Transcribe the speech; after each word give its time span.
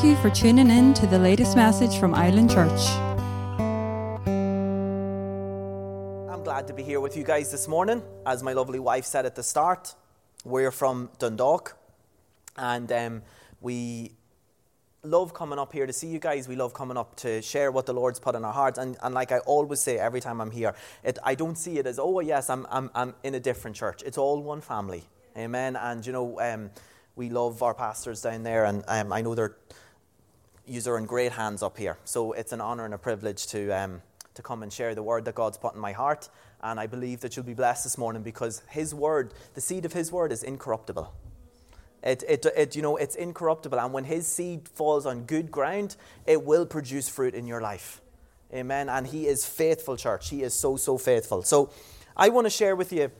Thank 0.00 0.16
you 0.16 0.22
for 0.22 0.34
tuning 0.34 0.70
in 0.70 0.94
to 0.94 1.06
the 1.06 1.18
latest 1.18 1.56
message 1.56 1.98
from 1.98 2.14
Island 2.14 2.48
Church. 2.48 2.88
I'm 6.26 6.42
glad 6.42 6.66
to 6.68 6.72
be 6.72 6.82
here 6.82 7.00
with 7.00 7.18
you 7.18 7.22
guys 7.22 7.50
this 7.50 7.68
morning. 7.68 8.02
As 8.24 8.42
my 8.42 8.54
lovely 8.54 8.78
wife 8.78 9.04
said 9.04 9.26
at 9.26 9.34
the 9.34 9.42
start, 9.42 9.94
we're 10.42 10.70
from 10.70 11.10
Dundalk 11.18 11.76
and 12.56 12.90
um, 12.90 13.22
we 13.60 14.12
love 15.02 15.34
coming 15.34 15.58
up 15.58 15.70
here 15.70 15.84
to 15.86 15.92
see 15.92 16.06
you 16.06 16.18
guys. 16.18 16.48
We 16.48 16.56
love 16.56 16.72
coming 16.72 16.96
up 16.96 17.14
to 17.16 17.42
share 17.42 17.70
what 17.70 17.84
the 17.84 17.92
Lord's 17.92 18.18
put 18.18 18.34
in 18.34 18.42
our 18.42 18.54
hearts. 18.54 18.78
And, 18.78 18.96
and 19.02 19.14
like 19.14 19.32
I 19.32 19.40
always 19.40 19.80
say 19.80 19.98
every 19.98 20.22
time 20.22 20.40
I'm 20.40 20.50
here, 20.50 20.74
it, 21.04 21.18
I 21.22 21.34
don't 21.34 21.58
see 21.58 21.78
it 21.78 21.86
as, 21.86 21.98
oh, 21.98 22.20
yes, 22.20 22.48
I'm, 22.48 22.66
I'm, 22.70 22.90
I'm 22.94 23.14
in 23.22 23.34
a 23.34 23.40
different 23.40 23.76
church. 23.76 24.02
It's 24.06 24.16
all 24.16 24.42
one 24.42 24.62
family. 24.62 25.04
Amen. 25.36 25.76
And, 25.76 26.06
you 26.06 26.14
know, 26.14 26.40
um, 26.40 26.70
we 27.16 27.28
love 27.28 27.62
our 27.62 27.74
pastors 27.74 28.22
down 28.22 28.44
there, 28.44 28.64
and 28.64 28.82
um, 28.88 29.12
I 29.12 29.20
know 29.20 29.34
they're 29.34 29.56
are 30.86 30.96
in 30.96 31.04
great 31.04 31.32
hands 31.32 31.62
up 31.62 31.76
here. 31.76 31.98
So 32.04 32.32
it's 32.32 32.52
an 32.52 32.60
honor 32.60 32.84
and 32.84 32.94
a 32.94 32.98
privilege 32.98 33.46
to, 33.48 33.70
um, 33.70 34.02
to 34.34 34.42
come 34.42 34.62
and 34.62 34.72
share 34.72 34.94
the 34.94 35.02
word 35.02 35.24
that 35.24 35.34
God's 35.34 35.58
put 35.58 35.74
in 35.74 35.80
my 35.80 35.92
heart. 35.92 36.28
And 36.62 36.78
I 36.78 36.86
believe 36.86 37.20
that 37.20 37.36
you'll 37.36 37.46
be 37.46 37.54
blessed 37.54 37.84
this 37.84 37.98
morning 37.98 38.22
because 38.22 38.62
His 38.68 38.94
word, 38.94 39.34
the 39.54 39.60
seed 39.60 39.84
of 39.84 39.92
His 39.92 40.12
word, 40.12 40.30
is 40.32 40.42
incorruptible. 40.42 41.12
It, 42.02 42.22
it, 42.28 42.46
it, 42.56 42.76
you 42.76 42.82
know, 42.82 42.96
it's 42.96 43.14
incorruptible. 43.14 43.78
And 43.78 43.92
when 43.92 44.04
his 44.04 44.26
seed 44.26 44.68
falls 44.68 45.04
on 45.04 45.24
good 45.24 45.50
ground, 45.50 45.96
it 46.26 46.42
will 46.44 46.64
produce 46.64 47.08
fruit 47.08 47.34
in 47.34 47.46
your 47.46 47.60
life. 47.60 48.00
Amen. 48.54 48.88
And 48.88 49.06
he 49.06 49.26
is 49.26 49.44
faithful, 49.44 49.96
church. 49.96 50.30
He 50.30 50.42
is 50.42 50.54
so, 50.54 50.76
so 50.76 50.96
faithful. 50.96 51.42
So 51.42 51.70
I 52.16 52.30
want 52.30 52.46
to 52.46 52.50
share 52.50 52.74
with 52.74 52.92
you 52.92 53.10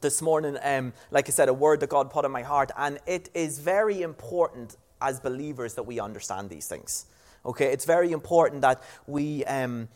this 0.00 0.22
morning, 0.22 0.56
um, 0.62 0.92
like 1.10 1.28
I 1.28 1.32
said, 1.32 1.48
a 1.48 1.54
word 1.54 1.80
that 1.80 1.90
God 1.90 2.10
put 2.10 2.24
in 2.24 2.30
my 2.30 2.42
heart. 2.42 2.70
And 2.76 2.98
it 3.06 3.28
is 3.34 3.58
very 3.58 4.02
important 4.02 4.76
as 5.04 5.20
believers 5.20 5.74
that 5.74 5.84
we 5.84 6.00
understand 6.00 6.50
these 6.50 6.66
things. 6.66 7.06
Okay? 7.44 7.72
It's 7.72 7.84
very 7.84 8.12
important 8.12 8.62
that 8.62 8.82
we 9.06 9.44
um, 9.44 9.88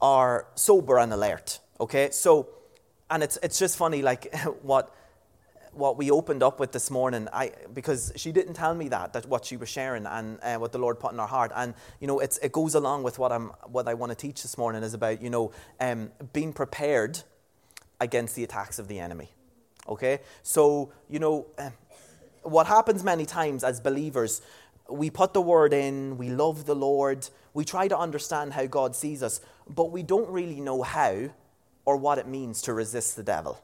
are 0.00 0.46
sober 0.54 0.98
and 0.98 1.12
alert. 1.12 1.60
Okay? 1.80 2.10
So, 2.10 2.48
and 3.10 3.22
it's, 3.22 3.38
it's 3.42 3.58
just 3.58 3.76
funny, 3.76 4.02
like 4.02 4.34
what 4.62 4.94
what 5.78 5.96
we 5.96 6.10
opened 6.10 6.42
up 6.42 6.58
with 6.58 6.72
this 6.72 6.90
morning, 6.90 7.28
I, 7.32 7.52
because 7.72 8.12
she 8.16 8.32
didn't 8.32 8.54
tell 8.54 8.74
me 8.74 8.88
that, 8.88 9.12
that 9.12 9.26
what 9.26 9.44
she 9.44 9.56
was 9.56 9.68
sharing 9.68 10.06
and 10.06 10.38
uh, 10.42 10.56
what 10.56 10.72
the 10.72 10.78
Lord 10.78 10.98
put 10.98 11.12
in 11.12 11.18
her 11.18 11.26
heart. 11.26 11.52
And, 11.54 11.74
you 12.00 12.08
know, 12.08 12.18
it's, 12.18 12.36
it 12.38 12.50
goes 12.52 12.74
along 12.74 13.04
with 13.04 13.18
what, 13.18 13.30
I'm, 13.30 13.52
what 13.66 13.86
I 13.86 13.94
want 13.94 14.10
to 14.10 14.16
teach 14.16 14.42
this 14.42 14.58
morning 14.58 14.82
is 14.82 14.92
about, 14.92 15.22
you 15.22 15.30
know, 15.30 15.52
um, 15.78 16.10
being 16.32 16.52
prepared 16.52 17.22
against 18.00 18.34
the 18.34 18.44
attacks 18.44 18.78
of 18.78 18.88
the 18.88 18.98
enemy. 18.98 19.30
Okay? 19.88 20.20
So, 20.42 20.92
you 21.08 21.20
know, 21.20 21.46
uh, 21.56 21.70
what 22.50 22.66
happens 22.66 23.04
many 23.04 23.26
times 23.26 23.64
as 23.64 23.80
believers, 23.80 24.40
we 24.88 25.10
put 25.10 25.34
the 25.34 25.40
word 25.40 25.72
in, 25.72 26.16
we 26.16 26.30
love 26.30 26.66
the 26.66 26.74
Lord, 26.74 27.28
we 27.54 27.64
try 27.64 27.88
to 27.88 27.98
understand 27.98 28.52
how 28.54 28.66
God 28.66 28.96
sees 28.96 29.22
us, 29.22 29.40
but 29.68 29.90
we 29.90 30.02
don't 30.02 30.28
really 30.28 30.60
know 30.60 30.82
how 30.82 31.30
or 31.84 31.96
what 31.96 32.18
it 32.18 32.26
means 32.26 32.62
to 32.62 32.72
resist 32.72 33.16
the 33.16 33.22
devil. 33.22 33.60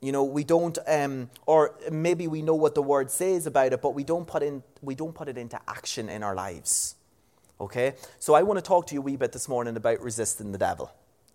You 0.00 0.10
know, 0.10 0.24
we 0.24 0.42
don't, 0.42 0.76
um, 0.88 1.30
or 1.46 1.76
maybe 1.90 2.26
we 2.26 2.42
know 2.42 2.54
what 2.54 2.74
the 2.74 2.82
word 2.82 3.10
says 3.10 3.46
about 3.46 3.72
it, 3.72 3.80
but 3.80 3.94
we 3.94 4.02
don't 4.02 4.26
put 4.26 4.42
in, 4.42 4.62
we 4.80 4.94
don't 4.94 5.14
put 5.14 5.28
it 5.28 5.38
into 5.38 5.60
action 5.68 6.08
in 6.08 6.22
our 6.22 6.34
lives. 6.34 6.96
Okay, 7.60 7.94
so 8.18 8.34
I 8.34 8.42
want 8.42 8.58
to 8.58 8.62
talk 8.62 8.88
to 8.88 8.94
you 8.94 9.00
a 9.00 9.04
wee 9.04 9.16
bit 9.16 9.30
this 9.30 9.48
morning 9.48 9.76
about 9.76 10.00
resisting 10.00 10.50
the 10.50 10.58
devil, 10.58 10.90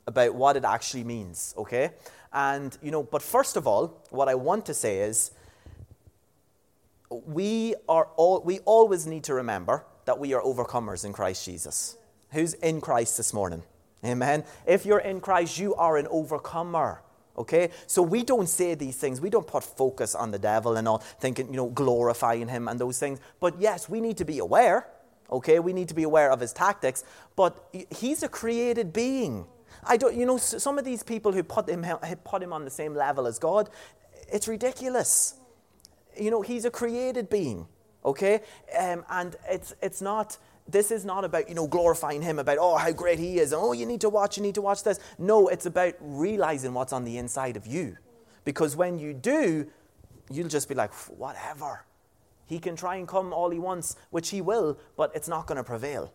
about 0.06 0.36
what 0.36 0.58
it 0.58 0.66
actually 0.66 1.06
means. 1.06 1.56
Okay, 1.58 1.92
and 2.34 2.78
you 2.82 2.92
know, 2.92 3.04
but 3.04 3.22
first 3.22 3.56
of 3.56 3.66
all, 3.66 4.04
what 4.10 4.28
I 4.28 4.36
want 4.36 4.66
to 4.66 4.74
say 4.74 5.00
is, 5.00 5.32
we 7.10 7.76
are 7.88 8.10
all, 8.16 8.42
we 8.42 8.60
always 8.60 9.08
need 9.08 9.24
to 9.26 9.34
remember 9.34 9.86
that 10.06 10.20
we 10.20 10.34
are 10.34 10.42
overcomers 10.42 11.06
in 11.06 11.14
Christ 11.14 11.46
Jesus. 11.46 11.98
Who's 12.32 12.54
in 12.56 12.82
Christ 12.82 13.18
this 13.18 13.34
morning? 13.34 13.64
Amen. 14.04 14.44
If 14.66 14.86
you're 14.86 15.00
in 15.00 15.22
Christ, 15.22 15.60
you 15.60 15.76
are 15.76 15.98
an 15.98 16.08
overcomer. 16.10 17.02
Okay? 17.38 17.70
So 17.86 18.02
we 18.02 18.24
don't 18.24 18.48
say 18.48 18.76
these 18.76 18.96
things. 18.96 19.22
We 19.22 19.30
don't 19.30 19.48
put 19.48 19.64
focus 19.64 20.16
on 20.16 20.32
the 20.32 20.40
devil 20.40 20.76
and 20.76 20.88
all, 20.88 21.00
thinking, 21.00 21.48
you 21.48 21.58
know, 21.58 21.70
glorifying 21.70 22.48
him 22.48 22.68
and 22.68 22.80
those 22.80 23.00
things. 23.00 23.20
But 23.40 23.60
yes, 23.60 23.88
we 23.88 24.02
need 24.02 24.18
to 24.18 24.26
be 24.26 24.40
aware. 24.40 24.88
Okay? 25.32 25.60
We 25.60 25.74
need 25.74 25.90
to 25.90 25.96
be 25.96 26.04
aware 26.04 26.32
of 26.32 26.40
his 26.40 26.54
tactics. 26.54 27.04
But 27.36 27.64
he's 27.92 28.24
a 28.24 28.30
created 28.30 28.92
being. 28.94 29.46
I 29.84 29.98
don't, 29.98 30.16
you 30.16 30.26
know, 30.26 30.38
some 30.38 30.78
of 30.78 30.86
these 30.86 31.04
people 31.04 31.32
who 31.32 31.44
put 31.44 31.70
him, 31.70 31.86
put 32.24 32.42
him 32.42 32.54
on 32.54 32.66
the 32.66 32.72
same 32.72 32.94
level 32.94 33.28
as 33.28 33.40
God, 33.40 33.70
it's 34.32 34.48
ridiculous. 34.48 35.36
You 36.20 36.32
know, 36.32 36.42
he's 36.42 36.66
a 36.66 36.72
created 36.72 37.30
being. 37.30 37.68
Okay? 38.06 38.42
Um, 38.78 39.04
and 39.10 39.36
it's, 39.50 39.74
it's 39.82 40.02
not 40.02 40.38
this 40.70 40.92
is 40.92 41.06
not 41.06 41.24
about, 41.24 41.48
you 41.48 41.56
know, 41.56 41.68
glorifying 41.68 42.22
him, 42.22 42.40
about, 42.40 42.58
oh, 42.60 42.78
how 42.78 42.92
great 42.92 43.20
he 43.20 43.40
is. 43.40 43.54
Oh, 43.54 43.72
you 43.72 43.86
need 43.86 44.02
to 44.02 44.10
watch, 44.10 44.38
you 44.38 44.44
need 44.44 44.56
to 44.56 44.62
watch 44.62 44.84
this. 44.84 45.00
No, 45.18 45.48
it's 45.48 45.66
about 45.66 45.94
realizing 46.02 46.74
what's 46.74 46.94
on 46.94 47.06
the 47.06 47.18
inside 47.18 47.56
of 47.56 47.66
you. 47.66 47.98
Because 48.44 48.76
when 48.76 49.00
you 49.00 49.14
do, 49.14 49.68
you'll 50.30 50.48
just 50.48 50.68
be 50.68 50.76
like, 50.76 50.94
whatever. 50.94 51.86
He 52.46 52.60
can 52.60 52.76
try 52.76 52.96
and 52.96 53.08
come 53.08 53.34
all 53.34 53.50
he 53.50 53.60
wants, 53.60 53.96
which 54.10 54.30
he 54.30 54.42
will, 54.42 54.78
but 54.96 55.12
it's 55.16 55.28
not 55.28 55.48
going 55.48 55.58
to 55.58 55.64
prevail. 55.64 56.14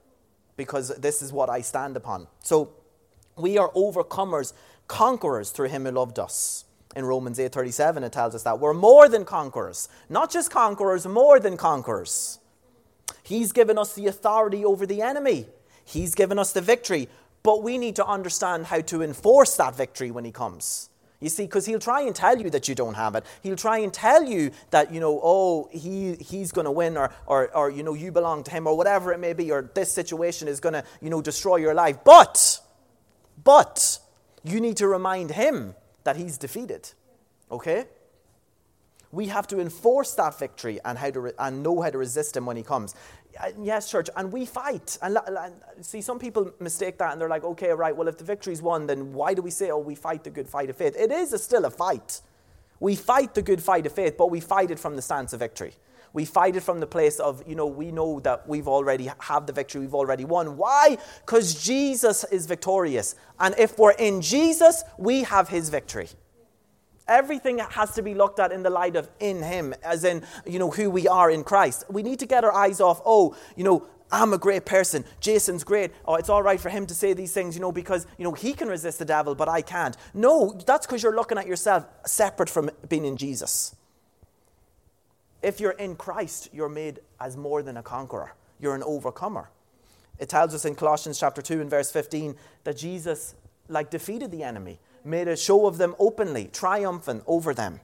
Because 0.56 0.88
this 0.98 1.22
is 1.22 1.32
what 1.32 1.48
I 1.48 1.62
stand 1.62 1.96
upon. 1.96 2.26
So 2.42 2.74
we 3.36 3.56
are 3.58 3.70
overcomers, 3.70 4.52
conquerors 4.86 5.50
through 5.50 5.68
him 5.68 5.84
who 5.84 5.92
loved 5.92 6.18
us. 6.18 6.64
In 6.94 7.04
Romans 7.04 7.38
8:37 7.38 8.04
it 8.04 8.12
tells 8.12 8.34
us 8.34 8.42
that 8.42 8.58
we're 8.58 8.74
more 8.74 9.08
than 9.08 9.24
conquerors. 9.24 9.88
Not 10.08 10.30
just 10.30 10.50
conquerors, 10.50 11.06
more 11.06 11.40
than 11.40 11.56
conquerors. 11.56 12.38
He's 13.22 13.52
given 13.52 13.78
us 13.78 13.94
the 13.94 14.06
authority 14.06 14.64
over 14.64 14.84
the 14.84 15.00
enemy. 15.02 15.46
He's 15.84 16.14
given 16.14 16.38
us 16.38 16.52
the 16.52 16.60
victory. 16.60 17.08
But 17.42 17.62
we 17.62 17.78
need 17.78 17.96
to 17.96 18.06
understand 18.06 18.66
how 18.66 18.82
to 18.82 19.02
enforce 19.02 19.56
that 19.56 19.74
victory 19.74 20.10
when 20.10 20.24
he 20.24 20.30
comes. 20.30 20.90
You 21.18 21.28
see, 21.28 21.44
because 21.44 21.66
he'll 21.66 21.78
try 21.78 22.02
and 22.02 22.14
tell 22.14 22.40
you 22.40 22.50
that 22.50 22.68
you 22.68 22.74
don't 22.74 22.94
have 22.94 23.14
it. 23.14 23.24
He'll 23.42 23.56
try 23.56 23.78
and 23.78 23.94
tell 23.94 24.24
you 24.24 24.50
that, 24.70 24.92
you 24.92 24.98
know, 24.98 25.20
oh, 25.22 25.68
he, 25.70 26.14
he's 26.16 26.50
going 26.50 26.64
to 26.64 26.70
win 26.72 26.96
or, 26.96 27.12
or, 27.26 27.56
or, 27.56 27.70
you 27.70 27.84
know, 27.84 27.94
you 27.94 28.10
belong 28.10 28.42
to 28.44 28.50
him 28.50 28.66
or 28.66 28.76
whatever 28.76 29.12
it 29.12 29.18
may 29.18 29.32
be 29.32 29.52
or 29.52 29.70
this 29.74 29.92
situation 29.92 30.48
is 30.48 30.58
going 30.58 30.72
to, 30.72 30.84
you 31.00 31.10
know, 31.10 31.22
destroy 31.22 31.56
your 31.56 31.74
life. 31.74 31.98
But, 32.04 32.60
but, 33.42 34.00
you 34.42 34.60
need 34.60 34.78
to 34.78 34.88
remind 34.88 35.30
him 35.30 35.76
that 36.04 36.16
he's 36.16 36.38
defeated. 36.38 36.90
Okay? 37.50 37.86
we 39.12 39.26
have 39.26 39.46
to 39.46 39.60
enforce 39.60 40.14
that 40.14 40.38
victory 40.38 40.80
and, 40.84 40.98
how 40.98 41.10
to 41.10 41.20
re- 41.20 41.32
and 41.38 41.62
know 41.62 41.80
how 41.82 41.90
to 41.90 41.98
resist 41.98 42.36
him 42.36 42.46
when 42.46 42.56
he 42.56 42.62
comes. 42.62 42.94
Uh, 43.38 43.50
yes, 43.60 43.90
church, 43.90 44.08
and 44.16 44.32
we 44.32 44.46
fight. 44.46 44.98
And, 45.02 45.18
and 45.26 45.54
see, 45.82 46.00
some 46.00 46.18
people 46.18 46.50
mistake 46.58 46.98
that 46.98 47.12
and 47.12 47.20
they're 47.20 47.28
like, 47.28 47.44
okay, 47.44 47.70
right, 47.70 47.94
well, 47.94 48.08
if 48.08 48.16
the 48.16 48.24
victory's 48.24 48.62
won, 48.62 48.86
then 48.86 49.12
why 49.12 49.34
do 49.34 49.42
we 49.42 49.50
say, 49.50 49.70
oh, 49.70 49.78
we 49.78 49.94
fight 49.94 50.24
the 50.24 50.30
good 50.30 50.48
fight 50.48 50.70
of 50.70 50.76
faith? 50.76 50.96
It 50.98 51.12
is 51.12 51.32
a, 51.34 51.38
still 51.38 51.66
a 51.66 51.70
fight. 51.70 52.22
We 52.80 52.96
fight 52.96 53.34
the 53.34 53.42
good 53.42 53.62
fight 53.62 53.86
of 53.86 53.92
faith, 53.92 54.16
but 54.16 54.30
we 54.30 54.40
fight 54.40 54.70
it 54.70 54.78
from 54.78 54.96
the 54.96 55.02
stance 55.02 55.32
of 55.32 55.40
victory. 55.40 55.74
We 56.12 56.24
fight 56.24 56.56
it 56.56 56.60
from 56.60 56.80
the 56.80 56.86
place 56.86 57.18
of, 57.20 57.42
you 57.46 57.54
know, 57.54 57.66
we 57.66 57.90
know 57.90 58.20
that 58.20 58.48
we've 58.48 58.68
already 58.68 59.10
have 59.18 59.46
the 59.46 59.52
victory, 59.52 59.80
we've 59.80 59.94
already 59.94 60.24
won. 60.24 60.56
Why? 60.56 60.98
Because 61.24 61.62
Jesus 61.62 62.24
is 62.24 62.46
victorious. 62.46 63.14
And 63.40 63.54
if 63.58 63.78
we're 63.78 63.92
in 63.92 64.20
Jesus, 64.20 64.84
we 64.98 65.22
have 65.22 65.48
his 65.48 65.70
victory. 65.70 66.08
Everything 67.08 67.58
has 67.58 67.94
to 67.94 68.02
be 68.02 68.14
looked 68.14 68.38
at 68.38 68.52
in 68.52 68.62
the 68.62 68.70
light 68.70 68.94
of 68.94 69.10
in 69.18 69.42
Him, 69.42 69.74
as 69.82 70.04
in, 70.04 70.22
you 70.46 70.60
know, 70.60 70.70
who 70.70 70.88
we 70.88 71.08
are 71.08 71.30
in 71.30 71.42
Christ. 71.42 71.84
We 71.90 72.02
need 72.02 72.20
to 72.20 72.26
get 72.26 72.44
our 72.44 72.54
eyes 72.54 72.80
off, 72.80 73.02
oh, 73.04 73.36
you 73.56 73.64
know, 73.64 73.86
I'm 74.12 74.34
a 74.34 74.38
great 74.38 74.66
person. 74.66 75.04
Jason's 75.20 75.64
great. 75.64 75.90
Oh, 76.04 76.16
it's 76.16 76.28
all 76.28 76.42
right 76.42 76.60
for 76.60 76.68
him 76.68 76.84
to 76.86 76.94
say 76.94 77.14
these 77.14 77.32
things, 77.32 77.54
you 77.54 77.62
know, 77.62 77.72
because, 77.72 78.06
you 78.18 78.24
know, 78.24 78.32
he 78.32 78.52
can 78.52 78.68
resist 78.68 78.98
the 78.98 79.06
devil, 79.06 79.34
but 79.34 79.48
I 79.48 79.62
can't. 79.62 79.96
No, 80.12 80.52
that's 80.66 80.86
because 80.86 81.02
you're 81.02 81.16
looking 81.16 81.38
at 81.38 81.46
yourself 81.46 81.86
separate 82.04 82.50
from 82.50 82.70
being 82.88 83.06
in 83.06 83.16
Jesus. 83.16 83.74
If 85.42 85.60
you're 85.60 85.72
in 85.72 85.96
Christ, 85.96 86.50
you're 86.52 86.68
made 86.68 87.00
as 87.20 87.36
more 87.36 87.62
than 87.62 87.76
a 87.76 87.82
conqueror, 87.82 88.34
you're 88.60 88.74
an 88.74 88.82
overcomer. 88.84 89.50
It 90.18 90.28
tells 90.28 90.54
us 90.54 90.64
in 90.64 90.74
Colossians 90.74 91.18
chapter 91.18 91.42
2 91.42 91.60
and 91.60 91.68
verse 91.68 91.90
15 91.90 92.36
that 92.64 92.76
Jesus, 92.76 93.34
like, 93.68 93.90
defeated 93.90 94.30
the 94.30 94.44
enemy 94.44 94.78
made 95.04 95.28
a 95.28 95.36
show 95.36 95.66
of 95.66 95.78
them 95.78 95.94
openly, 95.98 96.48
triumphant 96.52 97.24
over 97.26 97.54
them. 97.54 97.80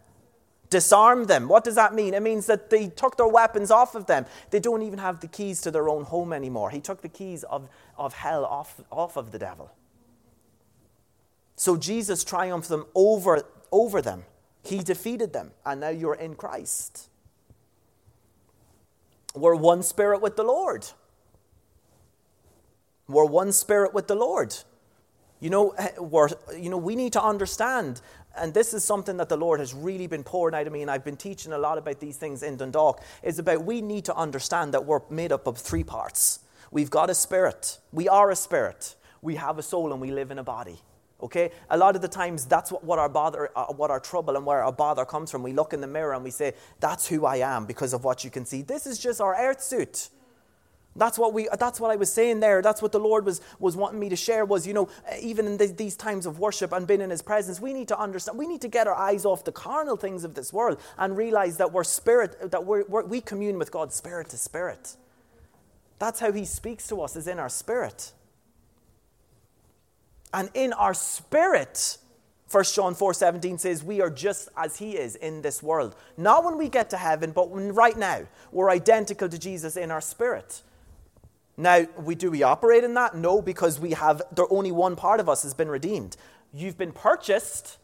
Disarmed 0.70 1.28
them. 1.28 1.48
What 1.48 1.64
does 1.64 1.76
that 1.76 1.94
mean? 1.94 2.12
It 2.12 2.22
means 2.22 2.46
that 2.46 2.68
they 2.68 2.88
took 2.88 3.16
their 3.16 3.26
weapons 3.26 3.70
off 3.70 3.94
of 3.94 4.06
them. 4.06 4.26
They 4.50 4.60
don't 4.60 4.82
even 4.82 4.98
have 4.98 5.20
the 5.20 5.26
keys 5.26 5.62
to 5.62 5.70
their 5.70 5.88
own 5.88 6.04
home 6.04 6.32
anymore. 6.32 6.70
He 6.70 6.80
took 6.80 7.00
the 7.00 7.08
keys 7.08 7.42
of, 7.44 7.68
of 7.96 8.12
hell 8.12 8.44
off, 8.44 8.80
off 8.92 9.16
of 9.16 9.32
the 9.32 9.38
devil. 9.38 9.70
So 11.56 11.76
Jesus 11.76 12.22
triumphed 12.22 12.68
them 12.68 12.86
over, 12.94 13.42
over 13.72 14.02
them. 14.02 14.24
He 14.62 14.78
defeated 14.80 15.32
them, 15.32 15.52
and 15.64 15.80
now 15.80 15.88
you're 15.88 16.14
in 16.14 16.34
Christ. 16.34 17.07
We're 19.40 19.54
one 19.54 19.82
spirit 19.82 20.20
with 20.20 20.36
the 20.36 20.44
Lord. 20.44 20.86
We're 23.06 23.24
one 23.24 23.52
spirit 23.52 23.94
with 23.94 24.06
the 24.06 24.14
Lord. 24.14 24.54
You 25.40 25.50
know, 25.50 25.70
eh, 25.70 25.90
we're, 25.98 26.28
you 26.56 26.68
know, 26.68 26.76
we 26.76 26.96
need 26.96 27.12
to 27.14 27.22
understand 27.22 28.02
and 28.40 28.54
this 28.54 28.74
is 28.74 28.84
something 28.84 29.16
that 29.18 29.28
the 29.28 29.36
Lord 29.36 29.60
has 29.60 29.74
really 29.74 30.06
been 30.06 30.24
pouring 30.24 30.54
out 30.54 30.66
of 30.66 30.72
me, 30.72 30.82
and 30.82 30.90
I've 30.90 31.04
been 31.04 31.16
teaching 31.16 31.52
a 31.52 31.58
lot 31.58 31.78
about 31.78 32.00
these 32.00 32.16
things 32.16 32.42
in 32.42 32.56
Dundalk, 32.56 33.02
is 33.22 33.38
about 33.38 33.64
we 33.64 33.80
need 33.80 34.04
to 34.06 34.16
understand 34.16 34.74
that 34.74 34.84
we're 34.84 35.00
made 35.10 35.32
up 35.32 35.46
of 35.46 35.58
three 35.58 35.84
parts. 35.84 36.40
We've 36.70 36.90
got 36.90 37.10
a 37.10 37.14
spirit, 37.14 37.78
we 37.92 38.08
are 38.08 38.30
a 38.30 38.36
spirit, 38.36 38.94
we 39.22 39.36
have 39.36 39.58
a 39.58 39.62
soul, 39.62 39.92
and 39.92 40.00
we 40.00 40.10
live 40.10 40.30
in 40.30 40.38
a 40.38 40.44
body. 40.44 40.80
Okay? 41.20 41.50
A 41.70 41.76
lot 41.76 41.96
of 41.96 42.02
the 42.02 42.08
times, 42.08 42.44
that's 42.44 42.70
what, 42.70 42.84
what 42.84 42.98
our 42.98 43.08
bother, 43.08 43.50
uh, 43.56 43.66
what 43.66 43.90
our 43.90 44.00
trouble 44.00 44.36
and 44.36 44.46
where 44.46 44.62
our 44.62 44.72
bother 44.72 45.04
comes 45.04 45.30
from. 45.30 45.42
We 45.42 45.52
look 45.52 45.72
in 45.72 45.80
the 45.80 45.86
mirror 45.86 46.14
and 46.14 46.22
we 46.22 46.30
say, 46.30 46.54
That's 46.80 47.08
who 47.08 47.26
I 47.26 47.36
am 47.36 47.66
because 47.66 47.92
of 47.92 48.04
what 48.04 48.24
you 48.24 48.30
can 48.30 48.44
see. 48.44 48.62
This 48.62 48.86
is 48.86 48.98
just 48.98 49.20
our 49.20 49.34
earth 49.36 49.60
suit. 49.60 50.10
That's 50.98 51.16
what, 51.16 51.32
we, 51.32 51.48
that's 51.58 51.78
what 51.78 51.92
I 51.92 51.96
was 51.96 52.12
saying 52.12 52.40
there. 52.40 52.60
That's 52.60 52.82
what 52.82 52.90
the 52.90 52.98
Lord 52.98 53.24
was, 53.24 53.40
was 53.60 53.76
wanting 53.76 54.00
me 54.00 54.08
to 54.08 54.16
share 54.16 54.44
was, 54.44 54.66
you 54.66 54.74
know, 54.74 54.88
even 55.20 55.46
in 55.46 55.56
the, 55.56 55.68
these 55.68 55.96
times 55.96 56.26
of 56.26 56.40
worship 56.40 56.72
and 56.72 56.86
being 56.86 57.00
in 57.00 57.10
His 57.10 57.22
presence, 57.22 57.60
we 57.60 57.72
need 57.72 57.86
to 57.88 57.98
understand, 57.98 58.36
we 58.36 58.48
need 58.48 58.60
to 58.62 58.68
get 58.68 58.88
our 58.88 58.96
eyes 58.96 59.24
off 59.24 59.44
the 59.44 59.52
carnal 59.52 59.96
things 59.96 60.24
of 60.24 60.34
this 60.34 60.52
world 60.52 60.80
and 60.98 61.16
realize 61.16 61.56
that 61.58 61.72
we're 61.72 61.84
spirit, 61.84 62.50
that 62.50 62.64
we're, 62.64 62.84
we're, 62.88 63.04
we 63.04 63.20
commune 63.20 63.58
with 63.58 63.70
God 63.70 63.92
spirit 63.92 64.28
to 64.30 64.36
spirit. 64.36 64.96
That's 66.00 66.18
how 66.18 66.32
He 66.32 66.44
speaks 66.44 66.88
to 66.88 67.00
us, 67.00 67.14
is 67.14 67.28
in 67.28 67.38
our 67.38 67.48
spirit. 67.48 68.12
And 70.32 70.50
in 70.54 70.72
our 70.72 70.94
spirit, 70.94 71.98
1 72.50 72.64
John 72.64 72.94
4 72.94 73.14
17 73.14 73.58
says, 73.58 73.84
We 73.84 74.00
are 74.00 74.10
just 74.10 74.48
as 74.56 74.78
he 74.78 74.96
is 74.96 75.16
in 75.16 75.42
this 75.42 75.62
world. 75.62 75.94
Not 76.16 76.44
when 76.44 76.56
we 76.56 76.68
get 76.68 76.90
to 76.90 76.96
heaven, 76.96 77.32
but 77.32 77.50
when, 77.50 77.74
right 77.74 77.96
now. 77.96 78.26
We're 78.52 78.70
identical 78.70 79.28
to 79.28 79.38
Jesus 79.38 79.76
in 79.76 79.90
our 79.90 80.00
spirit. 80.00 80.62
Now, 81.56 81.86
we, 81.98 82.14
do 82.14 82.30
we 82.30 82.42
operate 82.42 82.84
in 82.84 82.94
that? 82.94 83.16
No, 83.16 83.42
because 83.42 83.80
we 83.80 83.90
have, 83.90 84.22
there, 84.32 84.46
only 84.48 84.70
one 84.70 84.94
part 84.94 85.18
of 85.18 85.28
us 85.28 85.42
has 85.42 85.54
been 85.54 85.68
redeemed. 85.68 86.16
You've 86.54 86.78
been 86.78 86.92
purchased, 86.92 87.78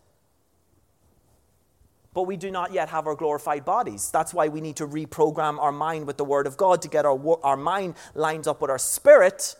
but 2.14 2.22
we 2.22 2.36
do 2.36 2.52
not 2.52 2.72
yet 2.72 2.88
have 2.90 3.08
our 3.08 3.16
glorified 3.16 3.64
bodies. 3.64 4.10
That's 4.12 4.32
why 4.32 4.48
we 4.48 4.60
need 4.60 4.76
to 4.76 4.86
reprogram 4.86 5.58
our 5.58 5.72
mind 5.72 6.06
with 6.06 6.16
the 6.16 6.24
Word 6.24 6.46
of 6.46 6.56
God 6.56 6.82
to 6.82 6.88
get 6.88 7.04
our, 7.04 7.18
our 7.42 7.56
mind 7.56 7.96
lined 8.14 8.46
up 8.46 8.62
with 8.62 8.70
our 8.70 8.78
spirit. 8.78 9.56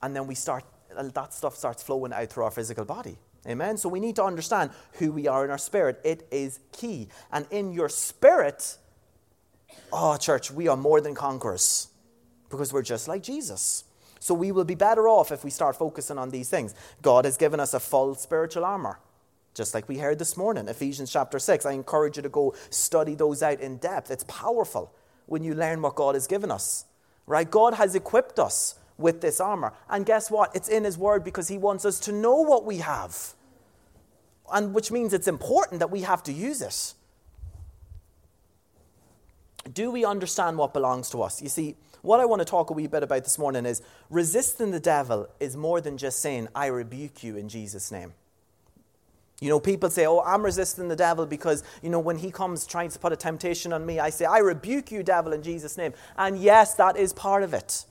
And 0.00 0.14
then 0.14 0.28
we 0.28 0.36
start, 0.36 0.64
Uh, 0.96 1.04
that 1.14 1.34
stuff 1.34 1.56
starts 1.56 1.82
flowing 1.82 2.12
out 2.12 2.30
through 2.30 2.44
our 2.44 2.50
physical 2.50 2.84
body. 2.84 3.18
Amen? 3.46 3.76
So 3.76 3.88
we 3.88 4.00
need 4.00 4.16
to 4.16 4.24
understand 4.24 4.70
who 4.94 5.10
we 5.10 5.26
are 5.26 5.44
in 5.44 5.50
our 5.50 5.58
spirit. 5.58 6.00
It 6.04 6.28
is 6.30 6.60
key. 6.70 7.08
And 7.32 7.46
in 7.50 7.72
your 7.72 7.88
spirit, 7.88 8.76
oh, 9.92 10.16
church, 10.16 10.50
we 10.50 10.68
are 10.68 10.76
more 10.76 11.00
than 11.00 11.14
conquerors 11.14 11.88
because 12.50 12.72
we're 12.72 12.82
just 12.82 13.08
like 13.08 13.22
Jesus. 13.22 13.84
So 14.20 14.34
we 14.34 14.52
will 14.52 14.64
be 14.64 14.76
better 14.76 15.08
off 15.08 15.32
if 15.32 15.42
we 15.42 15.50
start 15.50 15.74
focusing 15.74 16.18
on 16.18 16.30
these 16.30 16.48
things. 16.48 16.74
God 17.02 17.24
has 17.24 17.36
given 17.36 17.58
us 17.58 17.74
a 17.74 17.80
full 17.80 18.14
spiritual 18.14 18.64
armor, 18.64 19.00
just 19.54 19.74
like 19.74 19.88
we 19.88 19.98
heard 19.98 20.20
this 20.20 20.36
morning, 20.36 20.68
Ephesians 20.68 21.10
chapter 21.10 21.40
6. 21.40 21.66
I 21.66 21.72
encourage 21.72 22.16
you 22.18 22.22
to 22.22 22.28
go 22.28 22.54
study 22.70 23.16
those 23.16 23.42
out 23.42 23.60
in 23.60 23.78
depth. 23.78 24.12
It's 24.12 24.24
powerful 24.28 24.94
when 25.26 25.42
you 25.42 25.54
learn 25.54 25.82
what 25.82 25.96
God 25.96 26.14
has 26.14 26.28
given 26.28 26.52
us. 26.52 26.84
Right? 27.26 27.50
God 27.50 27.74
has 27.74 27.96
equipped 27.96 28.38
us 28.38 28.76
with 29.02 29.20
this 29.20 29.40
armor. 29.40 29.74
And 29.90 30.06
guess 30.06 30.30
what? 30.30 30.54
It's 30.54 30.68
in 30.68 30.84
His 30.84 30.96
Word 30.96 31.24
because 31.24 31.48
He 31.48 31.58
wants 31.58 31.84
us 31.84 31.98
to 32.00 32.12
know 32.12 32.36
what 32.36 32.64
we 32.64 32.78
have. 32.78 33.34
And 34.52 34.72
which 34.72 34.90
means 34.90 35.12
it's 35.12 35.28
important 35.28 35.80
that 35.80 35.90
we 35.90 36.02
have 36.02 36.22
to 36.24 36.32
use 36.32 36.62
it. 36.62 36.94
Do 39.72 39.90
we 39.90 40.04
understand 40.04 40.58
what 40.58 40.72
belongs 40.72 41.10
to 41.10 41.22
us? 41.22 41.40
You 41.40 41.48
see, 41.48 41.76
what 42.02 42.18
I 42.18 42.24
want 42.24 42.40
to 42.40 42.44
talk 42.44 42.70
a 42.70 42.72
wee 42.72 42.88
bit 42.88 43.02
about 43.02 43.22
this 43.24 43.38
morning 43.38 43.64
is 43.64 43.80
resisting 44.10 44.72
the 44.72 44.80
devil 44.80 45.28
is 45.38 45.56
more 45.56 45.80
than 45.80 45.96
just 45.96 46.20
saying, 46.20 46.48
I 46.54 46.66
rebuke 46.66 47.22
you 47.22 47.36
in 47.36 47.48
Jesus' 47.48 47.92
name. 47.92 48.12
You 49.40 49.48
know, 49.48 49.60
people 49.60 49.90
say, 49.90 50.06
Oh, 50.06 50.20
I'm 50.20 50.44
resisting 50.44 50.88
the 50.88 50.96
devil 50.96 51.26
because, 51.26 51.64
you 51.82 51.90
know, 51.90 51.98
when 51.98 52.18
he 52.18 52.30
comes 52.30 52.66
trying 52.66 52.90
to 52.90 52.98
put 52.98 53.12
a 53.12 53.16
temptation 53.16 53.72
on 53.72 53.84
me, 53.84 53.98
I 53.98 54.10
say, 54.10 54.24
I 54.24 54.38
rebuke 54.38 54.92
you, 54.92 55.02
devil, 55.02 55.32
in 55.32 55.42
Jesus' 55.42 55.76
name. 55.76 55.94
And 56.16 56.38
yes, 56.38 56.74
that 56.74 56.96
is 56.96 57.12
part 57.12 57.42
of 57.42 57.54
it. 57.54 57.84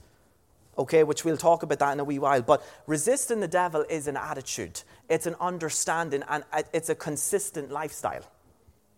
Okay, 0.81 1.03
which 1.03 1.23
we'll 1.23 1.37
talk 1.37 1.61
about 1.61 1.77
that 1.77 1.91
in 1.91 1.99
a 1.99 2.03
wee 2.03 2.17
while. 2.17 2.41
But 2.41 2.65
resisting 2.87 3.39
the 3.39 3.47
devil 3.47 3.85
is 3.87 4.07
an 4.07 4.17
attitude, 4.17 4.81
it's 5.09 5.27
an 5.27 5.35
understanding, 5.39 6.23
and 6.27 6.43
it's 6.73 6.89
a 6.89 6.95
consistent 6.95 7.69
lifestyle. 7.69 8.23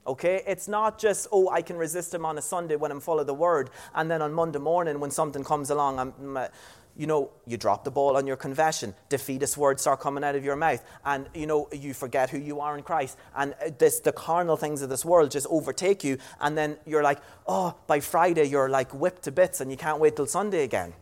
Okay? 0.08 0.44
It's 0.48 0.70
not 0.70 0.98
just, 0.98 1.28
oh, 1.34 1.50
I 1.50 1.62
can 1.62 1.76
resist 1.76 2.14
him 2.14 2.26
on 2.26 2.38
a 2.38 2.42
Sunday 2.42 2.78
when 2.78 2.90
I'm 2.90 3.02
full 3.02 3.20
of 3.20 3.28
the 3.28 3.34
word, 3.34 3.70
and 3.94 4.10
then 4.10 4.22
on 4.22 4.32
Monday 4.32 4.60
morning 4.60 5.02
when 5.02 5.12
something 5.12 5.44
comes 5.44 5.72
along, 5.72 6.00
I'm, 6.00 6.38
uh, 6.38 6.48
you 6.96 7.06
know, 7.06 7.32
you 7.46 7.58
drop 7.58 7.84
the 7.84 7.92
ball 7.92 8.16
on 8.16 8.28
your 8.28 8.38
confession, 8.38 8.96
defeatist 9.10 9.58
words 9.58 9.82
start 9.82 10.00
coming 10.00 10.24
out 10.24 10.36
of 10.36 10.46
your 10.46 10.56
mouth, 10.56 10.82
and, 11.04 11.28
you 11.34 11.48
know, 11.48 11.68
you 11.74 11.94
forget 11.94 12.30
who 12.30 12.38
you 12.38 12.62
are 12.62 12.78
in 12.78 12.84
Christ, 12.86 13.18
and 13.36 13.54
this, 13.78 14.00
the 14.00 14.14
carnal 14.14 14.56
things 14.56 14.82
of 14.82 14.90
this 14.90 15.04
world 15.04 15.32
just 15.32 15.48
overtake 15.50 16.02
you, 16.06 16.18
and 16.40 16.58
then 16.58 16.78
you're 16.86 17.04
like, 17.04 17.20
oh, 17.46 17.76
by 17.88 18.00
Friday 18.00 18.46
you're 18.46 18.70
like 18.70 18.94
whipped 18.94 19.24
to 19.24 19.34
bits 19.34 19.60
and 19.60 19.70
you 19.70 19.76
can't 19.76 20.00
wait 20.00 20.16
till 20.16 20.28
Sunday 20.28 20.64
again. 20.64 20.94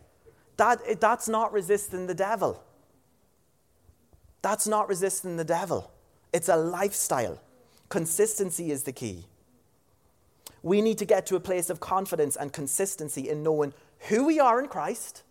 That, 0.62 1.00
that's 1.00 1.28
not 1.28 1.52
resisting 1.52 2.06
the 2.06 2.14
devil. 2.14 2.62
That's 4.42 4.68
not 4.68 4.88
resisting 4.88 5.36
the 5.36 5.44
devil. 5.44 5.90
It's 6.32 6.48
a 6.48 6.54
lifestyle. 6.54 7.40
Consistency 7.88 8.70
is 8.70 8.84
the 8.84 8.92
key. 8.92 9.24
We 10.62 10.80
need 10.80 10.98
to 10.98 11.04
get 11.04 11.26
to 11.26 11.34
a 11.34 11.40
place 11.40 11.68
of 11.68 11.80
confidence 11.80 12.36
and 12.36 12.52
consistency 12.52 13.28
in 13.28 13.42
knowing 13.42 13.74
who 14.08 14.24
we 14.24 14.38
are 14.38 14.60
in 14.60 14.68
Christ, 14.68 15.24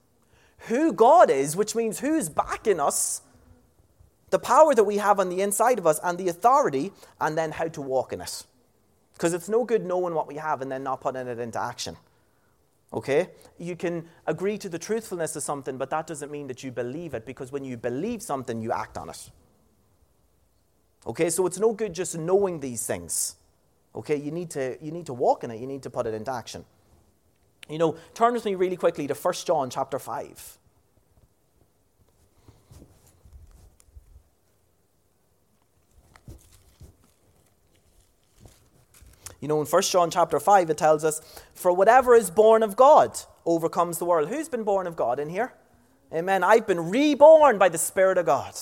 who 0.67 0.91
God 0.91 1.29
is, 1.29 1.55
which 1.55 1.75
means 1.75 2.01
who's 2.01 2.27
backing 2.27 2.81
us, 2.81 3.21
the 4.31 4.39
power 4.39 4.75
that 4.75 4.83
we 4.83 4.97
have 4.97 5.17
on 5.17 5.29
the 5.29 5.39
inside 5.39 5.79
of 5.79 5.87
us, 5.87 5.97
and 6.03 6.17
the 6.17 6.27
authority, 6.27 6.91
and 7.21 7.37
then 7.37 7.51
how 7.51 7.69
to 7.69 7.81
walk 7.81 8.11
in 8.11 8.19
it. 8.19 8.43
Because 9.13 9.33
it's 9.33 9.47
no 9.47 9.63
good 9.63 9.85
knowing 9.85 10.13
what 10.13 10.27
we 10.27 10.35
have 10.35 10.61
and 10.61 10.69
then 10.69 10.83
not 10.83 10.99
putting 10.99 11.27
it 11.27 11.39
into 11.39 11.61
action. 11.61 11.95
Okay? 12.93 13.29
You 13.57 13.75
can 13.75 14.05
agree 14.27 14.57
to 14.57 14.69
the 14.69 14.79
truthfulness 14.79 15.35
of 15.35 15.43
something, 15.43 15.77
but 15.77 15.89
that 15.91 16.07
doesn't 16.07 16.31
mean 16.31 16.47
that 16.47 16.63
you 16.63 16.71
believe 16.71 17.13
it, 17.13 17.25
because 17.25 17.51
when 17.51 17.63
you 17.63 17.77
believe 17.77 18.21
something, 18.21 18.61
you 18.61 18.71
act 18.71 18.97
on 18.97 19.09
it. 19.09 19.29
Okay, 21.07 21.29
so 21.29 21.45
it's 21.47 21.57
no 21.57 21.73
good 21.73 21.93
just 21.93 22.17
knowing 22.17 22.59
these 22.59 22.85
things. 22.85 23.35
Okay, 23.95 24.15
you 24.15 24.31
need 24.31 24.49
to, 24.51 24.77
you 24.81 24.91
need 24.91 25.05
to 25.07 25.13
walk 25.13 25.43
in 25.43 25.51
it, 25.51 25.59
you 25.59 25.67
need 25.67 25.83
to 25.83 25.89
put 25.89 26.05
it 26.05 26.13
into 26.13 26.31
action. 26.31 26.63
You 27.69 27.77
know, 27.77 27.95
turn 28.13 28.33
with 28.33 28.45
me 28.45 28.55
really 28.55 28.75
quickly 28.75 29.07
to 29.07 29.13
1 29.13 29.33
John 29.45 29.69
chapter 29.69 29.97
5. 29.97 30.57
You 39.39 39.47
know, 39.47 39.59
in 39.59 39.65
1 39.65 39.81
John 39.81 40.11
chapter 40.11 40.39
5, 40.39 40.69
it 40.69 40.77
tells 40.77 41.03
us, 41.03 41.19
For 41.61 41.71
whatever 41.71 42.15
is 42.15 42.31
born 42.31 42.63
of 42.63 42.75
God 42.75 43.17
overcomes 43.45 43.99
the 43.99 44.05
world. 44.05 44.29
Who's 44.29 44.49
been 44.49 44.63
born 44.63 44.87
of 44.87 44.95
God 44.95 45.19
in 45.19 45.29
here? 45.29 45.53
Amen. 46.11 46.43
I've 46.43 46.65
been 46.65 46.89
reborn 46.89 47.59
by 47.59 47.69
the 47.69 47.77
Spirit 47.77 48.17
of 48.17 48.25
God. 48.25 48.55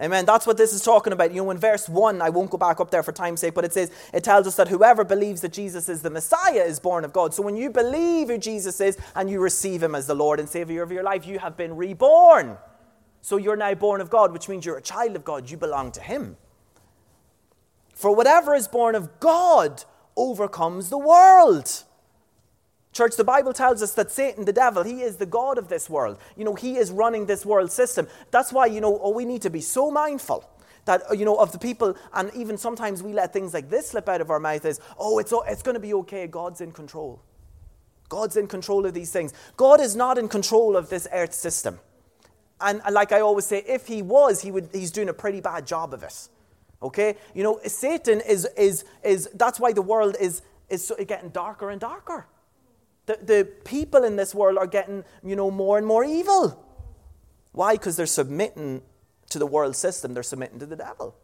Amen. 0.00 0.26
That's 0.26 0.46
what 0.46 0.58
this 0.58 0.74
is 0.74 0.82
talking 0.82 1.14
about. 1.14 1.32
You 1.32 1.42
know, 1.42 1.50
in 1.50 1.56
verse 1.56 1.88
1, 1.88 2.20
I 2.20 2.28
won't 2.28 2.50
go 2.50 2.58
back 2.58 2.80
up 2.80 2.90
there 2.90 3.02
for 3.02 3.12
time's 3.12 3.40
sake, 3.40 3.54
but 3.54 3.64
it 3.64 3.72
says, 3.72 3.90
it 4.12 4.22
tells 4.22 4.46
us 4.46 4.56
that 4.56 4.68
whoever 4.68 5.04
believes 5.04 5.40
that 5.40 5.54
Jesus 5.54 5.88
is 5.88 6.02
the 6.02 6.10
Messiah 6.10 6.62
is 6.62 6.78
born 6.78 7.04
of 7.04 7.14
God. 7.14 7.32
So 7.32 7.42
when 7.42 7.56
you 7.56 7.70
believe 7.70 8.28
who 8.28 8.36
Jesus 8.36 8.80
is 8.80 8.98
and 9.16 9.30
you 9.30 9.40
receive 9.40 9.82
him 9.82 9.94
as 9.94 10.06
the 10.06 10.14
Lord 10.14 10.38
and 10.38 10.48
Savior 10.48 10.82
of 10.82 10.92
your 10.92 11.02
life, 11.02 11.26
you 11.26 11.38
have 11.38 11.56
been 11.56 11.76
reborn. 11.76 12.58
So 13.22 13.38
you're 13.38 13.56
now 13.56 13.72
born 13.72 14.02
of 14.02 14.10
God, 14.10 14.32
which 14.32 14.50
means 14.50 14.66
you're 14.66 14.76
a 14.76 14.82
child 14.82 15.16
of 15.16 15.24
God. 15.24 15.50
You 15.50 15.56
belong 15.56 15.92
to 15.92 16.00
him. 16.02 16.36
For 17.94 18.14
whatever 18.14 18.54
is 18.54 18.68
born 18.68 18.94
of 18.94 19.18
God 19.18 19.82
overcomes 20.14 20.90
the 20.90 20.98
world. 20.98 21.84
Church, 22.98 23.14
the 23.14 23.22
Bible 23.22 23.52
tells 23.52 23.80
us 23.80 23.92
that 23.92 24.10
Satan, 24.10 24.44
the 24.44 24.52
devil, 24.52 24.82
he 24.82 25.02
is 25.02 25.18
the 25.18 25.24
God 25.24 25.56
of 25.56 25.68
this 25.68 25.88
world. 25.88 26.18
You 26.36 26.44
know, 26.44 26.56
he 26.56 26.78
is 26.78 26.90
running 26.90 27.26
this 27.26 27.46
world 27.46 27.70
system. 27.70 28.08
That's 28.32 28.52
why, 28.52 28.66
you 28.66 28.80
know, 28.80 28.98
oh, 29.00 29.12
we 29.12 29.24
need 29.24 29.40
to 29.42 29.50
be 29.50 29.60
so 29.60 29.88
mindful 29.88 30.44
that, 30.84 31.08
uh, 31.08 31.14
you 31.14 31.24
know, 31.24 31.36
of 31.36 31.52
the 31.52 31.60
people, 31.60 31.96
and 32.12 32.28
even 32.34 32.58
sometimes 32.58 33.00
we 33.00 33.12
let 33.12 33.32
things 33.32 33.54
like 33.54 33.70
this 33.70 33.90
slip 33.90 34.08
out 34.08 34.20
of 34.20 34.30
our 34.30 34.40
mouth 34.40 34.64
is, 34.64 34.80
oh, 34.98 35.20
it's, 35.20 35.32
oh, 35.32 35.44
it's 35.46 35.62
going 35.62 35.76
to 35.76 35.80
be 35.80 35.94
okay. 35.94 36.26
God's 36.26 36.60
in 36.60 36.72
control. 36.72 37.22
God's 38.08 38.36
in 38.36 38.48
control 38.48 38.84
of 38.84 38.94
these 38.94 39.12
things. 39.12 39.32
God 39.56 39.80
is 39.80 39.94
not 39.94 40.18
in 40.18 40.26
control 40.26 40.76
of 40.76 40.90
this 40.90 41.06
earth 41.12 41.34
system. 41.34 41.78
And 42.60 42.82
uh, 42.84 42.90
like 42.90 43.12
I 43.12 43.20
always 43.20 43.46
say, 43.46 43.62
if 43.64 43.86
he 43.86 44.02
was, 44.02 44.42
he 44.42 44.50
would, 44.50 44.70
he's 44.72 44.90
doing 44.90 45.08
a 45.08 45.14
pretty 45.14 45.40
bad 45.40 45.68
job 45.68 45.94
of 45.94 46.02
it. 46.02 46.28
Okay? 46.82 47.14
You 47.32 47.44
know, 47.44 47.60
Satan 47.64 48.20
is, 48.22 48.48
is, 48.56 48.84
is 49.04 49.28
that's 49.34 49.60
why 49.60 49.72
the 49.72 49.82
world 49.82 50.16
is, 50.20 50.42
is 50.68 50.92
getting 51.06 51.28
darker 51.28 51.70
and 51.70 51.80
darker. 51.80 52.26
The, 53.08 53.18
the 53.22 53.48
people 53.64 54.04
in 54.04 54.16
this 54.16 54.34
world 54.34 54.58
are 54.58 54.66
getting, 54.66 55.02
you 55.24 55.34
know, 55.34 55.50
more 55.50 55.78
and 55.78 55.86
more 55.86 56.04
evil. 56.04 56.62
Why? 57.52 57.72
Because 57.72 57.96
they're 57.96 58.04
submitting 58.04 58.82
to 59.30 59.38
the 59.38 59.46
world 59.46 59.76
system, 59.76 60.12
they're 60.12 60.22
submitting 60.22 60.58
to 60.58 60.66
the 60.66 60.76
devil. 60.76 61.16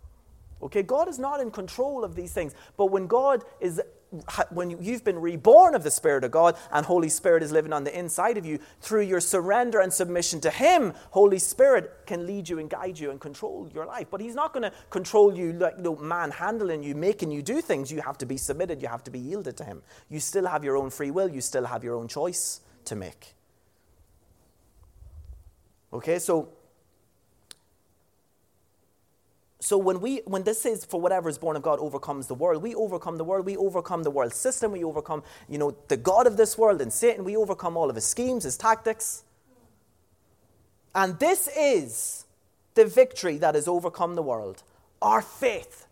Okay, 0.62 0.82
God 0.82 1.10
is 1.10 1.18
not 1.18 1.40
in 1.40 1.50
control 1.50 2.02
of 2.02 2.14
these 2.14 2.32
things. 2.32 2.54
But 2.78 2.86
when 2.86 3.06
God 3.06 3.44
is 3.60 3.82
when 4.50 4.70
you've 4.82 5.04
been 5.04 5.18
reborn 5.18 5.74
of 5.74 5.82
the 5.82 5.90
Spirit 5.90 6.24
of 6.24 6.30
God 6.30 6.56
and 6.72 6.84
Holy 6.84 7.08
Spirit 7.08 7.42
is 7.42 7.52
living 7.52 7.72
on 7.72 7.84
the 7.84 7.96
inside 7.96 8.36
of 8.36 8.46
you, 8.46 8.58
through 8.80 9.02
your 9.02 9.20
surrender 9.20 9.80
and 9.80 9.92
submission 9.92 10.40
to 10.42 10.50
Him, 10.50 10.94
Holy 11.10 11.38
Spirit 11.38 11.92
can 12.06 12.26
lead 12.26 12.48
you 12.48 12.58
and 12.58 12.68
guide 12.68 12.98
you 12.98 13.10
and 13.10 13.20
control 13.20 13.68
your 13.74 13.86
life. 13.86 14.08
But 14.10 14.20
He's 14.20 14.34
not 14.34 14.52
going 14.52 14.62
to 14.64 14.72
control 14.90 15.36
you 15.36 15.52
like 15.52 15.76
you 15.76 15.82
know, 15.82 15.96
manhandling 15.96 16.82
you, 16.82 16.94
making 16.94 17.30
you 17.30 17.42
do 17.42 17.60
things. 17.60 17.90
You 17.90 18.00
have 18.00 18.18
to 18.18 18.26
be 18.26 18.36
submitted, 18.36 18.82
you 18.82 18.88
have 18.88 19.04
to 19.04 19.10
be 19.10 19.18
yielded 19.18 19.56
to 19.58 19.64
Him. 19.64 19.82
You 20.08 20.20
still 20.20 20.46
have 20.46 20.64
your 20.64 20.76
own 20.76 20.90
free 20.90 21.10
will, 21.10 21.28
you 21.28 21.40
still 21.40 21.64
have 21.64 21.84
your 21.84 21.94
own 21.94 22.08
choice 22.08 22.60
to 22.86 22.96
make. 22.96 23.34
Okay, 25.92 26.18
so 26.18 26.48
so 29.64 29.78
when 29.78 30.02
we 30.02 30.20
when 30.26 30.42
this 30.42 30.60
says 30.60 30.84
for 30.84 31.00
whatever 31.00 31.26
is 31.26 31.38
born 31.38 31.56
of 31.56 31.62
God 31.62 31.78
overcomes 31.78 32.26
the 32.26 32.34
world, 32.34 32.62
we 32.62 32.74
overcome 32.74 33.16
the 33.16 33.24
world, 33.24 33.46
we 33.46 33.56
overcome 33.56 34.02
the 34.02 34.10
world 34.10 34.34
system, 34.34 34.72
we 34.72 34.84
overcome, 34.84 35.22
you 35.48 35.56
know, 35.56 35.74
the 35.88 35.96
God 35.96 36.26
of 36.26 36.36
this 36.36 36.58
world 36.58 36.82
and 36.82 36.92
Satan, 36.92 37.24
we 37.24 37.34
overcome 37.34 37.74
all 37.74 37.88
of 37.88 37.96
his 37.96 38.04
schemes, 38.04 38.44
his 38.44 38.58
tactics. 38.58 39.24
And 40.94 41.18
this 41.18 41.48
is 41.56 42.26
the 42.74 42.84
victory 42.84 43.38
that 43.38 43.54
has 43.54 43.66
overcome 43.66 44.16
the 44.16 44.22
world. 44.22 44.62
Our 45.00 45.22
faith. 45.22 45.83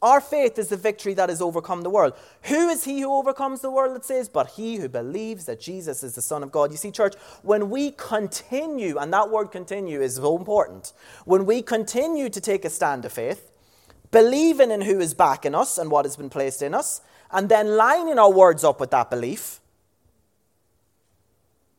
Our 0.00 0.20
faith 0.20 0.58
is 0.58 0.68
the 0.68 0.76
victory 0.76 1.14
that 1.14 1.28
has 1.28 1.42
overcome 1.42 1.82
the 1.82 1.90
world. 1.90 2.14
Who 2.42 2.68
is 2.68 2.84
he 2.84 3.00
who 3.00 3.12
overcomes 3.12 3.60
the 3.60 3.70
world, 3.70 3.96
it 3.96 4.04
says? 4.04 4.28
But 4.28 4.50
he 4.50 4.76
who 4.76 4.88
believes 4.88 5.46
that 5.46 5.60
Jesus 5.60 6.02
is 6.02 6.14
the 6.14 6.22
Son 6.22 6.42
of 6.42 6.52
God. 6.52 6.70
You 6.70 6.76
see, 6.76 6.90
church, 6.90 7.14
when 7.42 7.68
we 7.70 7.92
continue, 7.92 8.98
and 8.98 9.12
that 9.12 9.30
word 9.30 9.46
continue 9.46 10.00
is 10.00 10.16
so 10.16 10.36
important, 10.36 10.92
when 11.24 11.46
we 11.46 11.62
continue 11.62 12.28
to 12.28 12.40
take 12.40 12.64
a 12.64 12.70
stand 12.70 13.04
of 13.04 13.12
faith, 13.12 13.50
believing 14.10 14.70
in 14.70 14.82
who 14.82 15.00
is 15.00 15.14
backing 15.14 15.54
us 15.54 15.78
and 15.78 15.90
what 15.90 16.04
has 16.04 16.16
been 16.16 16.30
placed 16.30 16.62
in 16.62 16.74
us, 16.74 17.00
and 17.30 17.48
then 17.48 17.76
lining 17.76 18.18
our 18.18 18.32
words 18.32 18.64
up 18.64 18.80
with 18.80 18.90
that 18.90 19.10
belief, 19.10 19.60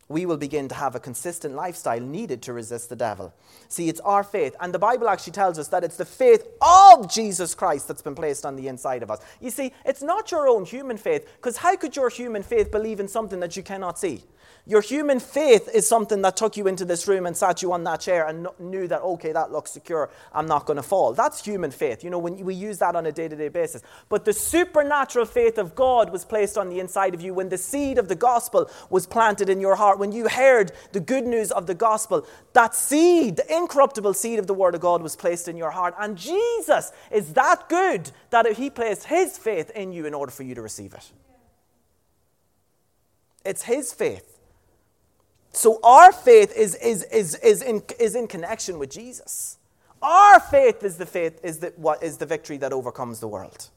we 0.10 0.26
will 0.26 0.38
begin 0.38 0.68
to 0.68 0.76
have 0.76 0.96
a 0.96 1.00
consistent 1.00 1.54
lifestyle 1.56 2.00
needed 2.00 2.42
to 2.42 2.52
resist 2.52 2.90
the 2.90 2.96
devil. 2.96 3.32
See, 3.68 3.90
it's 3.90 4.00
our 4.00 4.24
faith. 4.24 4.56
And 4.60 4.74
the 4.74 4.80
Bible 4.80 5.08
actually 5.08 5.34
tells 5.34 5.60
us 5.60 5.68
that 5.68 5.84
it's 5.84 5.98
the 5.98 6.06
faith 6.06 6.48
of 6.62 7.10
Jesus 7.10 7.54
Christ 7.54 7.88
that's 7.88 8.02
been 8.02 8.16
placed 8.16 8.44
on 8.44 8.56
the 8.56 8.68
inside 8.68 9.04
of 9.04 9.12
us. 9.12 9.20
You 9.40 9.52
see, 9.52 9.72
it's 9.86 10.02
not 10.02 10.32
your 10.32 10.48
own 10.48 10.66
human 10.66 10.98
faith, 10.98 11.30
because 11.38 11.58
how 11.58 11.76
could 11.76 11.96
your 11.96 12.10
human 12.10 12.42
faith 12.42 12.72
believe 12.72 13.00
in 13.00 13.08
something 13.08 13.40
that 13.40 13.56
you 13.56 13.62
cannot 13.62 14.00
see? 14.00 14.24
Your 14.66 14.82
human 14.82 15.20
faith 15.20 15.68
is 15.74 15.88
something 15.88 16.22
that 16.22 16.38
took 16.38 16.56
you 16.56 16.68
into 16.68 16.86
this 16.86 17.08
room 17.08 17.26
and 17.26 17.36
sat 17.36 17.62
you 17.62 17.74
on 17.74 17.84
that 17.86 18.02
chair 18.02 18.28
and 18.28 18.48
knew 18.60 18.88
that, 18.88 19.02
okay, 19.02 19.32
that 19.32 19.52
looks 19.52 19.72
secure, 19.72 20.10
I'm 20.32 20.46
not 20.46 20.66
going 20.66 20.78
to 20.78 20.84
fall. 20.84 21.14
That's 21.14 21.44
human 21.44 21.72
faith. 21.72 22.04
You 22.04 22.10
know, 22.10 22.20
when 22.20 22.38
we 22.46 22.54
use 22.54 22.78
that 22.78 22.96
on 22.96 23.06
a 23.06 23.12
day 23.12 23.28
to 23.28 23.36
day 23.36 23.48
basis. 23.48 23.82
But 24.10 24.26
the 24.26 24.34
supernatural 24.34 25.26
faith 25.26 25.58
of 25.58 25.74
God 25.74 26.12
was 26.12 26.24
placed 26.24 26.58
on 26.58 26.70
the 26.70 26.80
inside 26.80 27.14
of 27.14 27.22
you 27.22 27.34
when 27.34 27.50
the 27.50 27.58
seed 27.58 27.98
of 27.98 28.08
the 28.08 28.16
gospel 28.16 28.70
was 28.90 29.08
planted 29.08 29.50
in 29.50 29.60
your 29.60 29.76
heart. 29.76 29.98
When 29.98 30.12
you 30.12 30.28
heard 30.30 30.72
the 30.92 31.00
good 31.00 31.26
news 31.26 31.52
of 31.52 31.66
the 31.66 31.76
gospel, 31.76 32.28
that 32.54 32.76
seed, 32.76 33.38
the 33.38 33.56
incorruptible 33.56 34.14
seed 34.14 34.40
of 34.40 34.48
the 34.48 34.54
word 34.54 34.76
of 34.76 34.82
God, 34.82 35.02
was 35.02 35.16
placed 35.16 35.48
in 35.48 35.58
your 35.58 35.72
heart. 35.72 35.96
And 36.00 36.18
Jesus 36.18 36.92
is 37.12 37.34
that 37.34 37.70
good 37.70 38.12
that 38.30 38.46
he 38.54 38.70
placed 38.70 39.06
his 39.06 39.38
faith 39.38 39.72
in 39.72 39.94
you 39.94 40.06
in 40.06 40.14
order 40.14 40.32
for 40.32 40.44
you 40.44 40.56
to 40.56 40.62
receive 40.62 40.94
it. 40.94 41.12
It's 43.46 43.64
his 43.64 43.94
faith. 43.94 44.39
So 45.60 45.78
our 45.84 46.14
faith 46.14 46.56
is, 46.56 46.74
is, 46.76 47.04
is, 47.04 47.36
is, 47.36 47.62
in, 47.62 47.84
is 48.00 48.16
in 48.16 48.28
connection 48.28 48.80
with 48.80 48.90
Jesus. 48.90 49.58
Our 50.02 50.40
faith 50.40 50.86
is 50.86 50.96
the 50.96 51.06
faith 51.06 51.38
is 51.44 51.60
the, 51.60 51.74
what 51.76 52.02
is 52.02 52.16
the 52.16 52.26
victory 52.26 52.56
that 52.60 52.72
overcomes 52.72 53.20
the 53.20 53.28
world. 53.28 53.68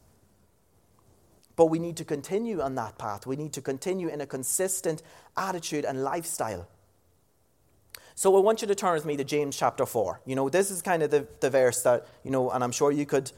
But 1.57 1.67
we 1.67 1.81
need 1.81 1.97
to 1.97 2.05
continue 2.05 2.61
on 2.61 2.77
that 2.77 2.99
path. 2.99 3.27
We 3.27 3.35
need 3.35 3.53
to 3.55 3.61
continue 3.61 4.07
in 4.07 4.21
a 4.21 4.27
consistent 4.27 5.03
attitude 5.37 5.85
and 5.85 6.05
lifestyle. 6.05 6.69
So 8.15 8.37
I 8.37 8.41
want 8.41 8.63
you 8.63 8.69
to 8.69 8.77
turn 8.77 8.95
with 8.95 9.05
me 9.05 9.17
to 9.17 9.25
James 9.25 9.57
chapter 9.57 9.85
4. 9.85 10.21
You 10.25 10.37
know, 10.37 10.49
this 10.49 10.71
is 10.71 10.83
kind 10.83 11.03
of 11.03 11.11
the, 11.11 11.27
the 11.41 11.51
verse 11.51 11.83
that, 11.83 12.07
you 12.23 12.31
know, 12.31 12.49
and 12.53 12.63
I'm 12.63 12.71
sure 12.71 12.93
you 12.93 13.07
could 13.07 13.33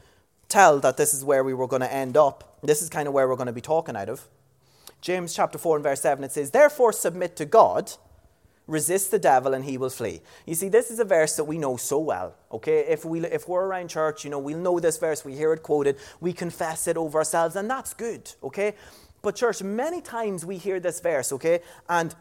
tell 0.49 0.79
that 0.81 0.97
this 0.97 1.15
is 1.15 1.25
where 1.25 1.43
we 1.43 1.55
were 1.55 1.67
going 1.67 1.81
to 1.81 1.91
end 1.91 2.15
up. 2.15 2.59
This 2.61 2.83
is 2.83 2.89
kind 2.89 3.07
of 3.07 3.15
where 3.15 3.27
we're 3.27 3.37
going 3.37 3.47
to 3.47 3.53
be 3.53 3.59
talking 3.59 3.95
out 3.95 4.09
of. 4.09 4.27
James 5.01 5.33
chapter 5.33 5.57
4 5.57 5.77
and 5.77 5.83
verse 5.83 6.01
7, 6.01 6.23
it 6.23 6.31
says, 6.31 6.51
Therefore 6.51 6.93
submit 6.93 7.35
to 7.37 7.45
God 7.45 7.93
Resist 8.67 9.11
the 9.11 9.19
devil 9.19 9.53
and 9.53 9.63
he 9.63 9.77
will 9.77 9.89
flee. 9.89 10.21
You 10.45 10.55
see, 10.55 10.69
this 10.69 10.89
is 10.89 10.99
a 10.99 11.05
verse 11.05 11.35
that 11.35 11.43
we 11.43 11.57
know 11.57 11.77
so 11.77 11.99
well. 11.99 12.35
Okay, 12.51 12.79
if 12.87 13.05
we 13.05 13.23
if 13.25 13.47
we're 13.47 13.65
around 13.65 13.89
church, 13.89 14.23
you 14.23 14.31
know, 14.31 14.39
we'll 14.39 14.57
know 14.57 14.79
this 14.79 14.97
verse. 14.97 15.23
We 15.23 15.35
hear 15.35 15.53
it 15.53 15.61
quoted. 15.61 15.97
We 16.19 16.33
confess 16.33 16.87
it 16.87 16.97
over 16.97 17.19
ourselves, 17.19 17.55
and 17.55 17.69
that's 17.69 17.93
good. 17.93 18.31
Okay, 18.43 18.73
but 19.21 19.35
church, 19.35 19.61
many 19.61 20.01
times 20.01 20.45
we 20.45 20.57
hear 20.57 20.79
this 20.79 20.99
verse. 20.99 21.31
Okay, 21.31 21.59
and 21.89 22.15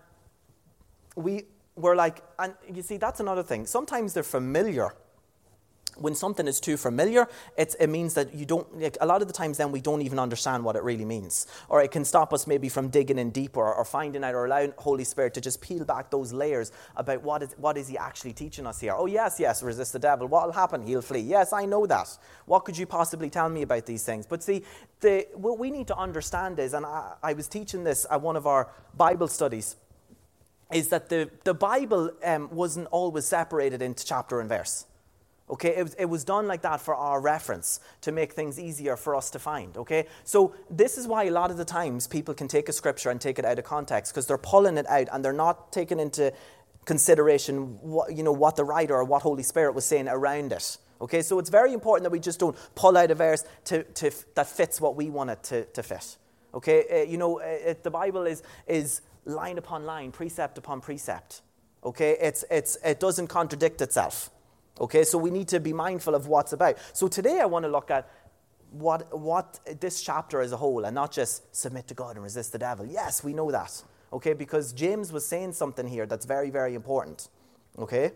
we 1.16 1.44
we're 1.76 1.96
like, 1.96 2.22
and 2.38 2.54
you 2.72 2.82
see, 2.82 2.98
that's 2.98 3.20
another 3.20 3.42
thing. 3.42 3.66
Sometimes 3.66 4.12
they're 4.12 4.22
familiar 4.22 4.94
when 5.96 6.14
something 6.14 6.46
is 6.46 6.60
too 6.60 6.76
familiar, 6.76 7.28
it 7.56 7.88
means 7.88 8.14
that 8.14 8.34
you 8.34 8.44
don't, 8.44 8.80
like, 8.80 8.96
a 9.00 9.06
lot 9.06 9.22
of 9.22 9.28
the 9.28 9.34
times 9.34 9.58
then 9.58 9.72
we 9.72 9.80
don't 9.80 10.02
even 10.02 10.18
understand 10.18 10.64
what 10.64 10.76
it 10.76 10.82
really 10.82 11.04
means. 11.04 11.46
Or 11.68 11.82
it 11.82 11.90
can 11.90 12.04
stop 12.04 12.32
us 12.32 12.46
maybe 12.46 12.68
from 12.68 12.88
digging 12.88 13.18
in 13.18 13.30
deeper 13.30 13.60
or, 13.60 13.74
or 13.74 13.84
finding 13.84 14.24
out 14.24 14.34
or 14.34 14.46
allowing 14.46 14.72
Holy 14.76 15.04
Spirit 15.04 15.34
to 15.34 15.40
just 15.40 15.60
peel 15.60 15.84
back 15.84 16.10
those 16.10 16.32
layers 16.32 16.72
about 16.96 17.22
what 17.22 17.42
is, 17.42 17.54
what 17.58 17.76
is 17.76 17.88
He 17.88 17.98
actually 17.98 18.32
teaching 18.32 18.66
us 18.66 18.80
here. 18.80 18.94
Oh, 18.96 19.06
yes, 19.06 19.38
yes, 19.38 19.62
resist 19.62 19.92
the 19.92 19.98
devil. 19.98 20.26
What 20.26 20.46
will 20.46 20.52
happen? 20.52 20.82
He'll 20.82 21.02
flee. 21.02 21.20
Yes, 21.20 21.52
I 21.52 21.64
know 21.64 21.86
that. 21.86 22.16
What 22.46 22.64
could 22.64 22.76
you 22.76 22.86
possibly 22.86 23.30
tell 23.30 23.48
me 23.48 23.62
about 23.62 23.86
these 23.86 24.04
things? 24.04 24.26
But 24.26 24.42
see, 24.42 24.62
the, 25.00 25.26
what 25.34 25.58
we 25.58 25.70
need 25.70 25.86
to 25.88 25.96
understand 25.96 26.58
is, 26.58 26.74
and 26.74 26.84
I, 26.84 27.14
I 27.22 27.32
was 27.34 27.48
teaching 27.48 27.84
this 27.84 28.06
at 28.10 28.20
one 28.20 28.36
of 28.36 28.46
our 28.46 28.70
Bible 28.96 29.28
studies, 29.28 29.76
is 30.72 30.88
that 30.88 31.08
the, 31.08 31.30
the 31.44 31.54
Bible 31.54 32.10
um, 32.24 32.48
wasn't 32.50 32.88
always 32.88 33.26
separated 33.26 33.82
into 33.82 34.04
chapter 34.04 34.40
and 34.40 34.48
verse. 34.48 34.86
Okay, 35.50 35.76
it 35.76 35.82
was, 35.82 35.94
it 35.94 36.06
was 36.06 36.24
done 36.24 36.46
like 36.46 36.62
that 36.62 36.80
for 36.80 36.94
our 36.94 37.20
reference 37.20 37.78
to 38.00 38.12
make 38.12 38.32
things 38.32 38.58
easier 38.58 38.96
for 38.96 39.14
us 39.14 39.30
to 39.30 39.38
find. 39.38 39.76
Okay, 39.76 40.06
so 40.24 40.54
this 40.70 40.96
is 40.96 41.06
why 41.06 41.24
a 41.24 41.30
lot 41.30 41.50
of 41.50 41.58
the 41.58 41.66
times 41.66 42.06
people 42.06 42.32
can 42.32 42.48
take 42.48 42.68
a 42.70 42.72
scripture 42.72 43.10
and 43.10 43.20
take 43.20 43.38
it 43.38 43.44
out 43.44 43.58
of 43.58 43.64
context 43.64 44.12
because 44.12 44.26
they're 44.26 44.38
pulling 44.38 44.78
it 44.78 44.86
out 44.88 45.08
and 45.12 45.22
they're 45.22 45.34
not 45.34 45.70
taking 45.70 46.00
into 46.00 46.32
consideration 46.86 47.78
what, 47.82 48.16
you 48.16 48.22
know, 48.22 48.32
what 48.32 48.56
the 48.56 48.64
writer 48.64 48.94
or 48.94 49.04
what 49.04 49.20
Holy 49.20 49.42
Spirit 49.42 49.74
was 49.74 49.84
saying 49.84 50.08
around 50.08 50.52
it. 50.52 50.78
Okay, 51.00 51.20
so 51.20 51.38
it's 51.38 51.50
very 51.50 51.74
important 51.74 52.04
that 52.04 52.10
we 52.10 52.20
just 52.20 52.40
don't 52.40 52.56
pull 52.74 52.96
out 52.96 53.10
a 53.10 53.14
verse 53.14 53.44
to, 53.64 53.82
to, 53.82 54.10
that 54.36 54.46
fits 54.46 54.80
what 54.80 54.96
we 54.96 55.10
want 55.10 55.28
it 55.28 55.42
to, 55.42 55.64
to 55.66 55.82
fit. 55.82 56.16
Okay, 56.54 56.84
uh, 56.90 57.10
you 57.10 57.18
know, 57.18 57.40
uh, 57.40 57.44
it, 57.44 57.82
the 57.82 57.90
Bible 57.90 58.26
is, 58.26 58.42
is 58.66 59.02
line 59.26 59.58
upon 59.58 59.84
line, 59.84 60.12
precept 60.12 60.56
upon 60.56 60.80
precept. 60.80 61.42
Okay, 61.84 62.16
it's, 62.18 62.44
it's, 62.50 62.78
it 62.82 63.00
doesn't 63.00 63.26
contradict 63.26 63.82
itself. 63.82 64.30
Okay, 64.80 65.04
so 65.04 65.18
we 65.18 65.30
need 65.30 65.48
to 65.48 65.60
be 65.60 65.72
mindful 65.72 66.14
of 66.14 66.26
what's 66.26 66.52
about. 66.52 66.76
So 66.92 67.06
today 67.06 67.40
I 67.40 67.46
want 67.46 67.64
to 67.64 67.70
look 67.70 67.90
at 67.90 68.10
what, 68.70 69.16
what 69.16 69.60
this 69.80 70.02
chapter 70.02 70.40
as 70.40 70.52
a 70.52 70.56
whole 70.56 70.84
and 70.84 70.94
not 70.94 71.12
just 71.12 71.54
submit 71.54 71.86
to 71.88 71.94
God 71.94 72.16
and 72.16 72.24
resist 72.24 72.52
the 72.52 72.58
devil. 72.58 72.84
Yes, 72.84 73.22
we 73.22 73.32
know 73.32 73.50
that. 73.52 73.82
Okay, 74.12 74.32
because 74.32 74.72
James 74.72 75.12
was 75.12 75.26
saying 75.26 75.52
something 75.52 75.86
here 75.86 76.06
that's 76.06 76.26
very, 76.26 76.50
very 76.50 76.74
important. 76.74 77.28
Okay? 77.78 78.12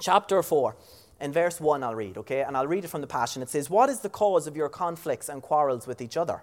Chapter 0.00 0.42
4, 0.42 0.76
in 1.20 1.32
verse 1.32 1.60
1, 1.60 1.82
I'll 1.82 1.94
read, 1.94 2.18
okay? 2.18 2.42
And 2.42 2.56
I'll 2.56 2.66
read 2.66 2.84
it 2.84 2.88
from 2.88 3.02
the 3.02 3.06
Passion. 3.06 3.42
It 3.42 3.50
says, 3.50 3.70
What 3.70 3.88
is 3.88 4.00
the 4.00 4.08
cause 4.08 4.46
of 4.46 4.56
your 4.56 4.68
conflicts 4.68 5.28
and 5.28 5.42
quarrels 5.42 5.86
with 5.86 6.00
each 6.00 6.16
other? 6.16 6.42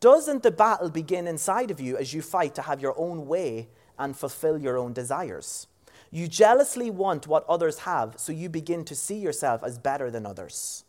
Doesn't 0.00 0.42
the 0.42 0.50
battle 0.50 0.90
begin 0.90 1.26
inside 1.26 1.70
of 1.70 1.80
you 1.80 1.96
as 1.96 2.12
you 2.12 2.22
fight 2.22 2.54
to 2.56 2.62
have 2.62 2.80
your 2.80 2.98
own 2.98 3.26
way 3.26 3.68
and 3.98 4.16
fulfill 4.16 4.58
your 4.58 4.78
own 4.78 4.92
desires? 4.92 5.66
You 6.14 6.28
jealously 6.28 6.92
want 6.92 7.26
what 7.26 7.44
others 7.48 7.80
have, 7.80 8.14
so 8.18 8.30
you 8.30 8.48
begin 8.48 8.84
to 8.84 8.94
see 8.94 9.16
yourself 9.16 9.64
as 9.64 9.78
better 9.78 10.12
than 10.12 10.24
others. 10.24 10.84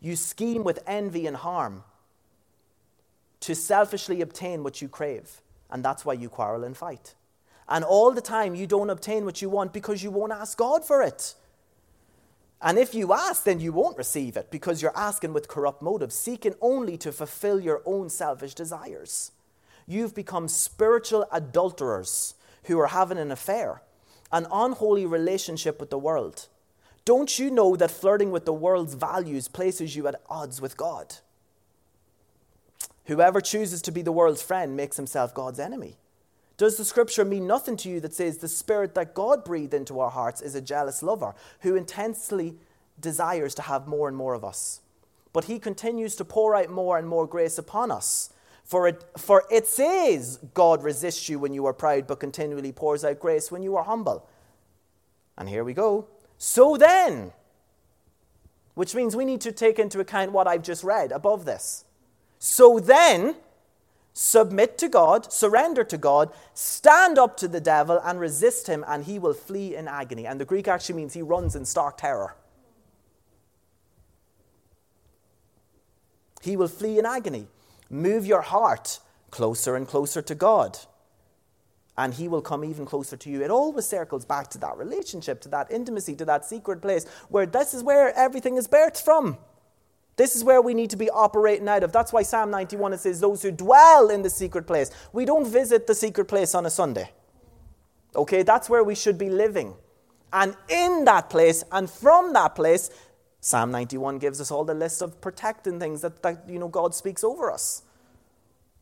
You 0.00 0.16
scheme 0.16 0.64
with 0.64 0.82
envy 0.84 1.28
and 1.28 1.36
harm 1.36 1.84
to 3.38 3.54
selfishly 3.54 4.20
obtain 4.20 4.64
what 4.64 4.82
you 4.82 4.88
crave, 4.88 5.40
and 5.70 5.84
that's 5.84 6.04
why 6.04 6.14
you 6.14 6.28
quarrel 6.28 6.64
and 6.64 6.76
fight. 6.76 7.14
And 7.68 7.84
all 7.84 8.10
the 8.10 8.20
time, 8.20 8.56
you 8.56 8.66
don't 8.66 8.90
obtain 8.90 9.24
what 9.24 9.40
you 9.40 9.48
want 9.48 9.72
because 9.72 10.02
you 10.02 10.10
won't 10.10 10.32
ask 10.32 10.58
God 10.58 10.84
for 10.84 11.02
it. 11.02 11.36
And 12.60 12.78
if 12.78 12.96
you 12.96 13.12
ask, 13.12 13.44
then 13.44 13.60
you 13.60 13.72
won't 13.72 13.96
receive 13.96 14.36
it 14.36 14.50
because 14.50 14.82
you're 14.82 14.98
asking 14.98 15.34
with 15.34 15.46
corrupt 15.46 15.82
motives, 15.82 16.16
seeking 16.16 16.56
only 16.60 16.96
to 16.96 17.12
fulfill 17.12 17.60
your 17.60 17.80
own 17.86 18.08
selfish 18.08 18.54
desires. 18.54 19.30
You've 19.86 20.16
become 20.16 20.48
spiritual 20.48 21.28
adulterers 21.30 22.34
who 22.64 22.80
are 22.80 22.88
having 22.88 23.18
an 23.18 23.30
affair 23.30 23.82
an 24.32 24.46
unholy 24.52 25.06
relationship 25.06 25.78
with 25.78 25.90
the 25.90 25.98
world. 25.98 26.48
Don't 27.04 27.38
you 27.38 27.50
know 27.50 27.76
that 27.76 27.90
flirting 27.90 28.30
with 28.30 28.44
the 28.44 28.52
world's 28.52 28.94
values 28.94 29.48
places 29.48 29.96
you 29.96 30.06
at 30.06 30.20
odds 30.28 30.60
with 30.60 30.76
God? 30.76 31.16
Whoever 33.06 33.40
chooses 33.40 33.82
to 33.82 33.90
be 33.90 34.02
the 34.02 34.12
world's 34.12 34.42
friend 34.42 34.76
makes 34.76 34.96
himself 34.96 35.34
God's 35.34 35.58
enemy. 35.58 35.96
Does 36.56 36.76
the 36.76 36.84
scripture 36.84 37.24
mean 37.24 37.46
nothing 37.46 37.76
to 37.78 37.88
you 37.88 37.98
that 38.00 38.14
says 38.14 38.38
the 38.38 38.48
spirit 38.48 38.94
that 38.94 39.14
God 39.14 39.44
breathed 39.44 39.74
into 39.74 39.98
our 39.98 40.10
hearts 40.10 40.40
is 40.40 40.54
a 40.54 40.60
jealous 40.60 41.02
lover 41.02 41.34
who 41.60 41.74
intensely 41.74 42.56
desires 43.00 43.54
to 43.56 43.62
have 43.62 43.88
more 43.88 44.06
and 44.06 44.16
more 44.16 44.34
of 44.34 44.44
us? 44.44 44.80
but 45.32 45.44
he 45.44 45.58
continues 45.58 46.14
to 46.16 46.24
pour 46.24 46.54
out 46.54 46.70
more 46.70 46.98
and 46.98 47.08
more 47.08 47.26
grace 47.26 47.58
upon 47.58 47.90
us. 47.90 48.30
For 48.64 48.88
it, 48.88 49.04
for 49.16 49.44
it 49.50 49.66
says, 49.66 50.38
God 50.54 50.82
resists 50.82 51.28
you 51.28 51.38
when 51.38 51.52
you 51.52 51.66
are 51.66 51.72
proud, 51.72 52.06
but 52.06 52.20
continually 52.20 52.72
pours 52.72 53.04
out 53.04 53.20
grace 53.20 53.50
when 53.50 53.62
you 53.62 53.76
are 53.76 53.84
humble. 53.84 54.26
And 55.36 55.48
here 55.48 55.64
we 55.64 55.74
go. 55.74 56.06
So 56.38 56.76
then, 56.76 57.32
which 58.74 58.94
means 58.94 59.14
we 59.14 59.24
need 59.24 59.40
to 59.42 59.52
take 59.52 59.78
into 59.78 60.00
account 60.00 60.32
what 60.32 60.46
I've 60.46 60.62
just 60.62 60.84
read 60.84 61.12
above 61.12 61.44
this. 61.44 61.84
So 62.38 62.78
then, 62.78 63.36
submit 64.12 64.78
to 64.78 64.88
God, 64.88 65.32
surrender 65.32 65.84
to 65.84 65.98
God, 65.98 66.32
stand 66.54 67.18
up 67.18 67.36
to 67.38 67.48
the 67.48 67.60
devil 67.60 68.00
and 68.02 68.18
resist 68.18 68.66
him, 68.66 68.84
and 68.86 69.04
he 69.04 69.18
will 69.18 69.34
flee 69.34 69.74
in 69.74 69.88
agony. 69.88 70.26
And 70.26 70.40
the 70.40 70.44
Greek 70.44 70.68
actually 70.68 70.96
means 70.96 71.14
he 71.14 71.22
runs 71.22 71.54
in 71.54 71.64
stark 71.64 71.98
terror. 71.98 72.36
He 76.42 76.56
will 76.56 76.68
flee 76.68 76.98
in 76.98 77.06
agony. 77.06 77.46
Move 77.92 78.24
your 78.24 78.40
heart 78.40 79.00
closer 79.30 79.76
and 79.76 79.86
closer 79.86 80.22
to 80.22 80.34
God, 80.34 80.78
and 81.96 82.14
he 82.14 82.26
will 82.26 82.40
come 82.40 82.64
even 82.64 82.86
closer 82.86 83.18
to 83.18 83.30
you. 83.30 83.42
It 83.42 83.50
always 83.50 83.84
circles 83.84 84.24
back 84.24 84.48
to 84.50 84.58
that 84.58 84.78
relationship, 84.78 85.42
to 85.42 85.48
that 85.50 85.70
intimacy, 85.70 86.16
to 86.16 86.24
that 86.24 86.46
secret 86.46 86.80
place 86.80 87.06
where 87.28 87.44
this 87.44 87.74
is 87.74 87.82
where 87.82 88.16
everything 88.16 88.56
is 88.56 88.66
birthed 88.66 89.04
from. 89.04 89.36
This 90.16 90.34
is 90.34 90.42
where 90.42 90.62
we 90.62 90.72
need 90.72 90.90
to 90.90 90.96
be 90.96 91.10
operating 91.10 91.68
out 91.68 91.82
of. 91.82 91.92
That's 91.92 92.12
why 92.12 92.22
Psalm 92.22 92.50
91 92.50 92.94
it 92.94 93.00
says, 93.00 93.20
Those 93.20 93.42
who 93.42 93.50
dwell 93.50 94.08
in 94.08 94.22
the 94.22 94.30
secret 94.30 94.66
place. 94.66 94.90
We 95.12 95.24
don't 95.24 95.46
visit 95.46 95.86
the 95.86 95.94
secret 95.94 96.26
place 96.26 96.54
on 96.54 96.64
a 96.64 96.70
Sunday. 96.70 97.10
Okay, 98.16 98.42
that's 98.42 98.70
where 98.70 98.84
we 98.84 98.94
should 98.94 99.18
be 99.18 99.30
living. 99.30 99.74
And 100.32 100.56
in 100.68 101.04
that 101.04 101.28
place, 101.28 101.62
and 101.72 101.90
from 101.90 102.32
that 102.32 102.54
place, 102.54 102.90
Psalm 103.44 103.72
91 103.72 104.18
gives 104.18 104.40
us 104.40 104.52
all 104.52 104.64
the 104.64 104.72
list 104.72 105.02
of 105.02 105.20
protecting 105.20 105.80
things 105.80 106.00
that, 106.00 106.22
that 106.22 106.48
you 106.48 106.60
know, 106.60 106.68
God 106.68 106.94
speaks 106.94 107.24
over 107.24 107.50
us. 107.50 107.82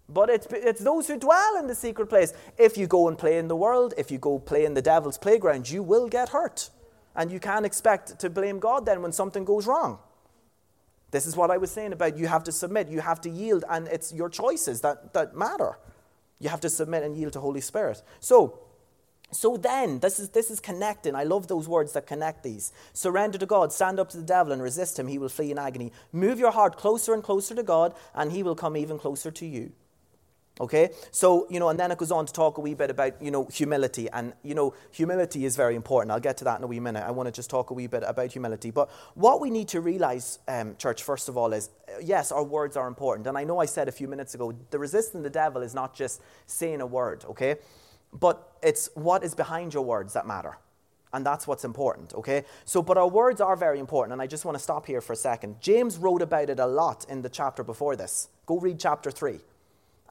But 0.06 0.28
it's, 0.28 0.46
it's 0.50 0.82
those 0.82 1.08
who 1.08 1.18
dwell 1.18 1.56
in 1.58 1.66
the 1.66 1.74
secret 1.74 2.08
place. 2.08 2.34
If 2.58 2.76
you 2.76 2.86
go 2.86 3.08
and 3.08 3.16
play 3.16 3.38
in 3.38 3.48
the 3.48 3.56
world, 3.56 3.94
if 3.96 4.10
you 4.10 4.18
go 4.18 4.38
play 4.38 4.66
in 4.66 4.74
the 4.74 4.82
devil's 4.82 5.16
playground, 5.16 5.70
you 5.70 5.82
will 5.82 6.08
get 6.08 6.28
hurt. 6.28 6.68
And 7.16 7.32
you 7.32 7.40
can't 7.40 7.64
expect 7.64 8.18
to 8.18 8.28
blame 8.28 8.58
God 8.58 8.84
then 8.84 9.00
when 9.00 9.12
something 9.12 9.46
goes 9.46 9.66
wrong. 9.66 9.98
This 11.10 11.26
is 11.26 11.36
what 11.36 11.50
I 11.50 11.56
was 11.56 11.70
saying 11.70 11.94
about 11.94 12.18
you 12.18 12.26
have 12.26 12.44
to 12.44 12.52
submit, 12.52 12.88
you 12.88 13.00
have 13.00 13.20
to 13.22 13.30
yield, 13.30 13.64
and 13.68 13.88
it's 13.88 14.12
your 14.12 14.28
choices 14.28 14.82
that, 14.82 15.14
that 15.14 15.34
matter. 15.34 15.78
You 16.38 16.50
have 16.50 16.60
to 16.60 16.68
submit 16.68 17.02
and 17.02 17.16
yield 17.16 17.32
to 17.32 17.40
Holy 17.40 17.62
Spirit. 17.62 18.02
So, 18.20 18.60
so 19.32 19.56
then, 19.56 20.00
this 20.00 20.18
is, 20.18 20.30
this 20.30 20.50
is 20.50 20.60
connecting. 20.60 21.14
I 21.14 21.24
love 21.24 21.46
those 21.46 21.68
words 21.68 21.92
that 21.92 22.06
connect 22.06 22.42
these. 22.42 22.72
Surrender 22.92 23.38
to 23.38 23.46
God, 23.46 23.72
stand 23.72 24.00
up 24.00 24.08
to 24.10 24.16
the 24.16 24.22
devil 24.22 24.52
and 24.52 24.62
resist 24.62 24.98
him, 24.98 25.06
he 25.06 25.18
will 25.18 25.28
flee 25.28 25.50
in 25.50 25.58
agony. 25.58 25.92
Move 26.12 26.38
your 26.38 26.50
heart 26.50 26.76
closer 26.76 27.14
and 27.14 27.22
closer 27.22 27.54
to 27.54 27.62
God, 27.62 27.94
and 28.14 28.32
he 28.32 28.42
will 28.42 28.56
come 28.56 28.76
even 28.76 28.98
closer 28.98 29.30
to 29.30 29.46
you. 29.46 29.72
Okay? 30.60 30.90
So, 31.10 31.46
you 31.48 31.58
know, 31.58 31.70
and 31.70 31.80
then 31.80 31.90
it 31.90 31.96
goes 31.96 32.12
on 32.12 32.26
to 32.26 32.32
talk 32.32 32.58
a 32.58 32.60
wee 32.60 32.74
bit 32.74 32.90
about, 32.90 33.22
you 33.22 33.30
know, 33.30 33.46
humility. 33.46 34.10
And, 34.10 34.34
you 34.42 34.54
know, 34.54 34.74
humility 34.90 35.46
is 35.46 35.56
very 35.56 35.74
important. 35.74 36.12
I'll 36.12 36.20
get 36.20 36.36
to 36.38 36.44
that 36.44 36.58
in 36.58 36.64
a 36.64 36.66
wee 36.66 36.80
minute. 36.80 37.02
I 37.02 37.12
want 37.12 37.28
to 37.28 37.32
just 37.32 37.48
talk 37.48 37.70
a 37.70 37.74
wee 37.74 37.86
bit 37.86 38.02
about 38.06 38.30
humility. 38.32 38.70
But 38.70 38.90
what 39.14 39.40
we 39.40 39.48
need 39.48 39.68
to 39.68 39.80
realize, 39.80 40.38
um, 40.48 40.76
church, 40.76 41.02
first 41.02 41.30
of 41.30 41.38
all, 41.38 41.54
is 41.54 41.70
yes, 42.02 42.30
our 42.30 42.44
words 42.44 42.76
are 42.76 42.88
important. 42.88 43.26
And 43.26 43.38
I 43.38 43.44
know 43.44 43.58
I 43.58 43.64
said 43.64 43.88
a 43.88 43.92
few 43.92 44.06
minutes 44.06 44.34
ago, 44.34 44.52
the 44.70 44.78
resisting 44.78 45.22
the 45.22 45.30
devil 45.30 45.62
is 45.62 45.74
not 45.74 45.94
just 45.94 46.20
saying 46.46 46.82
a 46.82 46.86
word, 46.86 47.24
okay? 47.30 47.56
But 48.12 48.56
it's 48.62 48.90
what 48.94 49.22
is 49.22 49.34
behind 49.34 49.74
your 49.74 49.84
words 49.84 50.12
that 50.14 50.26
matter. 50.26 50.58
And 51.12 51.26
that's 51.26 51.46
what's 51.46 51.64
important, 51.64 52.14
okay? 52.14 52.44
So, 52.64 52.82
but 52.82 52.96
our 52.96 53.08
words 53.08 53.40
are 53.40 53.56
very 53.56 53.80
important, 53.80 54.12
and 54.12 54.22
I 54.22 54.28
just 54.28 54.44
want 54.44 54.56
to 54.56 54.62
stop 54.62 54.86
here 54.86 55.00
for 55.00 55.12
a 55.12 55.16
second. 55.16 55.60
James 55.60 55.96
wrote 55.96 56.22
about 56.22 56.50
it 56.50 56.60
a 56.60 56.66
lot 56.66 57.04
in 57.08 57.22
the 57.22 57.28
chapter 57.28 57.64
before 57.64 57.96
this. 57.96 58.28
Go 58.46 58.58
read 58.58 58.78
chapter 58.78 59.10
3. 59.10 59.40